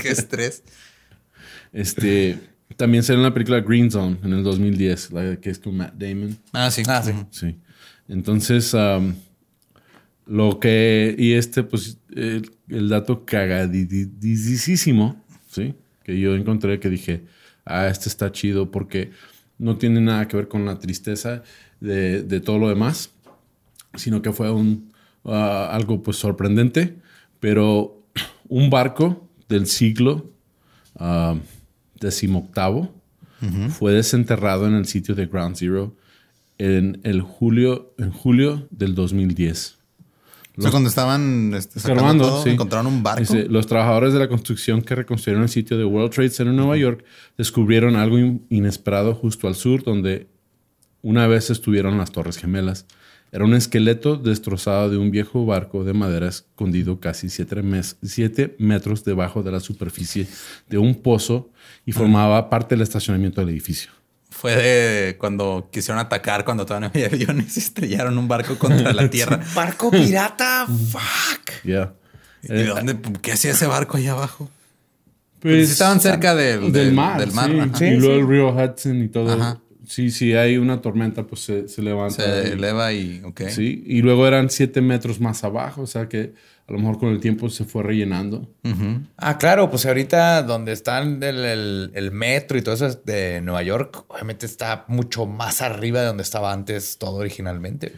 Qué 0.02 0.08
estrés. 0.10 0.62
Este, 1.72 2.38
también 2.76 3.02
salió 3.02 3.18
en 3.20 3.24
la 3.24 3.34
película 3.34 3.60
Green 3.60 3.90
Zone 3.90 4.18
en 4.22 4.32
el 4.32 4.42
2010, 4.42 5.12
la 5.12 5.36
que 5.36 5.50
es 5.50 5.58
con 5.58 5.76
Matt 5.76 5.94
Damon. 5.94 6.36
Ah, 6.52 6.70
sí. 6.70 6.82
Ah, 6.86 7.02
sí. 7.30 7.56
Entonces, 8.08 8.74
lo 10.26 10.60
que. 10.60 11.14
Y 11.18 11.32
este, 11.34 11.62
pues, 11.62 11.98
el, 12.14 12.50
el 12.68 12.88
dato 12.88 13.24
cagadidísimo, 13.24 15.22
¿sí? 15.50 15.74
Que 16.04 16.18
yo 16.18 16.34
encontré 16.34 16.80
que 16.80 16.88
dije, 16.88 17.24
ah, 17.64 17.88
este 17.88 18.08
está 18.08 18.32
chido 18.32 18.70
porque 18.70 19.10
no 19.58 19.76
tiene 19.76 20.00
nada 20.00 20.28
que 20.28 20.36
ver 20.36 20.48
con 20.48 20.64
la 20.64 20.78
tristeza 20.78 21.42
de, 21.80 22.22
de 22.22 22.40
todo 22.40 22.58
lo 22.58 22.68
demás, 22.68 23.10
sino 23.94 24.22
que 24.22 24.32
fue 24.32 24.50
un, 24.50 24.92
ah, 25.24 25.70
algo, 25.72 26.02
pues, 26.02 26.16
sorprendente, 26.16 26.96
pero 27.40 28.02
un 28.48 28.70
barco 28.70 29.28
del 29.48 29.66
siglo 29.66 30.32
decimoctavo 32.00 32.92
fue 33.70 33.92
desenterrado 33.92 34.66
en 34.66 34.74
el 34.74 34.86
sitio 34.86 35.14
de 35.14 35.26
Ground 35.26 35.54
Zero 35.54 35.94
en 36.58 37.00
el 37.04 37.22
julio, 37.22 37.94
en 37.98 38.10
julio 38.10 38.66
del 38.70 38.96
2010. 38.96 39.77
O 40.58 40.62
sea, 40.62 40.70
cuando 40.70 40.88
estaban 40.88 41.54
este, 41.54 41.80
todo, 42.18 42.42
sí. 42.42 42.50
encontraron 42.50 42.86
un 42.88 43.02
barco. 43.02 43.22
Los 43.48 43.66
trabajadores 43.66 44.12
de 44.12 44.18
la 44.18 44.28
construcción 44.28 44.82
que 44.82 44.94
reconstruyeron 44.96 45.44
el 45.44 45.48
sitio 45.48 45.78
de 45.78 45.84
World 45.84 46.10
Trade 46.12 46.30
Center 46.30 46.48
en 46.48 46.56
Nueva 46.56 46.76
York 46.76 47.04
descubrieron 47.36 47.96
algo 47.96 48.18
in- 48.18 48.44
inesperado 48.50 49.14
justo 49.14 49.46
al 49.48 49.54
sur, 49.54 49.82
donde 49.84 50.26
una 51.02 51.26
vez 51.26 51.50
estuvieron 51.50 51.96
las 51.96 52.10
Torres 52.10 52.38
Gemelas. 52.38 52.86
Era 53.30 53.44
un 53.44 53.54
esqueleto 53.54 54.16
destrozado 54.16 54.88
de 54.90 54.96
un 54.96 55.10
viejo 55.10 55.44
barco 55.44 55.84
de 55.84 55.92
madera 55.92 56.28
escondido 56.28 56.98
casi 56.98 57.28
7 57.28 58.56
metros 58.58 59.04
debajo 59.04 59.42
de 59.42 59.52
la 59.52 59.60
superficie 59.60 60.26
de 60.68 60.78
un 60.78 60.94
pozo 61.02 61.50
y 61.84 61.92
formaba 61.92 62.48
parte 62.50 62.74
del 62.74 62.82
estacionamiento 62.82 63.40
del 63.42 63.50
edificio. 63.50 63.90
Fue 64.30 64.54
de 64.56 65.16
cuando 65.18 65.68
quisieron 65.72 65.98
atacar 65.98 66.44
cuando 66.44 66.64
todavía 66.66 66.88
no 66.88 66.92
había 66.94 67.06
aviones 67.14 67.56
y 67.56 67.60
estrellaron 67.60 68.18
un 68.18 68.28
barco 68.28 68.58
contra 68.58 68.92
la 68.92 69.08
tierra. 69.10 69.40
Barco 69.54 69.90
pirata, 69.90 70.66
fuck. 70.66 71.64
Ya. 71.64 71.94
¿Y 72.42 72.48
de 72.48 72.64
dónde? 72.66 72.96
¿Qué 73.22 73.32
hacía 73.32 73.50
ese 73.52 73.66
barco 73.66 73.96
ahí 73.96 74.06
abajo? 74.06 74.48
Pues, 75.40 75.66
sí 75.66 75.72
estaban 75.72 76.00
cerca 76.00 76.34
del- 76.34 76.60
del 76.72 76.72
del- 76.72 76.92
mar. 76.94 77.18
del 77.20 77.32
mar, 77.32 77.50
sí. 77.50 77.58
ajá. 77.58 77.70
y 77.86 77.90
Sí, 77.90 77.96
luego 77.96 78.14
sí. 78.14 78.20
el 78.20 78.28
río 78.28 78.48
Hudson 78.50 79.02
y 79.02 79.08
todo. 79.08 79.32
Ajá. 79.32 79.60
Sí, 79.86 80.10
sí, 80.10 80.34
hay 80.34 80.58
una 80.58 80.82
tormenta, 80.82 81.22
pues 81.26 81.40
se, 81.42 81.66
se 81.68 81.80
levanta. 81.80 82.22
Se 82.22 82.52
eleva 82.52 82.92
y, 82.92 83.22
ok. 83.24 83.42
Sí, 83.48 83.82
y 83.86 84.02
luego 84.02 84.26
eran 84.26 84.50
siete 84.50 84.82
metros 84.82 85.18
más 85.20 85.42
abajo, 85.44 85.80
o 85.82 85.86
sea 85.86 86.08
que 86.08 86.34
a 86.68 86.72
lo 86.72 86.78
mejor 86.78 86.98
con 86.98 87.08
el 87.08 87.20
tiempo 87.20 87.48
se 87.48 87.64
fue 87.64 87.82
rellenando. 87.82 88.46
Ah, 89.16 89.38
claro, 89.38 89.70
pues 89.70 89.86
ahorita 89.86 90.42
donde 90.42 90.72
están 90.72 91.22
el, 91.22 91.44
el- 91.44 91.90
el 91.94 92.10
metro 92.12 92.58
y 92.58 92.62
todo 92.62 92.74
eso 92.74 92.86
es 92.86 93.04
de 93.06 93.40
Nueva 93.40 93.62
York, 93.62 94.04
obviamente 94.08 94.44
está 94.46 94.84
mucho 94.88 95.24
más 95.26 95.62
arriba 95.62 96.00
de 96.00 96.06
donde 96.08 96.22
estaba 96.22 96.52
antes 96.52 96.98
todo 96.98 97.16
originalmente. 97.16 97.94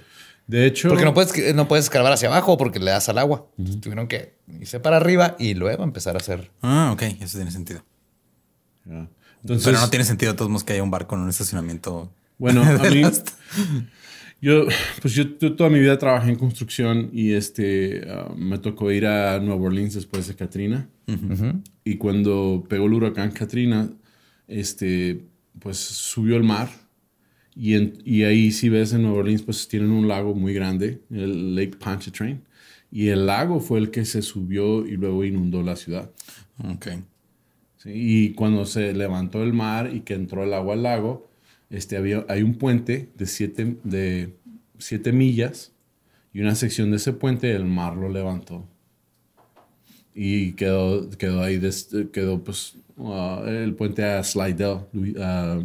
De 0.47 0.67
hecho, 0.67 0.89
Porque 0.89 1.05
no 1.05 1.15
puedes, 1.15 1.55
no 1.55 1.69
puedes 1.69 1.85
escarbar 1.85 2.13
hacia 2.13 2.29
abajo 2.29 2.57
porque 2.57 2.79
le 2.81 2.91
das 2.91 3.09
al 3.09 3.19
agua. 3.19 3.47
Tuvieron 3.81 4.09
que 4.09 4.35
irse 4.61 4.81
para 4.81 4.97
arriba 4.97 5.37
y 5.39 5.55
luego 5.55 5.85
empezar 5.85 6.15
a 6.17 6.19
hacer. 6.19 6.51
Ah, 6.63 6.91
ok, 6.93 7.03
eso 7.21 7.39
tiene 7.39 7.51
sentido. 7.53 7.85
Entonces, 8.87 9.65
Pero 9.65 9.79
no 9.79 9.89
tiene 9.91 10.05
sentido 10.05 10.33
de 10.33 10.37
todos 10.39 10.51
modos 10.51 10.65
que 10.65 10.73
haya 10.75 10.83
un 10.83 10.91
barco 10.91 11.15
en 11.15 11.23
un 11.23 11.29
estacionamiento. 11.29 12.11
Bueno, 12.39 12.63
a 12.65 12.79
mí, 12.91 13.03
las- 13.03 13.23
yo, 14.41 14.67
pues 15.03 15.15
yo, 15.15 15.25
yo 15.39 15.55
toda 15.55 15.71
mi 15.71 15.79
vida 15.81 15.99
trabajé 15.99 16.31
en 16.31 16.37
construcción 16.37 17.11
y 17.13 17.33
este, 17.33 18.03
ah, 18.09 18.33
me 18.37 18.59
tocó 18.59 18.91
ir 18.93 19.07
a 19.07 19.39
Nueva 19.41 19.63
Orleans 19.67 19.95
después 19.95 20.27
de 20.29 20.35
Katrina. 20.35 20.89
Y 21.85 21.97
cuando 21.97 22.65
pegó 22.69 22.87
el 22.87 22.93
huracán 22.95 23.33
Katrina, 23.33 23.91
este, 24.47 25.21
pues 25.59 25.77
subió 25.79 26.37
el 26.37 26.45
mar. 26.45 26.69
Y, 27.57 27.75
en- 27.75 27.99
y 28.05 28.23
ahí 28.23 28.53
si 28.53 28.69
ves 28.69 28.93
en 28.93 29.03
Nueva 29.03 29.19
Orleans, 29.19 29.43
pues 29.43 29.67
tienen 29.69 29.91
un 29.91 30.07
lago 30.07 30.35
muy 30.35 30.55
grande, 30.55 31.01
el 31.11 31.55
Lake 31.57 31.77
Pontchartrain. 31.79 32.43
Y 32.93 33.09
el 33.09 33.27
lago 33.27 33.61
fue 33.61 33.79
el 33.81 33.91
que 33.91 34.05
se 34.05 34.23
subió 34.23 34.87
y 34.87 34.93
luego 34.97 35.25
inundó 35.25 35.63
la 35.63 35.77
ciudad. 35.77 36.11
Ok. 36.65 36.89
¿sí? 37.79 37.91
Y 37.93 38.31
cuando 38.35 38.65
se 38.67 38.93
levantó 38.95 39.43
el 39.43 39.53
mar 39.53 39.91
y 39.95 40.01
que 40.01 40.15
entró 40.15 40.45
el 40.45 40.53
agua 40.55 40.75
al 40.75 40.83
lago, 40.85 41.30
este, 41.71 41.97
había, 41.97 42.25
hay 42.29 42.43
un 42.43 42.55
puente 42.57 43.09
de 43.17 43.27
siete, 43.27 43.77
de 43.85 44.35
siete 44.79 45.13
millas 45.13 45.73
y 46.35 46.41
una 46.41 46.55
sección 46.55 46.91
de 46.91 46.97
ese 46.99 47.13
puente 47.13 47.53
el 47.53 47.65
mar 47.65 47.97
lo 47.97 48.09
levantó. 48.09 48.67
Y 50.15 50.53
quedó, 50.53 51.09
quedó 51.11 51.43
ahí, 51.43 51.59
des- 51.59 51.89
quedó 52.13 52.43
pues 52.43 52.75
ah, 52.99 53.45
el 53.47 53.75
puente 53.75 54.05
a 54.05 54.23
Slidell, 54.25 54.81
Lu- 54.93 55.15
a 55.23 55.63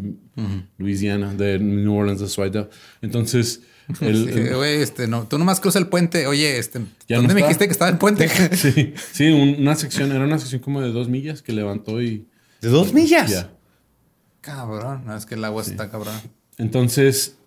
Louisiana, 0.78 1.34
de 1.34 1.58
New 1.60 1.94
Orleans 1.94 2.22
a 2.22 2.28
Slidell. 2.28 2.68
Entonces, 3.02 3.64
el- 4.02 4.32
Sí, 4.32 4.40
el- 4.40 4.64
este, 4.82 5.08
no, 5.08 5.28
tú 5.28 5.40
nomás 5.40 5.60
cruza 5.60 5.80
el 5.80 5.88
puente. 5.88 6.28
Oye, 6.28 6.60
este, 6.60 6.80
Ya 7.08 7.18
¿dónde 7.18 7.30
no 7.30 7.34
me 7.34 7.40
está. 7.42 7.48
dijiste 7.48 7.66
que 7.66 7.72
estaba 7.72 7.90
el 7.92 7.98
puente? 7.98 8.30
sí, 8.56 8.94
sí, 9.12 9.28
un- 9.30 9.62
una 9.62 9.76
sección, 9.76 10.12
era 10.12 10.24
una 10.24 10.38
sección 10.38 10.62
como 10.62 10.80
de 10.82 10.92
dos 10.92 11.10
millas 11.10 11.42
que 11.42 11.52
levantó 11.52 12.02
y 12.02 12.28
¿De 12.62 12.70
dos 12.70 12.94
millas? 12.94 13.30
ya. 13.32 13.52
Cabrón, 14.46 15.04
no, 15.06 15.18
es 15.18 15.26
que 15.26 15.34
el 15.36 15.44
agua 15.44 15.64
está 15.64 15.90
cabrón. 15.90 16.16
Entonces, 16.58 17.38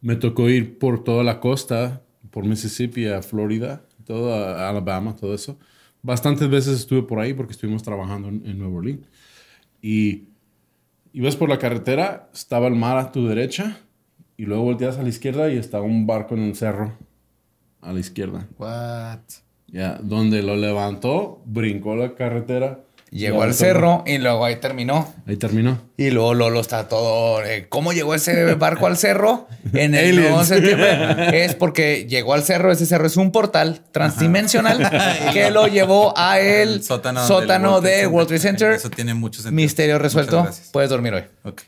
me 0.00 0.16
tocó 0.16 0.48
ir 0.50 0.78
por 0.78 1.04
toda 1.04 1.22
la 1.22 1.40
costa, 1.40 2.02
por 2.30 2.44
Mississippi 2.44 3.06
a 3.06 3.22
Florida, 3.22 3.82
todo 4.04 4.34
a 4.34 4.68
Alabama, 4.68 5.14
todo 5.14 5.34
eso. 5.34 5.58
Bastantes 6.02 6.50
veces 6.50 6.80
estuve 6.80 7.02
por 7.02 7.20
ahí 7.20 7.32
porque 7.32 7.52
estuvimos 7.52 7.82
trabajando 7.82 8.28
en, 8.28 8.44
en 8.44 8.58
Nueva 8.58 8.78
Orleans. 8.78 9.06
Y 9.80 10.24
ibas 11.12 11.36
por 11.36 11.48
la 11.48 11.58
carretera, 11.58 12.28
estaba 12.34 12.66
el 12.66 12.74
mar 12.74 12.98
a 12.98 13.12
tu 13.12 13.26
derecha, 13.26 13.78
y 14.36 14.44
luego 14.44 14.62
volteas 14.64 14.98
a 14.98 15.02
la 15.02 15.08
izquierda 15.08 15.50
y 15.50 15.58
estaba 15.58 15.84
un 15.84 16.06
barco 16.06 16.34
en 16.34 16.42
el 16.42 16.54
cerro 16.54 16.92
a 17.80 17.92
la 17.92 18.00
izquierda. 18.00 18.46
What? 18.58 19.20
Ya, 19.66 19.98
donde 20.02 20.42
lo 20.42 20.56
levantó, 20.56 21.42
brincó 21.44 21.96
la 21.96 22.14
carretera. 22.14 22.84
Llegó 23.10 23.42
al 23.42 23.54
cerro 23.54 24.04
y 24.06 24.18
luego 24.18 24.44
ahí 24.44 24.56
terminó. 24.56 25.14
Ahí 25.26 25.36
terminó. 25.36 25.80
Y 25.96 26.10
luego 26.10 26.34
Lolo 26.34 26.60
está 26.60 26.88
todo. 26.88 27.42
eh, 27.42 27.66
¿Cómo 27.68 27.92
llegó 27.92 28.14
ese 28.14 28.54
barco 28.54 28.86
al 28.86 28.96
cerro? 28.96 29.48
En 29.72 29.94
el 29.94 30.18
Aliens. 30.18 30.30
9 30.30 30.38
de 30.38 30.44
septiembre. 30.44 31.44
Es 31.44 31.54
porque 31.54 32.06
llegó 32.08 32.34
al 32.34 32.42
cerro. 32.42 32.70
Ese 32.70 32.86
cerro 32.86 33.06
es 33.06 33.16
un 33.16 33.32
portal 33.32 33.82
transdimensional 33.92 34.90
que 35.32 35.50
lo 35.50 35.66
llevó 35.68 36.12
a 36.16 36.38
el, 36.40 36.74
El 36.74 36.82
sótano, 36.82 37.26
sótano, 37.26 37.80
del 37.80 38.00
de 38.02 38.06
World 38.06 38.28
Trade 38.28 38.40
Center. 38.40 38.72
Eso 38.72 38.90
tiene 38.90 39.14
mucho 39.14 39.40
sentido. 39.42 39.56
Misterio 39.56 39.98
resuelto. 39.98 40.46
Puedes 40.72 40.90
dormir 40.90 41.14
hoy. 41.14 41.22
Ok. 41.44 41.62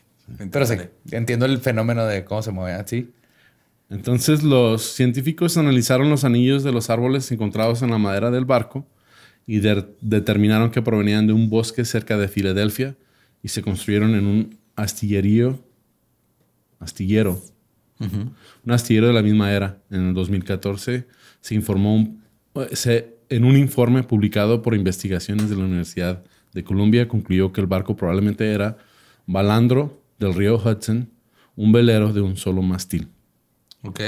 Pero 0.51 0.65
sí, 0.65 0.75
entiendo 1.11 1.45
el 1.45 1.59
fenómeno 1.59 2.05
de 2.05 2.23
cómo 2.23 2.41
se 2.41 2.51
mueve 2.51 2.73
así. 2.79 3.11
Entonces 3.89 4.43
los 4.43 4.93
científicos 4.93 5.57
analizaron 5.57 6.09
los 6.09 6.23
anillos 6.23 6.63
de 6.63 6.71
los 6.71 6.89
árboles 6.89 7.29
encontrados 7.31 7.81
en 7.81 7.91
la 7.91 7.97
madera 7.97 8.31
del 8.31 8.45
barco 8.45 8.85
y 9.47 9.59
de- 9.59 9.85
determinaron 10.01 10.71
que 10.71 10.81
provenían 10.81 11.27
de 11.27 11.33
un 11.33 11.49
bosque 11.49 11.83
cerca 11.85 12.17
de 12.17 12.27
Filadelfia 12.27 12.95
y 13.43 13.47
se 13.49 13.61
construyeron 13.61 14.15
en 14.15 14.25
un 14.25 14.57
astillerío, 14.75 15.59
astillero, 16.79 17.41
un 17.99 18.71
astillero 18.71 19.07
de 19.07 19.13
la 19.13 19.21
misma 19.21 19.51
era. 19.51 19.79
En 19.91 20.07
el 20.09 20.13
2014 20.15 21.05
se 21.39 21.55
informó 21.55 21.95
un- 21.95 22.21
se- 22.73 23.15
en 23.29 23.43
un 23.45 23.55
informe 23.55 24.03
publicado 24.03 24.61
por 24.61 24.73
investigaciones 24.75 25.49
de 25.49 25.55
la 25.55 25.63
Universidad 25.65 26.23
de 26.53 26.63
Columbia 26.63 27.07
concluyó 27.07 27.53
que 27.53 27.61
el 27.61 27.67
barco 27.67 27.95
probablemente 27.95 28.51
era 28.51 28.77
balandro 29.27 30.01
del 30.19 30.33
río 30.33 30.55
Hudson, 30.57 31.09
un 31.55 31.71
velero 31.71 32.11
de 32.11 32.21
un 32.21 32.35
solo 32.37 32.61
mástil 32.61 33.07
Ok. 33.83 33.99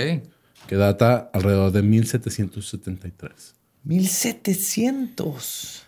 que 0.68 0.76
data 0.76 1.30
alrededor 1.34 1.72
de 1.72 1.84
1773. 1.84 3.56
1700. 3.84 5.86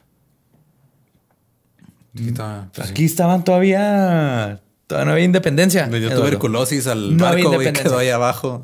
Sí, 2.16 2.28
está- 2.30 2.70
pues 2.74 2.88
sí. 2.88 2.92
Aquí 2.92 3.06
estaban 3.06 3.44
todavía. 3.44 4.62
Todavía 4.88 5.06
no 5.06 5.12
había 5.14 5.26
independencia. 5.26 5.88
Le 5.88 6.00
dio 6.00 6.08
Eduardo. 6.10 6.26
tuberculosis 6.28 6.88
al 6.88 7.18
No 7.18 7.26
había 7.26 7.44
barco, 7.46 7.54
independencia. 7.56 7.84
quedó 7.84 7.98
ahí 8.00 8.10
abajo. 8.10 8.64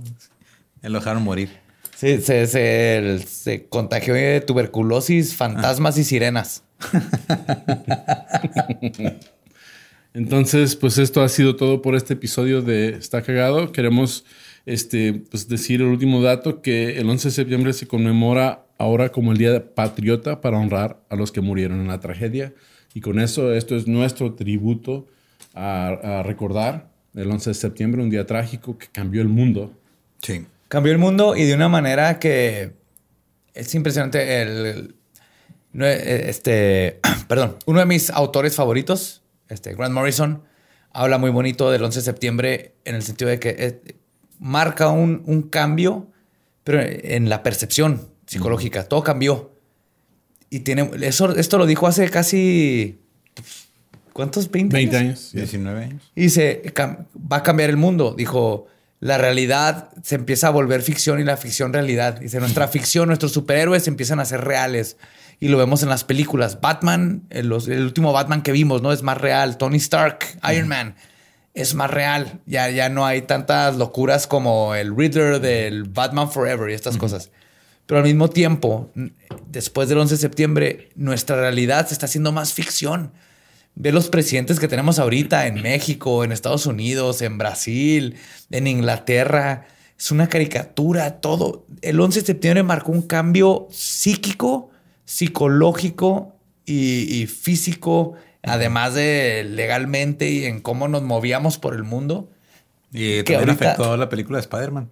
Y 0.83 0.89
lo 0.89 0.99
dejaron 0.99 1.23
morir. 1.23 1.49
Sí, 1.95 2.19
se, 2.21 2.47
se, 2.47 3.19
se 3.27 3.67
contagió 3.67 4.13
de 4.15 4.41
tuberculosis, 4.41 5.35
fantasmas 5.35 5.97
y 5.97 6.03
sirenas. 6.03 6.63
Entonces, 10.13 10.75
pues 10.75 10.97
esto 10.97 11.21
ha 11.21 11.29
sido 11.29 11.55
todo 11.55 11.81
por 11.81 11.95
este 11.95 12.13
episodio 12.13 12.61
de 12.61 12.89
Está 12.89 13.21
Cagado. 13.21 13.71
Queremos 13.71 14.25
este, 14.65 15.13
pues, 15.13 15.47
decir 15.47 15.81
el 15.81 15.87
último 15.87 16.21
dato, 16.21 16.61
que 16.61 16.97
el 16.99 17.09
11 17.09 17.29
de 17.29 17.33
septiembre 17.33 17.73
se 17.73 17.87
conmemora 17.87 18.65
ahora 18.77 19.09
como 19.09 19.31
el 19.31 19.37
Día 19.37 19.73
Patriota 19.73 20.41
para 20.41 20.57
honrar 20.57 21.01
a 21.09 21.15
los 21.15 21.31
que 21.31 21.41
murieron 21.41 21.79
en 21.81 21.87
la 21.87 21.99
tragedia. 21.99 22.53
Y 22.93 23.01
con 23.01 23.19
eso, 23.19 23.53
esto 23.53 23.75
es 23.75 23.87
nuestro 23.87 24.33
tributo 24.33 25.07
a, 25.53 26.19
a 26.19 26.23
recordar 26.23 26.89
el 27.15 27.29
11 27.29 27.51
de 27.51 27.53
septiembre, 27.53 28.01
un 28.01 28.09
día 28.09 28.25
trágico 28.25 28.77
que 28.77 28.87
cambió 28.87 29.21
el 29.21 29.27
mundo. 29.27 29.73
Sí. 30.21 30.45
Cambió 30.67 30.91
el 30.91 30.97
mundo 30.97 31.35
y 31.35 31.43
de 31.43 31.53
una 31.53 31.69
manera 31.69 32.19
que 32.19 32.73
es 33.53 33.75
impresionante. 33.75 34.41
El, 34.41 34.95
no, 35.73 35.85
este, 35.85 36.99
perdón, 37.27 37.57
uno 37.65 37.79
de 37.79 37.85
mis 37.85 38.09
autores 38.09 38.55
favoritos, 38.55 39.21
este, 39.49 39.73
Grant 39.73 39.93
Morrison, 39.93 40.43
habla 40.91 41.17
muy 41.17 41.29
bonito 41.29 41.71
del 41.71 41.83
11 41.83 41.99
de 41.99 42.03
septiembre 42.03 42.75
en 42.85 42.95
el 42.95 43.03
sentido 43.03 43.29
de 43.29 43.39
que 43.39 43.95
marca 44.41 44.89
un, 44.89 45.21
un 45.25 45.43
cambio, 45.43 46.07
pero 46.65 46.81
en 46.83 47.29
la 47.29 47.43
percepción 47.43 48.09
psicológica. 48.25 48.83
Todo 48.83 49.03
cambió. 49.03 49.51
Y 50.49 50.61
tiene 50.61 50.89
eso, 51.03 51.33
esto 51.37 51.57
lo 51.57 51.65
dijo 51.65 51.87
hace 51.87 52.09
casi. 52.09 52.99
¿Cuántos? 54.13 54.51
20, 54.51 54.73
20 54.75 54.97
años. 54.97 55.09
años. 55.09 55.31
19 55.33 55.83
años. 55.85 56.11
Y 56.15 56.23
dice, 56.23 56.61
"Cam- 56.73 57.05
va 57.15 57.37
a 57.37 57.43
cambiar 57.43 57.69
el 57.69 57.77
mundo. 57.77 58.13
Dijo, 58.17 58.67
la 58.99 59.17
realidad 59.17 59.89
se 60.03 60.15
empieza 60.15 60.47
a 60.47 60.49
volver 60.49 60.81
ficción 60.81 61.19
y 61.21 61.23
la 61.23 61.37
ficción 61.37 61.71
realidad. 61.71 62.19
Dice, 62.19 62.39
nuestra 62.39 62.67
ficción, 62.67 63.07
nuestros 63.07 63.31
superhéroes 63.31 63.87
empiezan 63.87 64.19
a 64.19 64.25
ser 64.25 64.41
reales. 64.41 64.97
Y 65.39 65.47
lo 65.47 65.57
vemos 65.57 65.81
en 65.81 65.89
las 65.89 66.03
películas. 66.03 66.59
Batman, 66.61 67.23
el, 67.29 67.47
los- 67.47 67.67
el 67.69 67.83
último 67.83 68.11
Batman 68.11 68.41
que 68.41 68.51
vimos, 68.51 68.81
¿no? 68.81 68.91
Es 68.91 69.01
más 69.01 69.17
real. 69.17 69.57
Tony 69.57 69.77
Stark, 69.77 70.19
Iron 70.53 70.67
Man, 70.67 70.95
es 71.53 71.73
más 71.75 71.91
real. 71.91 72.41
Ya, 72.45 72.69
ya 72.69 72.89
no 72.89 73.05
hay 73.05 73.23
tantas 73.23 73.77
locuras 73.77 74.27
como 74.27 74.75
el 74.75 74.95
Riddler 74.95 75.39
del 75.39 75.83
Batman 75.83 76.31
Forever 76.31 76.69
y 76.69 76.73
estas 76.73 76.97
cosas. 76.97 77.31
Pero 77.85 77.99
al 77.99 78.05
mismo 78.05 78.29
tiempo, 78.29 78.89
después 79.47 79.89
del 79.89 79.97
11 79.97 80.15
de 80.15 80.21
septiembre, 80.21 80.89
nuestra 80.95 81.35
realidad 81.35 81.87
se 81.87 81.93
está 81.93 82.05
haciendo 82.05 82.31
más 82.31 82.53
ficción. 82.53 83.11
Ve 83.75 83.91
los 83.91 84.09
presidentes 84.09 84.59
que 84.59 84.67
tenemos 84.67 84.99
ahorita 84.99 85.47
en 85.47 85.61
México, 85.61 86.23
en 86.23 86.31
Estados 86.31 86.65
Unidos, 86.65 87.21
en 87.21 87.37
Brasil, 87.37 88.15
en 88.49 88.67
Inglaterra. 88.67 89.67
Es 89.97 90.11
una 90.11 90.27
caricatura, 90.27 91.19
todo. 91.19 91.65
El 91.81 91.99
11 91.99 92.21
de 92.21 92.25
septiembre 92.25 92.63
marcó 92.63 92.91
un 92.91 93.01
cambio 93.01 93.67
psíquico, 93.71 94.69
psicológico 95.05 96.35
y, 96.65 97.21
y 97.21 97.27
físico, 97.27 98.15
además 98.43 98.93
de 98.93 99.43
legalmente 99.49 100.29
y 100.29 100.45
en 100.45 100.61
cómo 100.61 100.87
nos 100.87 101.03
movíamos 101.03 101.57
por 101.57 101.73
el 101.75 101.83
mundo. 101.83 102.29
Y 102.93 103.23
también 103.23 103.49
ahorita- 103.49 103.65
afectó 103.71 103.97
la 103.97 104.09
película 104.09 104.37
de 104.37 104.41
Spider-Man. 104.41 104.89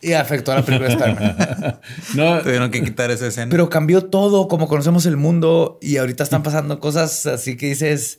Y 0.00 0.12
afectó 0.12 0.52
a 0.52 0.56
la 0.56 0.62
película 0.64 0.88
de 0.90 0.94
Spider-Man. 0.94 1.80
No, 2.14 2.40
Tuvieron 2.42 2.70
que 2.70 2.82
quitar 2.84 3.10
esa 3.10 3.26
escena. 3.26 3.50
Pero 3.50 3.68
cambió 3.68 4.04
todo 4.06 4.46
como 4.48 4.68
conocemos 4.68 5.06
el 5.06 5.16
mundo 5.16 5.78
y 5.80 5.96
ahorita 5.96 6.22
están 6.22 6.42
pasando 6.42 6.78
cosas 6.78 7.26
así 7.26 7.56
que 7.56 7.66
dices, 7.66 8.18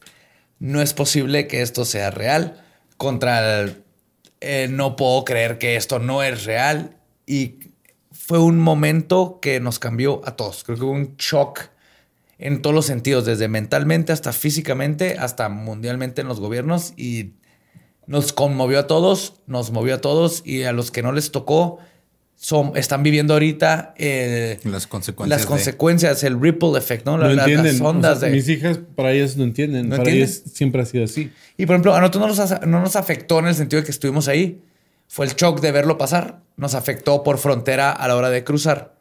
no 0.59 0.81
es 0.81 0.93
posible 0.93 1.47
que 1.47 1.61
esto 1.61 1.85
sea 1.85 2.11
real. 2.11 2.61
Contra 2.97 3.61
el, 3.61 3.83
eh, 4.41 4.67
no 4.69 4.95
puedo 4.97 5.23
creer 5.23 5.57
que 5.57 5.75
esto 5.77 5.99
no 5.99 6.21
es 6.23 6.43
real. 6.45 6.97
Y 7.25 7.55
fue 8.11 8.39
un 8.39 8.59
momento 8.59 9.39
que 9.41 9.59
nos 9.61 9.79
cambió 9.79 10.21
a 10.25 10.35
todos. 10.35 10.63
Creo 10.65 10.77
que 10.77 10.83
hubo 10.83 10.91
un 10.91 11.15
shock 11.17 11.61
en 12.39 12.61
todos 12.61 12.73
los 12.75 12.85
sentidos, 12.87 13.25
desde 13.25 13.47
mentalmente 13.47 14.11
hasta 14.13 14.33
físicamente, 14.33 15.17
hasta 15.19 15.49
mundialmente 15.49 16.21
en 16.21 16.27
los 16.27 16.39
gobiernos. 16.39 16.93
Y 16.97 17.33
nos 18.07 18.33
conmovió 18.33 18.79
a 18.79 18.87
todos, 18.87 19.35
nos 19.45 19.71
movió 19.71 19.95
a 19.95 20.01
todos 20.01 20.41
y 20.45 20.63
a 20.63 20.71
los 20.71 20.89
que 20.89 21.03
no 21.03 21.11
les 21.11 21.31
tocó, 21.31 21.77
son, 22.41 22.71
están 22.77 23.03
viviendo 23.03 23.33
ahorita 23.33 23.93
eh, 23.97 24.57
las 24.63 24.87
consecuencias. 24.87 25.37
las 25.37 25.41
de- 25.45 25.47
consecuencias, 25.49 26.23
el 26.23 26.39
ripple 26.41 26.77
effect, 26.77 27.05
¿no? 27.05 27.17
lo 27.17 27.27
La-. 27.33 27.45
Las 27.45 27.81
O 27.81 27.85
ondas 27.89 28.19
sea, 28.21 28.29
de... 28.29 28.35
Mis 28.35 28.47
hijas, 28.47 28.79
para 28.95 29.11
ellas 29.11 29.35
no 29.35 29.43
entienden. 29.43 29.89
¿No 29.89 29.97
para 29.97 30.03
entienden? 30.09 30.23
ellas 30.23 30.41
siempre 30.53 30.81
ha 30.81 30.85
sido 30.85 31.03
así. 31.03 31.31
Y 31.57 31.65
por 31.65 31.75
ejemplo, 31.75 31.93
a 31.93 31.99
nosotros 31.99 32.37
no 32.37 32.45
nos, 32.45 32.61
no 32.67 32.81
nos 32.81 32.95
afectó 32.95 33.39
en 33.39 33.47
el 33.47 33.55
sentido 33.55 33.81
de 33.81 33.85
que 33.85 33.91
estuvimos 33.91 34.29
ahí. 34.29 34.61
Fue 35.09 35.25
el 35.25 35.33
shock 35.35 35.59
de 35.59 35.73
verlo 35.73 35.97
pasar. 35.97 36.39
Nos 36.55 36.75
afectó 36.75 37.23
por 37.23 37.37
frontera 37.39 37.91
a 37.91 38.07
la 38.07 38.15
hora 38.15 38.29
de 38.29 38.43
cruzar. 38.45 38.95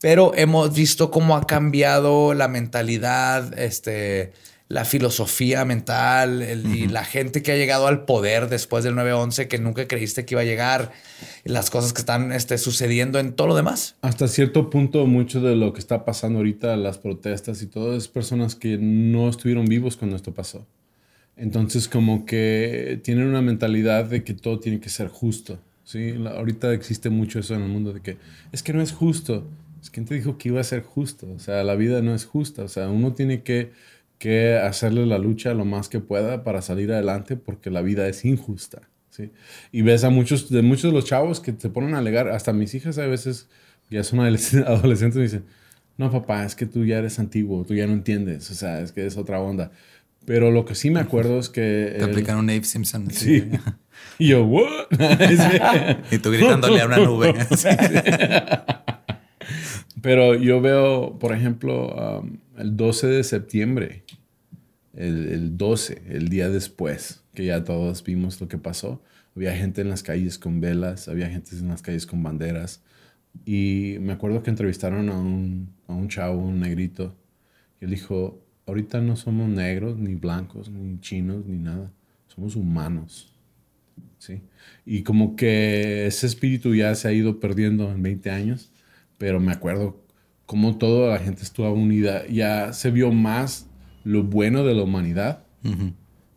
Pero 0.00 0.32
hemos 0.36 0.74
visto 0.74 1.10
cómo 1.10 1.36
ha 1.36 1.46
cambiado 1.46 2.32
la 2.34 2.46
mentalidad, 2.48 3.58
este, 3.58 4.32
la 4.68 4.84
filosofía 4.84 5.64
mental 5.64 6.42
el- 6.42 6.66
y 6.74 6.86
la 6.88 7.04
gente 7.04 7.42
que 7.42 7.52
ha 7.52 7.56
llegado 7.56 7.86
al 7.88 8.04
poder 8.04 8.48
después 8.48 8.84
del 8.84 8.94
9-11 8.94 9.48
que 9.48 9.58
nunca 9.58 9.88
creíste 9.88 10.24
que 10.24 10.34
iba 10.34 10.42
a 10.42 10.44
llegar, 10.44 10.92
las 11.44 11.70
cosas 11.70 11.92
que 11.92 12.00
están 12.00 12.32
este, 12.32 12.58
sucediendo 12.58 13.18
en 13.18 13.32
todo 13.32 13.48
lo 13.48 13.56
demás. 13.56 13.96
Hasta 14.02 14.28
cierto 14.28 14.70
punto, 14.70 15.06
mucho 15.06 15.40
de 15.40 15.56
lo 15.56 15.72
que 15.72 15.80
está 15.80 16.04
pasando 16.04 16.38
ahorita, 16.38 16.76
las 16.76 16.98
protestas 16.98 17.60
y 17.62 17.66
todo, 17.66 17.96
es 17.96 18.06
personas 18.08 18.54
que 18.54 18.76
no 18.78 19.28
estuvieron 19.28 19.64
vivos 19.64 19.96
cuando 19.96 20.16
esto 20.16 20.32
pasó. 20.32 20.64
Entonces, 21.36 21.88
como 21.88 22.26
que 22.26 23.00
tienen 23.02 23.26
una 23.26 23.40
mentalidad 23.42 24.04
de 24.04 24.22
que 24.22 24.34
todo 24.34 24.58
tiene 24.60 24.80
que 24.80 24.88
ser 24.90 25.08
justo. 25.08 25.58
¿sí? 25.84 26.12
La- 26.12 26.32
ahorita 26.32 26.72
existe 26.72 27.08
mucho 27.10 27.38
eso 27.38 27.54
en 27.54 27.62
el 27.62 27.68
mundo 27.68 27.92
de 27.94 28.00
que 28.00 28.16
es 28.52 28.62
que 28.62 28.72
no 28.72 28.82
es 28.82 28.92
justo. 28.92 29.46
Es 29.80 29.90
¿Quién 29.90 30.06
te 30.06 30.14
dijo 30.14 30.38
que 30.38 30.48
iba 30.48 30.60
a 30.60 30.64
ser 30.64 30.82
justo? 30.82 31.26
O 31.34 31.38
sea, 31.38 31.62
la 31.64 31.74
vida 31.76 32.02
no 32.02 32.14
es 32.14 32.24
justa. 32.24 32.62
O 32.62 32.68
sea, 32.68 32.88
uno 32.88 33.12
tiene 33.14 33.42
que, 33.42 33.70
que 34.18 34.56
hacerle 34.56 35.06
la 35.06 35.18
lucha 35.18 35.54
lo 35.54 35.64
más 35.64 35.88
que 35.88 36.00
pueda 36.00 36.42
para 36.44 36.62
salir 36.62 36.92
adelante 36.92 37.36
porque 37.36 37.70
la 37.70 37.82
vida 37.82 38.08
es 38.08 38.24
injusta. 38.24 38.82
¿sí? 39.10 39.30
Y 39.72 39.82
ves 39.82 40.04
a 40.04 40.10
muchos 40.10 40.48
de 40.50 40.62
muchos 40.62 40.84
de 40.90 40.92
los 40.92 41.04
chavos 41.04 41.40
que 41.40 41.54
se 41.56 41.70
ponen 41.70 41.94
a 41.94 41.98
alegar, 41.98 42.28
hasta 42.28 42.52
mis 42.52 42.74
hijas 42.74 42.98
a 42.98 43.06
veces 43.06 43.48
ya 43.90 44.02
son 44.04 44.20
adolesc- 44.20 44.64
adolescentes 44.66 45.16
y 45.20 45.22
dicen, 45.22 45.44
no 45.96 46.10
papá, 46.10 46.44
es 46.44 46.54
que 46.54 46.66
tú 46.66 46.84
ya 46.84 46.98
eres 46.98 47.18
antiguo, 47.18 47.64
tú 47.64 47.74
ya 47.74 47.86
no 47.86 47.92
entiendes, 47.92 48.50
o 48.50 48.54
sea, 48.54 48.80
es 48.80 48.92
que 48.92 49.06
es 49.06 49.16
otra 49.16 49.40
onda. 49.40 49.70
Pero 50.24 50.50
lo 50.50 50.64
que 50.64 50.74
sí 50.74 50.90
me 50.90 51.00
acuerdo 51.00 51.38
es 51.38 51.48
que... 51.48 51.94
Te 51.96 52.04
el- 52.04 52.10
aplican 52.10 52.36
un 52.38 52.50
Abe 52.50 52.64
Simpson. 52.64 53.06
así. 53.08 53.40
Sí. 53.40 53.50
Y 54.20 54.28
yo, 54.28 54.44
¿what? 54.44 54.86
Sí. 54.92 56.14
Y 56.14 56.18
tú 56.18 56.30
gritándole 56.30 56.80
a 56.80 56.86
una 56.86 56.98
nube. 56.98 57.34
Pero 60.02 60.34
yo 60.34 60.60
veo, 60.60 61.18
por 61.18 61.34
ejemplo, 61.34 62.24
el 62.56 62.76
12 62.76 63.06
de 63.06 63.24
septiembre, 63.24 64.04
el, 64.94 65.26
el 65.28 65.56
12, 65.56 66.02
el 66.08 66.28
día 66.28 66.50
después, 66.50 67.22
que 67.34 67.46
ya 67.46 67.64
todos 67.64 68.02
vimos 68.04 68.40
lo 68.40 68.48
que 68.48 68.58
pasó. 68.58 69.02
Había 69.34 69.54
gente 69.56 69.80
en 69.80 69.88
las 69.88 70.02
calles 70.02 70.38
con 70.38 70.60
velas, 70.60 71.08
había 71.08 71.28
gente 71.28 71.56
en 71.56 71.68
las 71.68 71.82
calles 71.82 72.06
con 72.06 72.22
banderas. 72.22 72.82
Y 73.44 73.96
me 74.00 74.12
acuerdo 74.12 74.42
que 74.42 74.50
entrevistaron 74.50 75.08
a 75.10 75.18
un, 75.18 75.70
a 75.86 75.94
un 75.94 76.08
chavo, 76.08 76.42
un 76.42 76.60
negrito, 76.60 77.14
y 77.80 77.84
él 77.84 77.90
dijo, 77.90 78.42
ahorita 78.66 79.00
no 79.00 79.16
somos 79.16 79.48
negros, 79.48 79.98
ni 79.98 80.14
blancos, 80.14 80.70
ni 80.70 81.00
chinos, 81.00 81.46
ni 81.46 81.58
nada. 81.58 81.90
Somos 82.26 82.56
humanos. 82.56 83.32
¿Sí? 84.18 84.42
Y 84.84 85.02
como 85.02 85.36
que 85.36 86.06
ese 86.06 86.26
espíritu 86.26 86.74
ya 86.74 86.94
se 86.94 87.08
ha 87.08 87.12
ido 87.12 87.38
perdiendo 87.40 87.90
en 87.92 88.02
20 88.02 88.30
años, 88.30 88.70
pero 89.18 89.40
me 89.40 89.52
acuerdo 89.52 90.00
cómo 90.46 90.78
toda 90.78 91.12
la 91.12 91.18
gente 91.18 91.42
estuvo 91.42 91.70
unida. 91.70 92.26
Ya 92.28 92.72
se 92.72 92.90
vio 92.90 93.12
más 93.12 93.66
lo 94.04 94.22
bueno 94.22 94.64
de 94.64 94.74
la 94.74 94.82
humanidad, 94.82 95.44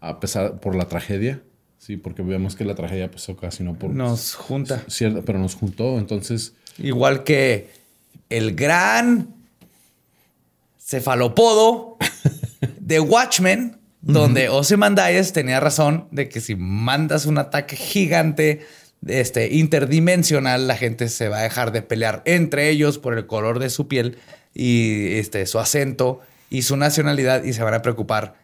a 0.01 0.19
pesar 0.19 0.59
por 0.59 0.75
la 0.75 0.87
tragedia. 0.87 1.41
Sí, 1.77 1.97
porque 1.97 2.21
vemos 2.21 2.55
que 2.55 2.65
la 2.65 2.75
tragedia 2.75 3.09
pues 3.09 3.27
ocasionó 3.29 3.73
por... 3.73 3.89
Nos 3.91 4.35
junta. 4.35 4.83
Cierto, 4.87 5.23
pero 5.25 5.39
nos 5.39 5.55
juntó, 5.55 5.97
entonces... 5.97 6.53
Igual 6.77 7.23
que 7.23 7.71
el 8.29 8.53
gran 8.55 9.33
cefalopodo 10.77 11.97
de 12.79 12.99
Watchmen, 12.99 13.77
donde 14.01 14.49
Ozymandias 14.49 15.33
tenía 15.33 15.59
razón 15.59 16.07
de 16.11 16.27
que 16.29 16.41
si 16.41 16.55
mandas 16.55 17.25
un 17.25 17.37
ataque 17.37 17.75
gigante 17.75 18.65
este, 19.07 19.53
interdimensional, 19.53 20.67
la 20.67 20.77
gente 20.77 21.09
se 21.09 21.29
va 21.29 21.39
a 21.39 21.43
dejar 21.43 21.71
de 21.71 21.81
pelear 21.81 22.21
entre 22.25 22.69
ellos 22.69 22.97
por 22.97 23.17
el 23.17 23.25
color 23.25 23.59
de 23.59 23.69
su 23.69 23.87
piel 23.87 24.17
y 24.53 25.13
este, 25.13 25.45
su 25.45 25.59
acento 25.59 26.19
y 26.49 26.63
su 26.63 26.77
nacionalidad 26.77 27.43
y 27.43 27.53
se 27.53 27.63
van 27.63 27.73
a 27.73 27.81
preocupar 27.81 28.35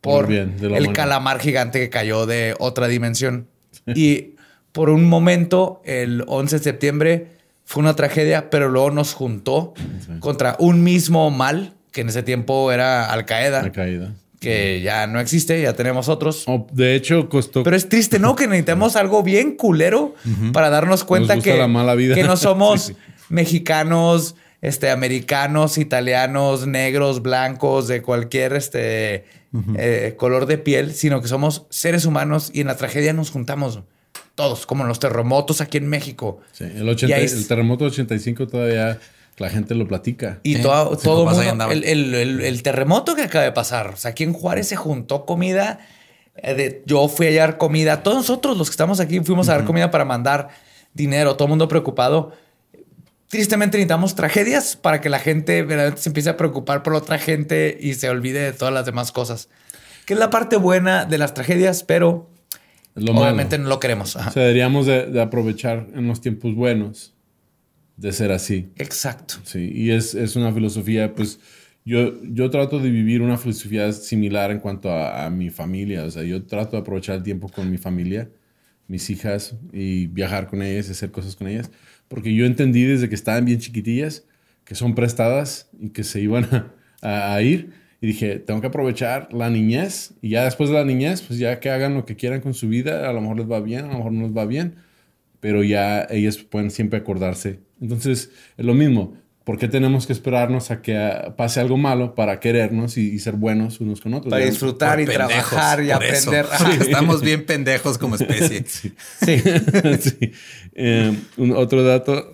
por, 0.00 0.30
el 0.32 0.92
calamar 0.92 1.38
gigante 1.38 1.78
que 1.78 1.88
cayó 1.88 2.26
de 2.26 2.56
otra 2.58 2.88
dimensión. 2.88 3.46
y 3.86 4.34
por 4.72 4.90
un 4.90 5.04
momento, 5.04 5.80
el 5.84 6.24
11 6.26 6.58
de 6.58 6.62
septiembre 6.62 7.26
fue 7.64 7.82
una 7.82 7.94
tragedia, 7.94 8.50
pero 8.50 8.68
luego 8.68 8.90
nos 8.90 9.14
juntó 9.14 9.74
contra 10.18 10.56
un 10.58 10.82
mismo 10.82 11.30
mal, 11.30 11.74
que 11.92 12.00
en 12.00 12.08
ese 12.08 12.22
tiempo 12.22 12.72
era 12.72 13.12
Al 13.12 13.26
Qaeda. 13.26 13.60
Al 13.60 13.72
Qaeda. 13.72 14.14
Que 14.42 14.80
ya 14.80 15.06
no 15.06 15.20
existe, 15.20 15.62
ya 15.62 15.74
tenemos 15.74 16.08
otros. 16.08 16.44
de 16.72 16.96
hecho, 16.96 17.28
costó. 17.28 17.62
Pero 17.62 17.76
es 17.76 17.88
triste, 17.88 18.18
¿no? 18.18 18.34
Que 18.34 18.46
necesitamos 18.46 18.96
algo 18.96 19.22
bien 19.22 19.56
culero 19.56 20.14
para 20.52 20.68
darnos 20.68 21.04
cuenta 21.04 21.38
que, 21.38 21.58
que 22.14 22.24
no 22.24 22.36
somos 22.36 22.92
mexicanos, 23.28 24.34
este, 24.60 24.90
americanos, 24.90 25.78
italianos, 25.78 26.66
negros, 26.66 27.22
blancos, 27.22 27.88
de 27.88 28.02
cualquier 28.02 28.54
este, 28.54 29.24
eh, 29.76 30.14
color 30.16 30.46
de 30.46 30.58
piel, 30.58 30.92
sino 30.92 31.22
que 31.22 31.28
somos 31.28 31.66
seres 31.70 32.04
humanos 32.04 32.50
y 32.52 32.60
en 32.60 32.66
la 32.66 32.76
tragedia 32.76 33.12
nos 33.12 33.30
juntamos 33.30 33.80
todos, 34.34 34.66
como 34.66 34.82
en 34.82 34.88
los 34.88 34.98
terremotos 34.98 35.60
aquí 35.60 35.78
en 35.78 35.88
México. 35.88 36.40
Sí, 36.52 36.64
el, 36.64 36.88
el 36.88 37.46
terremoto 37.46 37.84
85 37.84 38.46
todavía 38.46 38.98
la 39.42 39.50
gente 39.50 39.74
lo 39.74 39.86
platica. 39.86 40.40
Y 40.44 40.56
todo, 40.62 40.96
todo 40.96 41.26
mundo, 41.26 41.42
el, 41.70 42.62
terremoto 42.62 43.14
que 43.14 43.22
acaba 43.22 43.44
de 43.44 43.52
pasar. 43.52 43.88
O 43.88 43.96
sea, 43.96 44.12
aquí 44.12 44.24
en 44.24 44.32
Juárez 44.32 44.68
se 44.68 44.76
juntó 44.76 45.26
comida. 45.26 45.80
Eh, 46.36 46.82
yo 46.86 47.08
fui 47.08 47.26
a 47.26 47.30
hallar 47.30 47.58
comida. 47.58 48.02
Todos 48.02 48.18
nosotros, 48.18 48.56
los 48.56 48.68
que 48.68 48.74
estamos 48.74 49.00
aquí, 49.00 49.20
fuimos 49.20 49.48
a 49.48 49.52
dar 49.56 49.64
comida 49.64 49.90
para 49.90 50.04
mandar 50.04 50.48
dinero. 50.94 51.34
Todo 51.34 51.46
el 51.46 51.50
mundo 51.50 51.68
preocupado. 51.68 52.32
Tristemente 53.26 53.78
necesitamos 53.78 54.14
tragedias 54.14 54.76
para 54.76 55.00
que 55.00 55.08
la 55.08 55.18
gente 55.18 55.66
se 55.96 56.08
empiece 56.08 56.30
a 56.30 56.36
preocupar 56.36 56.82
por 56.82 56.94
otra 56.94 57.18
gente 57.18 57.76
y 57.80 57.94
se 57.94 58.08
olvide 58.08 58.40
de 58.40 58.52
todas 58.52 58.72
las 58.72 58.86
demás 58.86 59.10
cosas. 59.10 59.48
Que 60.06 60.14
es 60.14 60.20
la 60.20 60.30
parte 60.30 60.56
buena 60.56 61.04
de 61.04 61.18
las 61.18 61.34
tragedias, 61.34 61.82
pero 61.82 62.30
obviamente 62.94 63.58
no 63.58 63.68
lo 63.68 63.80
queremos. 63.80 64.14
O 64.16 64.30
sea, 64.30 64.42
deberíamos 64.42 64.86
de 64.86 65.20
aprovechar 65.20 65.86
en 65.94 66.06
los 66.06 66.20
tiempos 66.20 66.54
buenos 66.54 67.14
de 68.02 68.12
ser 68.12 68.32
así. 68.32 68.68
Exacto. 68.76 69.36
Sí, 69.44 69.70
y 69.72 69.90
es, 69.92 70.14
una 70.36 70.52
filosofía, 70.52 71.14
pues 71.14 71.38
yo, 71.84 72.20
yo 72.24 72.50
trato 72.50 72.80
de 72.80 72.90
vivir 72.90 73.22
una 73.22 73.38
filosofía 73.38 73.92
similar 73.92 74.50
en 74.50 74.58
cuanto 74.58 74.90
a, 74.90 75.30
mi 75.30 75.50
familia. 75.50 76.04
O 76.04 76.10
sea, 76.10 76.24
yo 76.24 76.44
trato 76.44 76.72
de 76.72 76.80
aprovechar 76.82 77.16
el 77.16 77.22
tiempo 77.22 77.48
con 77.48 77.70
mi 77.70 77.78
familia, 77.78 78.28
mis 78.88 79.08
hijas, 79.08 79.56
y 79.72 80.08
viajar 80.08 80.48
con 80.48 80.62
ellas 80.62 80.88
y 80.88 80.92
hacer 80.92 81.12
cosas 81.12 81.36
con 81.36 81.46
ellas. 81.46 81.70
Porque 82.08 82.34
yo 82.34 82.44
entendí 82.44 82.82
desde 82.82 83.08
que 83.08 83.14
estaban 83.14 83.44
bien 83.44 83.60
chiquitillas 83.60 84.24
que 84.64 84.74
son 84.74 84.94
prestadas 84.94 85.70
y 85.80 85.90
que 85.90 86.04
se 86.04 86.20
iban 86.20 86.44
a, 87.02 87.34
a 87.34 87.42
ir. 87.42 87.72
Y 88.00 88.08
dije, 88.08 88.40
tengo 88.40 88.60
que 88.60 88.66
aprovechar 88.66 89.32
la 89.32 89.48
niñez 89.48 90.14
y 90.20 90.30
ya 90.30 90.44
después 90.44 90.70
de 90.70 90.76
la 90.76 90.84
niñez, 90.84 91.22
pues 91.22 91.38
ya 91.38 91.60
que 91.60 91.70
hagan 91.70 91.94
lo 91.94 92.04
que 92.04 92.16
quieran 92.16 92.40
con 92.40 92.52
su 92.52 92.68
vida, 92.68 93.08
a 93.08 93.12
lo 93.12 93.20
mejor 93.20 93.38
les 93.38 93.50
va 93.50 93.60
bien, 93.60 93.84
a 93.84 93.88
lo 93.88 93.98
mejor 93.98 94.12
no 94.12 94.22
les 94.22 94.36
va 94.36 94.44
bien, 94.44 94.74
pero 95.42 95.62
ya 95.62 96.06
ellas 96.08 96.38
pueden 96.38 96.70
siempre 96.70 96.98
acordarse 96.98 97.60
entonces, 97.82 98.30
es 98.56 98.64
lo 98.64 98.74
mismo. 98.74 99.20
¿Por 99.44 99.58
qué 99.58 99.66
tenemos 99.66 100.06
que 100.06 100.12
esperarnos 100.12 100.70
a 100.70 100.82
que 100.82 101.32
pase 101.36 101.58
algo 101.58 101.76
malo 101.76 102.14
para 102.14 102.38
querernos 102.38 102.96
y, 102.96 103.18
ser 103.18 103.34
buenos 103.34 103.80
unos 103.80 104.00
con 104.00 104.14
otros? 104.14 104.30
Para 104.30 104.44
disfrutar 104.44 105.00
y 105.00 105.04
trabajar 105.04 105.82
y 105.82 105.90
aprender. 105.90 106.46
estamos 106.80 107.22
bien 107.22 107.44
pendejos 107.44 107.98
como 107.98 108.14
especie. 108.14 108.64
sí. 108.66 108.92
sí. 109.20 110.32
Eh, 110.74 111.14
otro 111.54 111.82
dato, 111.82 112.32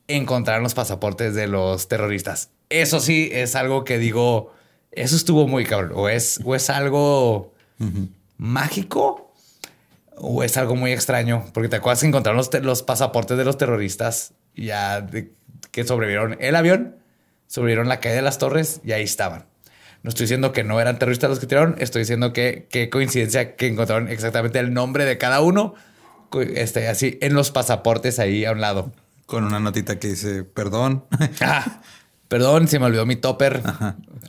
encontraron 0.10 0.64
los 0.64 0.74
pasaportes 0.74 1.36
de 1.36 1.48
los 1.48 1.88
terroristas. 1.88 2.50
Eso 2.70 3.00
sí 3.00 3.30
es 3.32 3.56
algo 3.56 3.86
que 3.86 4.00
digo, 4.00 4.52
eso 4.92 5.16
estuvo 5.16 5.48
muy 5.48 5.64
cabrón. 5.64 5.94
O 5.96 6.10
es, 6.10 6.42
o 6.44 6.56
es 6.56 6.70
algo 6.70 7.54
mágico 8.38 9.29
o 10.20 10.44
es 10.44 10.58
algo 10.58 10.76
muy 10.76 10.92
extraño. 10.92 11.46
Porque 11.54 11.70
te 11.70 11.78
acuerdas 11.78 12.02
que 12.02 12.08
encontraron 12.08 12.38
los, 12.38 12.54
los 12.62 12.84
pasaportes 12.84 13.38
de 13.38 13.46
los 13.46 13.58
terroristas 13.58 14.34
ya 14.56 15.08
que 15.72 15.84
sobrevivieron 15.84 16.38
el 16.40 16.56
avión 16.56 17.00
sobrevivieron 17.50 17.90
la 17.90 18.00
caída 18.00 18.18
de 18.18 18.22
las 18.22 18.38
torres 18.38 18.80
y 18.86 18.94
ahí 18.94 19.04
estaban. 19.04 19.46
No 20.04 20.10
estoy 20.10 20.26
diciendo 20.26 20.54
que 20.54 20.64
no 20.64 20.80
eran 20.80 20.98
terroristas 20.98 21.30
los 21.30 21.40
que 21.40 21.48
tiraron, 21.48 21.76
estoy 21.80 22.04
diciendo 22.04 22.32
que 22.32 22.68
qué 22.70 22.90
coincidencia 22.90 23.58
que 23.58 23.68
encontraron 23.68 24.08
exactamente 24.08 24.60
el 24.60 24.74
nombre 24.74 25.04
de 25.04 25.18
cada 25.18 25.42
uno, 25.42 25.74
este, 26.56 26.88
así 26.88 27.18
en 27.22 27.34
los 27.34 27.52
pasaportes 27.52 28.20
ahí 28.20 28.46
a 28.46 28.54
un 28.54 28.62
lado. 28.62 28.94
Con 29.26 29.44
una 29.44 29.60
notita 29.60 30.00
que 30.00 30.10
dice, 30.10 30.44
perdón. 30.44 31.04
Ah, 31.42 31.82
perdón, 32.28 32.68
se 32.68 32.80
me 32.80 32.86
olvidó 32.86 33.06
mi 33.06 33.16
topper. 33.16 33.62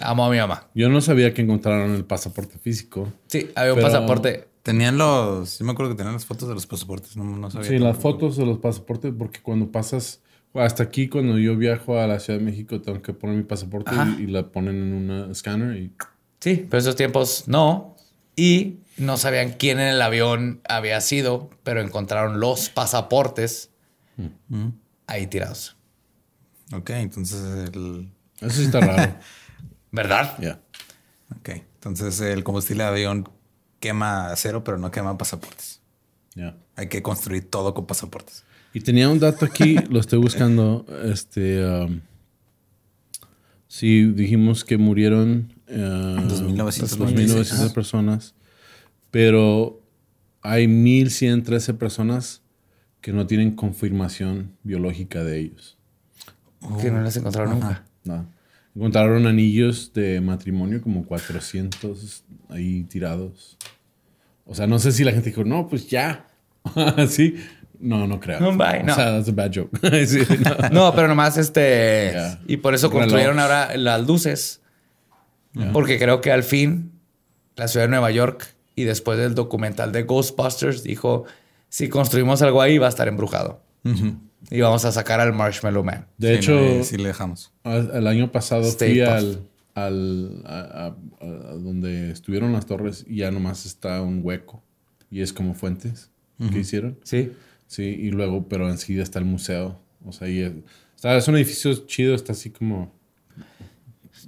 Amo 0.00 0.24
a 0.24 0.30
mi 0.30 0.38
mamá. 0.38 0.68
Yo 0.74 0.88
no 0.88 1.00
sabía 1.00 1.34
que 1.34 1.42
encontraron 1.42 1.94
el 1.94 2.04
pasaporte 2.04 2.58
físico. 2.58 3.12
Sí, 3.28 3.50
había 3.54 3.74
un 3.74 3.80
pasaporte. 3.80 4.48
Tenían 4.62 4.98
los, 4.98 5.58
yo 5.58 5.64
me 5.64 5.72
acuerdo 5.72 5.92
que 5.92 5.96
tenían 5.96 6.14
las 6.14 6.26
fotos 6.26 6.48
de 6.48 6.54
los 6.54 6.66
pasaportes, 6.66 7.16
no, 7.16 7.24
no 7.24 7.50
sabía. 7.50 7.68
Sí, 7.68 7.78
las 7.78 7.96
fotos 7.96 8.36
de 8.36 8.44
los 8.44 8.58
pasaportes, 8.58 9.12
porque 9.16 9.40
cuando 9.40 9.72
pasas 9.72 10.20
hasta 10.54 10.82
aquí, 10.82 11.08
cuando 11.08 11.38
yo 11.38 11.56
viajo 11.56 11.98
a 11.98 12.06
la 12.06 12.18
Ciudad 12.18 12.38
de 12.38 12.44
México, 12.44 12.80
tengo 12.80 13.00
que 13.00 13.12
poner 13.12 13.36
mi 13.36 13.44
pasaporte 13.44 13.92
y, 14.18 14.26
la 14.26 14.48
ponen 14.48 14.76
en 14.76 14.92
un 14.92 15.30
escáner. 15.30 15.76
Y... 15.76 15.92
Sí, 16.40 16.66
pero 16.68 16.78
esos 16.78 16.96
tiempos 16.96 17.44
no. 17.46 17.96
Y 18.36 18.78
no 18.96 19.16
sabían 19.16 19.54
quién 19.58 19.78
en 19.80 19.88
el 19.88 20.02
avión 20.02 20.60
había 20.68 21.00
sido, 21.00 21.50
pero 21.62 21.80
encontraron 21.80 22.40
los 22.40 22.68
pasaportes 22.68 23.70
mm. 24.16 24.68
ahí 25.06 25.26
tirados. 25.26 25.76
Ok, 26.72 26.90
entonces 26.90 27.68
el... 27.68 28.12
Eso 28.40 28.50
sí 28.50 28.64
está 28.64 28.80
raro. 28.80 29.14
¿Verdad? 29.92 30.36
Ya. 30.40 30.60
Ok, 31.38 31.50
entonces 31.74 32.20
el 32.20 32.44
combustible 32.44 32.84
de 32.84 32.88
avión 32.88 33.28
quema 33.80 34.32
cero, 34.36 34.62
pero 34.62 34.78
no 34.78 34.90
quema 34.90 35.18
pasaportes. 35.18 35.80
Ya. 36.34 36.56
Hay 36.76 36.88
que 36.88 37.02
construir 37.02 37.50
todo 37.50 37.74
con 37.74 37.86
pasaportes. 37.86 38.44
Y 38.72 38.80
tenía 38.80 39.08
un 39.08 39.18
dato 39.18 39.44
aquí, 39.44 39.76
lo 39.90 39.98
estoy 39.98 40.20
buscando, 40.20 40.86
este, 41.02 41.64
um, 41.64 42.00
Sí, 43.70 44.02
dijimos 44.02 44.64
que 44.64 44.78
murieron 44.78 45.52
eh, 45.68 45.76
2.996. 45.78 46.98
2.900 46.98 47.72
personas, 47.72 48.34
pero 49.12 49.80
hay 50.42 50.66
1.113 50.66 51.78
personas 51.78 52.42
que 53.00 53.12
no 53.12 53.28
tienen 53.28 53.54
confirmación 53.54 54.56
biológica 54.64 55.22
de 55.22 55.38
ellos. 55.38 55.78
Que 56.82 56.90
no 56.90 57.00
las 57.00 57.16
encontraron 57.16 57.60
nunca. 57.60 57.84
No. 58.02 58.26
Encontraron 58.74 59.26
anillos 59.26 59.92
de 59.92 60.20
matrimonio 60.20 60.80
como 60.80 61.04
400 61.04 62.24
ahí 62.48 62.84
tirados. 62.84 63.56
O 64.44 64.54
sea, 64.54 64.66
no 64.66 64.78
sé 64.78 64.92
si 64.92 65.04
la 65.04 65.12
gente 65.12 65.30
dijo, 65.30 65.44
no, 65.44 65.68
pues 65.68 65.88
ya. 65.88 66.26
sí. 67.08 67.36
No, 67.80 68.06
no 68.06 68.20
creo. 68.20 68.40
No, 68.40 68.56
bye, 68.56 68.82
no. 68.82 68.92
O 68.92 68.96
sea, 68.96 69.12
that's 69.12 69.28
a 69.28 69.32
bad 69.32 69.52
joke. 69.54 69.78
Sí, 70.06 70.20
no. 70.40 70.68
No, 70.70 70.94
pero 70.94 71.08
nomás 71.08 71.36
este. 71.36 72.10
Ya. 72.12 72.40
Y 72.46 72.58
por 72.58 72.74
eso 72.74 72.90
construyeron 72.90 73.38
ahora 73.38 73.76
las 73.76 74.06
luces. 74.06 74.60
Porque 75.72 75.98
creo 75.98 76.20
que 76.20 76.30
al 76.30 76.44
fin 76.44 76.92
la 77.56 77.66
ciudad 77.66 77.86
de 77.86 77.90
Nueva 77.90 78.12
York 78.12 78.54
y 78.76 78.84
después 78.84 79.18
del 79.18 79.34
documental 79.34 79.90
de 79.90 80.04
Ghostbusters 80.04 80.84
dijo: 80.84 81.24
si 81.68 81.88
construimos 81.88 82.40
algo 82.42 82.62
ahí 82.62 82.78
va 82.78 82.86
a 82.86 82.90
estar 82.90 83.08
embrujado. 83.08 83.62
Y 84.50 84.60
vamos 84.60 84.84
a 84.84 84.92
sacar 84.92 85.20
al 85.20 85.32
Marshmallow 85.32 85.84
Man. 85.84 86.06
De 86.18 86.28
Sí, 86.28 86.34
hecho, 86.38 86.52
no, 86.60 86.84
sí 86.84 86.96
le 86.96 87.08
dejamos. 87.08 87.52
el 87.64 88.06
año 88.06 88.30
pasado 88.32 88.62
Stay 88.62 88.92
fui 88.92 89.00
al, 89.02 89.42
al 89.74 90.42
a, 90.46 90.58
a- 90.86 91.26
a 91.26 91.26
donde 91.54 92.10
estuvieron 92.10 92.52
las 92.52 92.66
torres 92.66 93.04
y 93.08 93.16
ya 93.16 93.30
nomás 93.30 93.66
está 93.66 94.00
un 94.02 94.20
hueco. 94.22 94.62
Y 95.10 95.20
es 95.22 95.32
como 95.32 95.54
fuentes 95.54 96.10
que 96.52 96.58
hicieron. 96.60 96.98
Sí. 97.04 97.32
Sí, 97.66 97.82
y 97.84 98.10
luego, 98.10 98.48
pero 98.48 98.68
enseguida 98.70 99.02
está 99.02 99.18
el 99.18 99.24
museo. 99.26 99.78
O 100.06 100.12
sea, 100.12 100.28
y 100.28 100.40
es, 100.40 100.52
está- 100.96 101.16
es 101.16 101.28
un 101.28 101.36
edificio 101.36 101.72
chido, 101.86 102.14
está 102.14 102.32
así 102.32 102.50
como... 102.50 102.92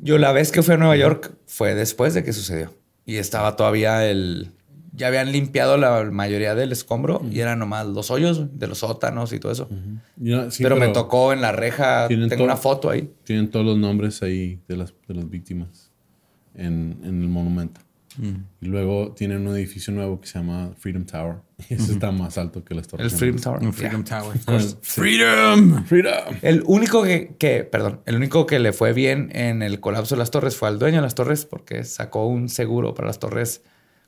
Yo 0.00 0.18
la 0.18 0.32
vez 0.32 0.52
que 0.52 0.62
fui 0.62 0.74
a 0.74 0.76
Nueva 0.76 0.96
York 0.96 1.32
fue 1.46 1.74
después 1.74 2.14
de 2.14 2.22
que 2.24 2.32
sucedió. 2.32 2.74
Y 3.04 3.16
estaba 3.16 3.56
todavía 3.56 4.08
el... 4.08 4.50
Ya 4.92 5.06
habían 5.06 5.32
limpiado 5.32 5.78
la 5.78 6.04
mayoría 6.10 6.54
del 6.54 6.70
escombro 6.70 7.22
y 7.30 7.40
eran 7.40 7.58
nomás 7.58 7.86
los 7.86 8.10
hoyos 8.10 8.58
de 8.58 8.66
los 8.66 8.78
sótanos 8.78 9.32
y 9.32 9.40
todo 9.40 9.52
eso. 9.52 9.68
Ya, 10.16 10.50
sí, 10.50 10.62
pero, 10.62 10.76
me 10.76 10.88
tocó 10.88 11.32
en 11.32 11.40
la 11.40 11.52
reja, 11.52 12.08
tienen 12.08 12.28
tengo 12.28 12.44
una 12.44 12.56
foto 12.56 12.90
ahí. 12.90 13.10
Tienen 13.24 13.50
todos 13.50 13.64
los 13.64 13.78
nombres 13.78 14.22
ahí 14.22 14.60
de 14.68 14.76
las, 14.76 14.94
de 15.08 15.14
las 15.14 15.30
víctimas 15.30 15.90
en, 16.54 16.98
en 17.04 17.22
el 17.22 17.28
monumento. 17.28 17.80
Y 18.60 18.66
luego 18.66 19.12
tienen 19.12 19.46
un 19.46 19.56
edificio 19.56 19.92
nuevo 19.92 20.20
que 20.20 20.26
se 20.26 20.38
llama 20.38 20.72
Freedom 20.78 21.04
Tower. 21.04 21.36
Y 21.68 21.74
ese 21.74 21.92
está 21.92 22.10
más 22.10 22.36
alto 22.36 22.64
que 22.64 22.74
las 22.74 22.86
torres. 22.86 23.12
El 23.12 23.18
Freedom 23.18 23.40
Tower. 23.40 23.62
Un 23.62 23.72
Freedom 23.72 24.04
Tower. 24.04 24.38
Freedom. 24.82 25.84
Freedom. 25.84 26.36
El 26.42 26.62
único 26.66 27.02
que, 27.02 27.36
que, 27.38 27.64
perdón, 27.64 28.00
el 28.06 28.16
único 28.16 28.46
que 28.46 28.58
le 28.58 28.72
fue 28.72 28.92
bien 28.92 29.30
en 29.34 29.62
el 29.62 29.80
colapso 29.80 30.14
de 30.14 30.18
las 30.18 30.30
torres 30.30 30.56
fue 30.56 30.68
al 30.68 30.78
dueño 30.78 30.96
de 30.96 31.02
las 31.02 31.14
torres 31.14 31.46
porque 31.46 31.84
sacó 31.84 32.26
un 32.26 32.48
seguro 32.48 32.94
para 32.94 33.08
las 33.08 33.18
torres 33.18 33.62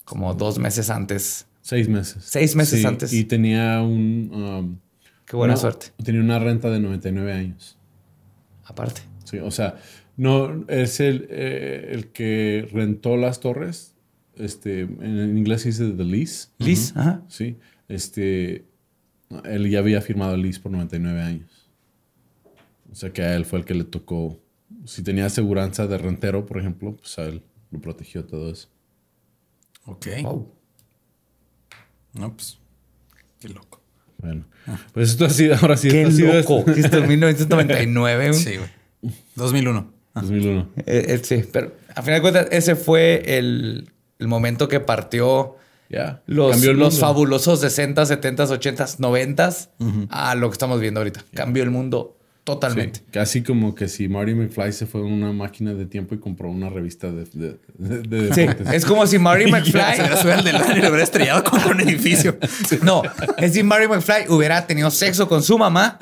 como 0.04 0.34
dos 0.34 0.58
meses 0.58 0.90
antes. 0.90 1.46
Seis 1.60 1.88
meses. 1.88 2.24
Seis 2.24 2.54
meses 2.56 2.80
Sí, 2.80 2.86
antes. 2.86 3.12
Y 3.12 3.24
tenía 3.24 3.80
un... 3.82 4.30
um, 4.32 4.78
Qué 5.26 5.36
buena 5.36 5.54
una- 5.54 5.60
suerte. 5.60 5.86
Tenía 6.04 6.20
una 6.20 6.38
renta 6.38 6.70
de 6.70 6.80
99 6.80 7.32
años. 7.32 7.78
Aparte. 8.64 9.00
Sí, 9.24 9.38
o 9.38 9.50
sea, 9.50 9.76
no 10.16 10.64
es 10.68 11.00
el, 11.00 11.26
eh, 11.30 11.88
el 11.92 12.08
que 12.12 12.68
rentó 12.72 13.16
las 13.16 13.40
torres. 13.40 13.94
Este, 14.36 14.80
en 14.82 15.38
inglés 15.38 15.62
se 15.62 15.68
dice 15.68 15.90
the 15.92 16.04
lease. 16.04 16.48
Liz, 16.58 16.92
ajá. 16.96 17.22
Sí. 17.28 17.56
Este, 17.88 18.66
él 19.44 19.70
ya 19.70 19.78
había 19.78 20.00
firmado 20.02 20.34
el 20.34 20.42
lease 20.42 20.60
por 20.60 20.72
99 20.72 21.20
años. 21.22 21.70
O 22.92 22.94
sea 22.94 23.10
que 23.12 23.22
a 23.22 23.34
él 23.34 23.44
fue 23.44 23.60
el 23.60 23.64
que 23.64 23.74
le 23.74 23.84
tocó. 23.84 24.38
Si 24.84 25.02
tenía 25.02 25.26
aseguranza 25.26 25.86
de 25.86 25.96
rentero, 25.98 26.44
por 26.46 26.58
ejemplo, 26.58 26.94
pues 26.96 27.18
a 27.18 27.24
él 27.24 27.42
lo 27.70 27.80
protegió 27.80 28.24
todo 28.24 28.50
eso. 28.50 28.68
Ok. 29.86 30.06
Wow. 30.22 30.52
No, 32.14 32.34
pues. 32.36 32.58
Qué 33.40 33.48
loco. 33.48 33.80
Bueno, 34.18 34.46
pues 34.94 35.10
esto 35.10 35.26
ha 35.26 35.30
sido, 35.30 35.54
ahora 35.60 35.76
sí, 35.76 35.88
Qué 35.88 36.02
esto 36.02 36.12
ha 36.14 36.16
sido 36.16 36.32
loco. 36.34 36.64
este- 36.70 36.80
Esto 36.80 36.98
en 36.98 37.08
1999. 37.08 38.28
güey. 38.28 38.40
Sí, 38.40 38.56
güey. 38.56 39.14
2001. 39.34 39.92
2001. 40.14 40.68
Eh, 40.78 41.04
eh, 41.08 41.20
sí, 41.22 41.44
pero 41.52 41.74
a 41.94 42.00
final 42.02 42.18
de 42.18 42.22
cuentas, 42.22 42.48
ese 42.50 42.76
fue 42.76 43.36
el, 43.38 43.90
el 44.18 44.28
momento 44.28 44.68
que 44.68 44.80
partió 44.80 45.56
Ya. 45.90 46.22
los, 46.26 46.64
los 46.64 46.98
fabulosos 47.00 47.60
60, 47.60 48.06
70, 48.06 48.44
80, 48.44 48.86
90 48.98 49.50
a 50.08 50.34
lo 50.36 50.48
que 50.48 50.54
estamos 50.54 50.80
viendo 50.80 51.00
ahorita. 51.00 51.24
Cambió 51.34 51.62
el 51.64 51.70
mundo 51.70 52.16
totalmente. 52.44 52.98
Sí, 53.00 53.04
casi 53.10 53.42
como 53.42 53.74
que 53.74 53.88
si 53.88 54.06
Marty 54.08 54.34
McFly 54.34 54.72
se 54.72 54.86
fue 54.86 55.00
a 55.00 55.04
una 55.04 55.32
máquina 55.32 55.72
de 55.74 55.86
tiempo 55.86 56.14
y 56.14 56.18
compró 56.18 56.50
una 56.50 56.68
revista 56.68 57.10
de, 57.10 57.24
de, 57.32 57.58
de- 57.78 57.98
de 58.02 58.34
Sí, 58.34 58.40
deportes. 58.42 58.72
es 58.74 58.84
como 58.84 59.06
si 59.06 59.18
Marty 59.18 59.44
Se 59.46 59.50
McFly. 59.50 59.80
hubiera 60.00 60.16
subido 60.18 60.34
al 60.38 60.44
DeLorean 60.44 60.76
y 60.78 60.80
lo 60.82 60.88
hubiera 60.88 61.04
estrellado 61.04 61.42
contra 61.44 61.70
un 61.70 61.80
edificio. 61.80 62.36
No, 62.82 63.02
es 63.38 63.52
si 63.54 63.62
Marty 63.62 63.88
McFly 63.88 64.28
hubiera 64.28 64.66
tenido 64.66 64.90
sexo 64.90 65.26
con 65.28 65.42
su 65.42 65.56
mamá. 65.58 65.98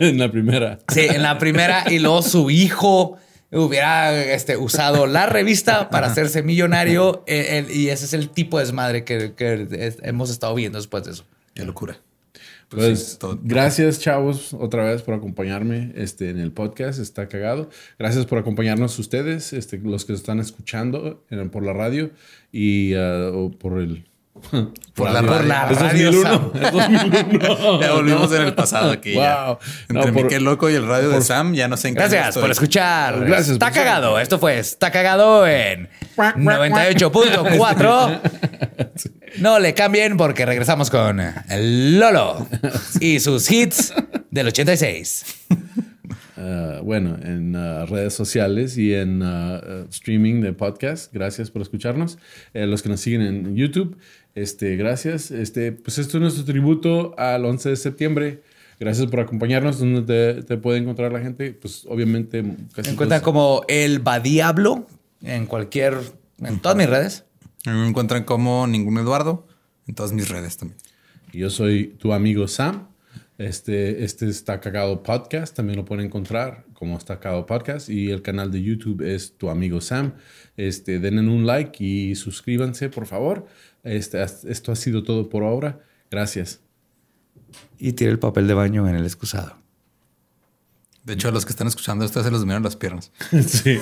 en 0.00 0.18
la 0.18 0.30
primera. 0.30 0.78
Sí, 0.88 1.00
en 1.00 1.22
la 1.22 1.38
primera 1.38 1.84
y 1.90 1.98
luego 1.98 2.22
su 2.22 2.48
hijo 2.50 3.18
hubiera 3.50 4.14
este, 4.32 4.56
usado 4.56 5.06
la 5.06 5.26
revista 5.26 5.90
para 5.90 6.06
hacerse 6.06 6.42
millonario. 6.42 7.24
eh, 7.26 7.66
y 7.70 7.88
ese 7.88 8.04
es 8.06 8.12
el 8.14 8.28
tipo 8.30 8.58
de 8.58 8.64
desmadre 8.64 9.04
que, 9.04 9.34
que 9.34 9.66
es- 9.72 9.98
hemos 10.02 10.30
estado 10.30 10.54
viendo 10.54 10.78
después 10.78 11.04
de 11.04 11.10
eso. 11.12 11.24
Qué 11.54 11.64
locura. 11.64 11.98
Pues, 12.74 13.12
sí, 13.12 13.16
todo- 13.18 13.38
gracias, 13.42 14.00
chavos, 14.00 14.52
otra 14.54 14.84
vez 14.84 15.02
por 15.02 15.14
acompañarme 15.14 15.92
este, 15.94 16.30
en 16.30 16.38
el 16.38 16.52
podcast. 16.52 16.98
Está 16.98 17.28
cagado. 17.28 17.68
Gracias 17.98 18.26
por 18.26 18.38
acompañarnos 18.38 18.98
ustedes, 18.98 19.52
este, 19.52 19.78
los 19.78 20.04
que 20.04 20.12
están 20.14 20.40
escuchando 20.40 21.22
en- 21.30 21.48
por 21.50 21.64
la 21.64 21.72
radio 21.72 22.10
y 22.50 22.94
ah, 22.94 23.30
o 23.32 23.50
por 23.50 23.78
el. 23.78 24.04
Por 24.94 25.10
la 25.10 25.20
radio. 25.22 25.32
Por 25.36 25.44
la 25.44 25.70
Es 25.70 25.78
radio, 25.78 26.12
2001. 26.12 26.52
Es 26.62 26.72
2001. 26.72 27.80
Ya 27.82 27.92
volvimos 27.92 28.32
en 28.32 28.42
el 28.42 28.54
pasado 28.54 28.90
aquí. 28.90 29.12
ya. 29.14 29.44
Wow. 29.46 29.58
Entre 29.88 29.94
No, 29.94 30.02
por- 30.12 30.22
Miquel 30.24 30.44
Loco 30.44 30.70
y 30.70 30.74
el 30.74 30.86
radio 30.86 31.10
de 31.10 31.20
Sam 31.20 31.52
ya 31.54 31.68
no 31.68 31.76
sé 31.76 31.88
en 31.88 31.94
qué 31.94 32.00
Gracias 32.00 32.28
estoy. 32.28 32.40
por 32.42 32.50
escuchar. 32.50 33.20
Gracias 33.26 33.50
Está 33.50 33.66
por- 33.66 33.74
cagado. 33.74 34.18
Esto 34.18 34.38
fue 34.38 34.58
Está 34.58 34.90
cagado 34.90 35.46
en 35.46 35.88
98.4. 36.16 38.20
No 39.38 39.58
le 39.58 39.74
cambien 39.74 40.16
porque 40.16 40.44
regresamos 40.46 40.90
con 40.90 41.20
Lolo 41.98 42.46
y 43.00 43.20
sus 43.20 43.50
hits 43.50 43.92
del 44.30 44.48
86. 44.48 45.24
Ah, 46.36 46.80
bueno, 46.82 47.16
en 47.22 47.54
ah, 47.56 47.86
redes 47.86 48.14
sociales 48.14 48.76
y 48.76 48.94
en 48.94 49.22
ah, 49.22 49.60
streaming 49.90 50.40
de 50.40 50.52
podcast. 50.52 51.12
Gracias 51.12 51.50
por 51.50 51.62
escucharnos. 51.62 52.18
Eh, 52.52 52.66
los 52.66 52.82
que 52.82 52.88
nos 52.88 53.00
siguen 53.00 53.22
en 53.22 53.56
YouTube, 53.56 53.96
este, 54.34 54.76
gracias. 54.76 55.30
Este, 55.30 55.72
pues 55.72 55.98
esto 55.98 56.16
es 56.18 56.20
nuestro 56.22 56.44
tributo 56.44 57.14
al 57.18 57.44
11 57.44 57.70
de 57.70 57.76
septiembre. 57.76 58.42
Gracias 58.80 59.06
por 59.06 59.20
acompañarnos. 59.20 59.78
¿Dónde 59.78 60.02
te, 60.02 60.42
te 60.42 60.56
puede 60.56 60.78
encontrar 60.78 61.12
la 61.12 61.20
gente? 61.20 61.52
Pues 61.52 61.84
obviamente 61.88 62.42
casi 62.74 62.96
todos- 62.96 63.20
como 63.22 63.62
el 63.68 64.00
Badiablo 64.00 64.86
en 65.22 65.46
cualquier, 65.46 65.94
en 66.40 66.58
todas 66.58 66.76
mis 66.76 66.88
redes. 66.90 67.24
A 67.64 67.70
mí 67.70 67.78
me 67.78 67.88
encuentran 67.88 68.24
como 68.24 68.66
ningún 68.66 68.98
Eduardo 68.98 69.46
en 69.86 69.94
todas 69.94 70.12
mis 70.12 70.28
redes 70.28 70.56
también. 70.56 70.78
Y 71.32 71.38
Yo 71.38 71.50
soy 71.50 71.96
tu 71.98 72.12
amigo 72.12 72.48
Sam. 72.48 72.88
Este, 73.38 74.04
este 74.04 74.28
está 74.28 74.60
cagado 74.60 75.02
podcast. 75.02 75.54
También 75.54 75.78
lo 75.78 75.84
pueden 75.84 76.06
encontrar 76.06 76.66
como 76.74 76.98
está 76.98 77.20
cagado 77.20 77.46
podcast. 77.46 77.88
Y 77.88 78.10
el 78.10 78.22
canal 78.22 78.50
de 78.50 78.62
YouTube 78.62 79.02
es 79.02 79.38
tu 79.38 79.48
amigo 79.48 79.80
Sam. 79.80 80.14
Este, 80.56 80.98
denle 80.98 81.20
un 81.20 81.46
like 81.46 81.82
y 81.82 82.16
suscríbanse, 82.16 82.88
por 82.88 83.06
favor. 83.06 83.46
Este, 83.84 84.22
esto 84.22 84.72
ha 84.72 84.76
sido 84.76 85.04
todo 85.04 85.28
por 85.28 85.44
ahora. 85.44 85.80
Gracias. 86.10 86.60
Y 87.78 87.92
tire 87.92 88.10
el 88.10 88.18
papel 88.18 88.48
de 88.48 88.54
baño 88.54 88.88
en 88.88 88.96
el 88.96 89.04
excusado. 89.04 89.61
De 91.04 91.14
hecho, 91.14 91.28
a 91.28 91.32
los 91.32 91.44
que 91.44 91.50
están 91.50 91.66
escuchando 91.66 92.04
esto 92.04 92.22
se 92.22 92.30
los 92.30 92.44
miran 92.44 92.62
las 92.62 92.76
piernas. 92.76 93.10
Sí. 93.46 93.78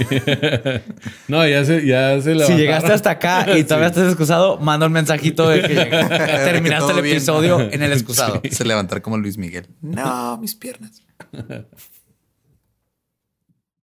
no, 1.28 1.46
ya 1.46 1.64
se, 1.66 1.84
ya 1.86 2.14
se 2.16 2.22
Si 2.22 2.28
levantaron. 2.30 2.56
llegaste 2.58 2.92
hasta 2.92 3.10
acá 3.10 3.58
y 3.58 3.64
todavía 3.64 3.88
estás 3.88 4.06
excusado, 4.08 4.56
manda 4.58 4.86
un 4.86 4.92
mensajito 4.92 5.48
de 5.48 5.60
que 5.62 5.74
terminaste 6.44 6.92
el 6.92 7.02
bien. 7.02 7.16
episodio 7.16 7.60
en 7.60 7.82
el 7.82 7.92
excusado. 7.92 8.40
Se 8.50 8.64
levantar 8.64 9.02
como 9.02 9.18
Luis 9.18 9.36
Miguel. 9.36 9.66
No, 9.82 10.38
mis 10.38 10.54
piernas. 10.54 11.02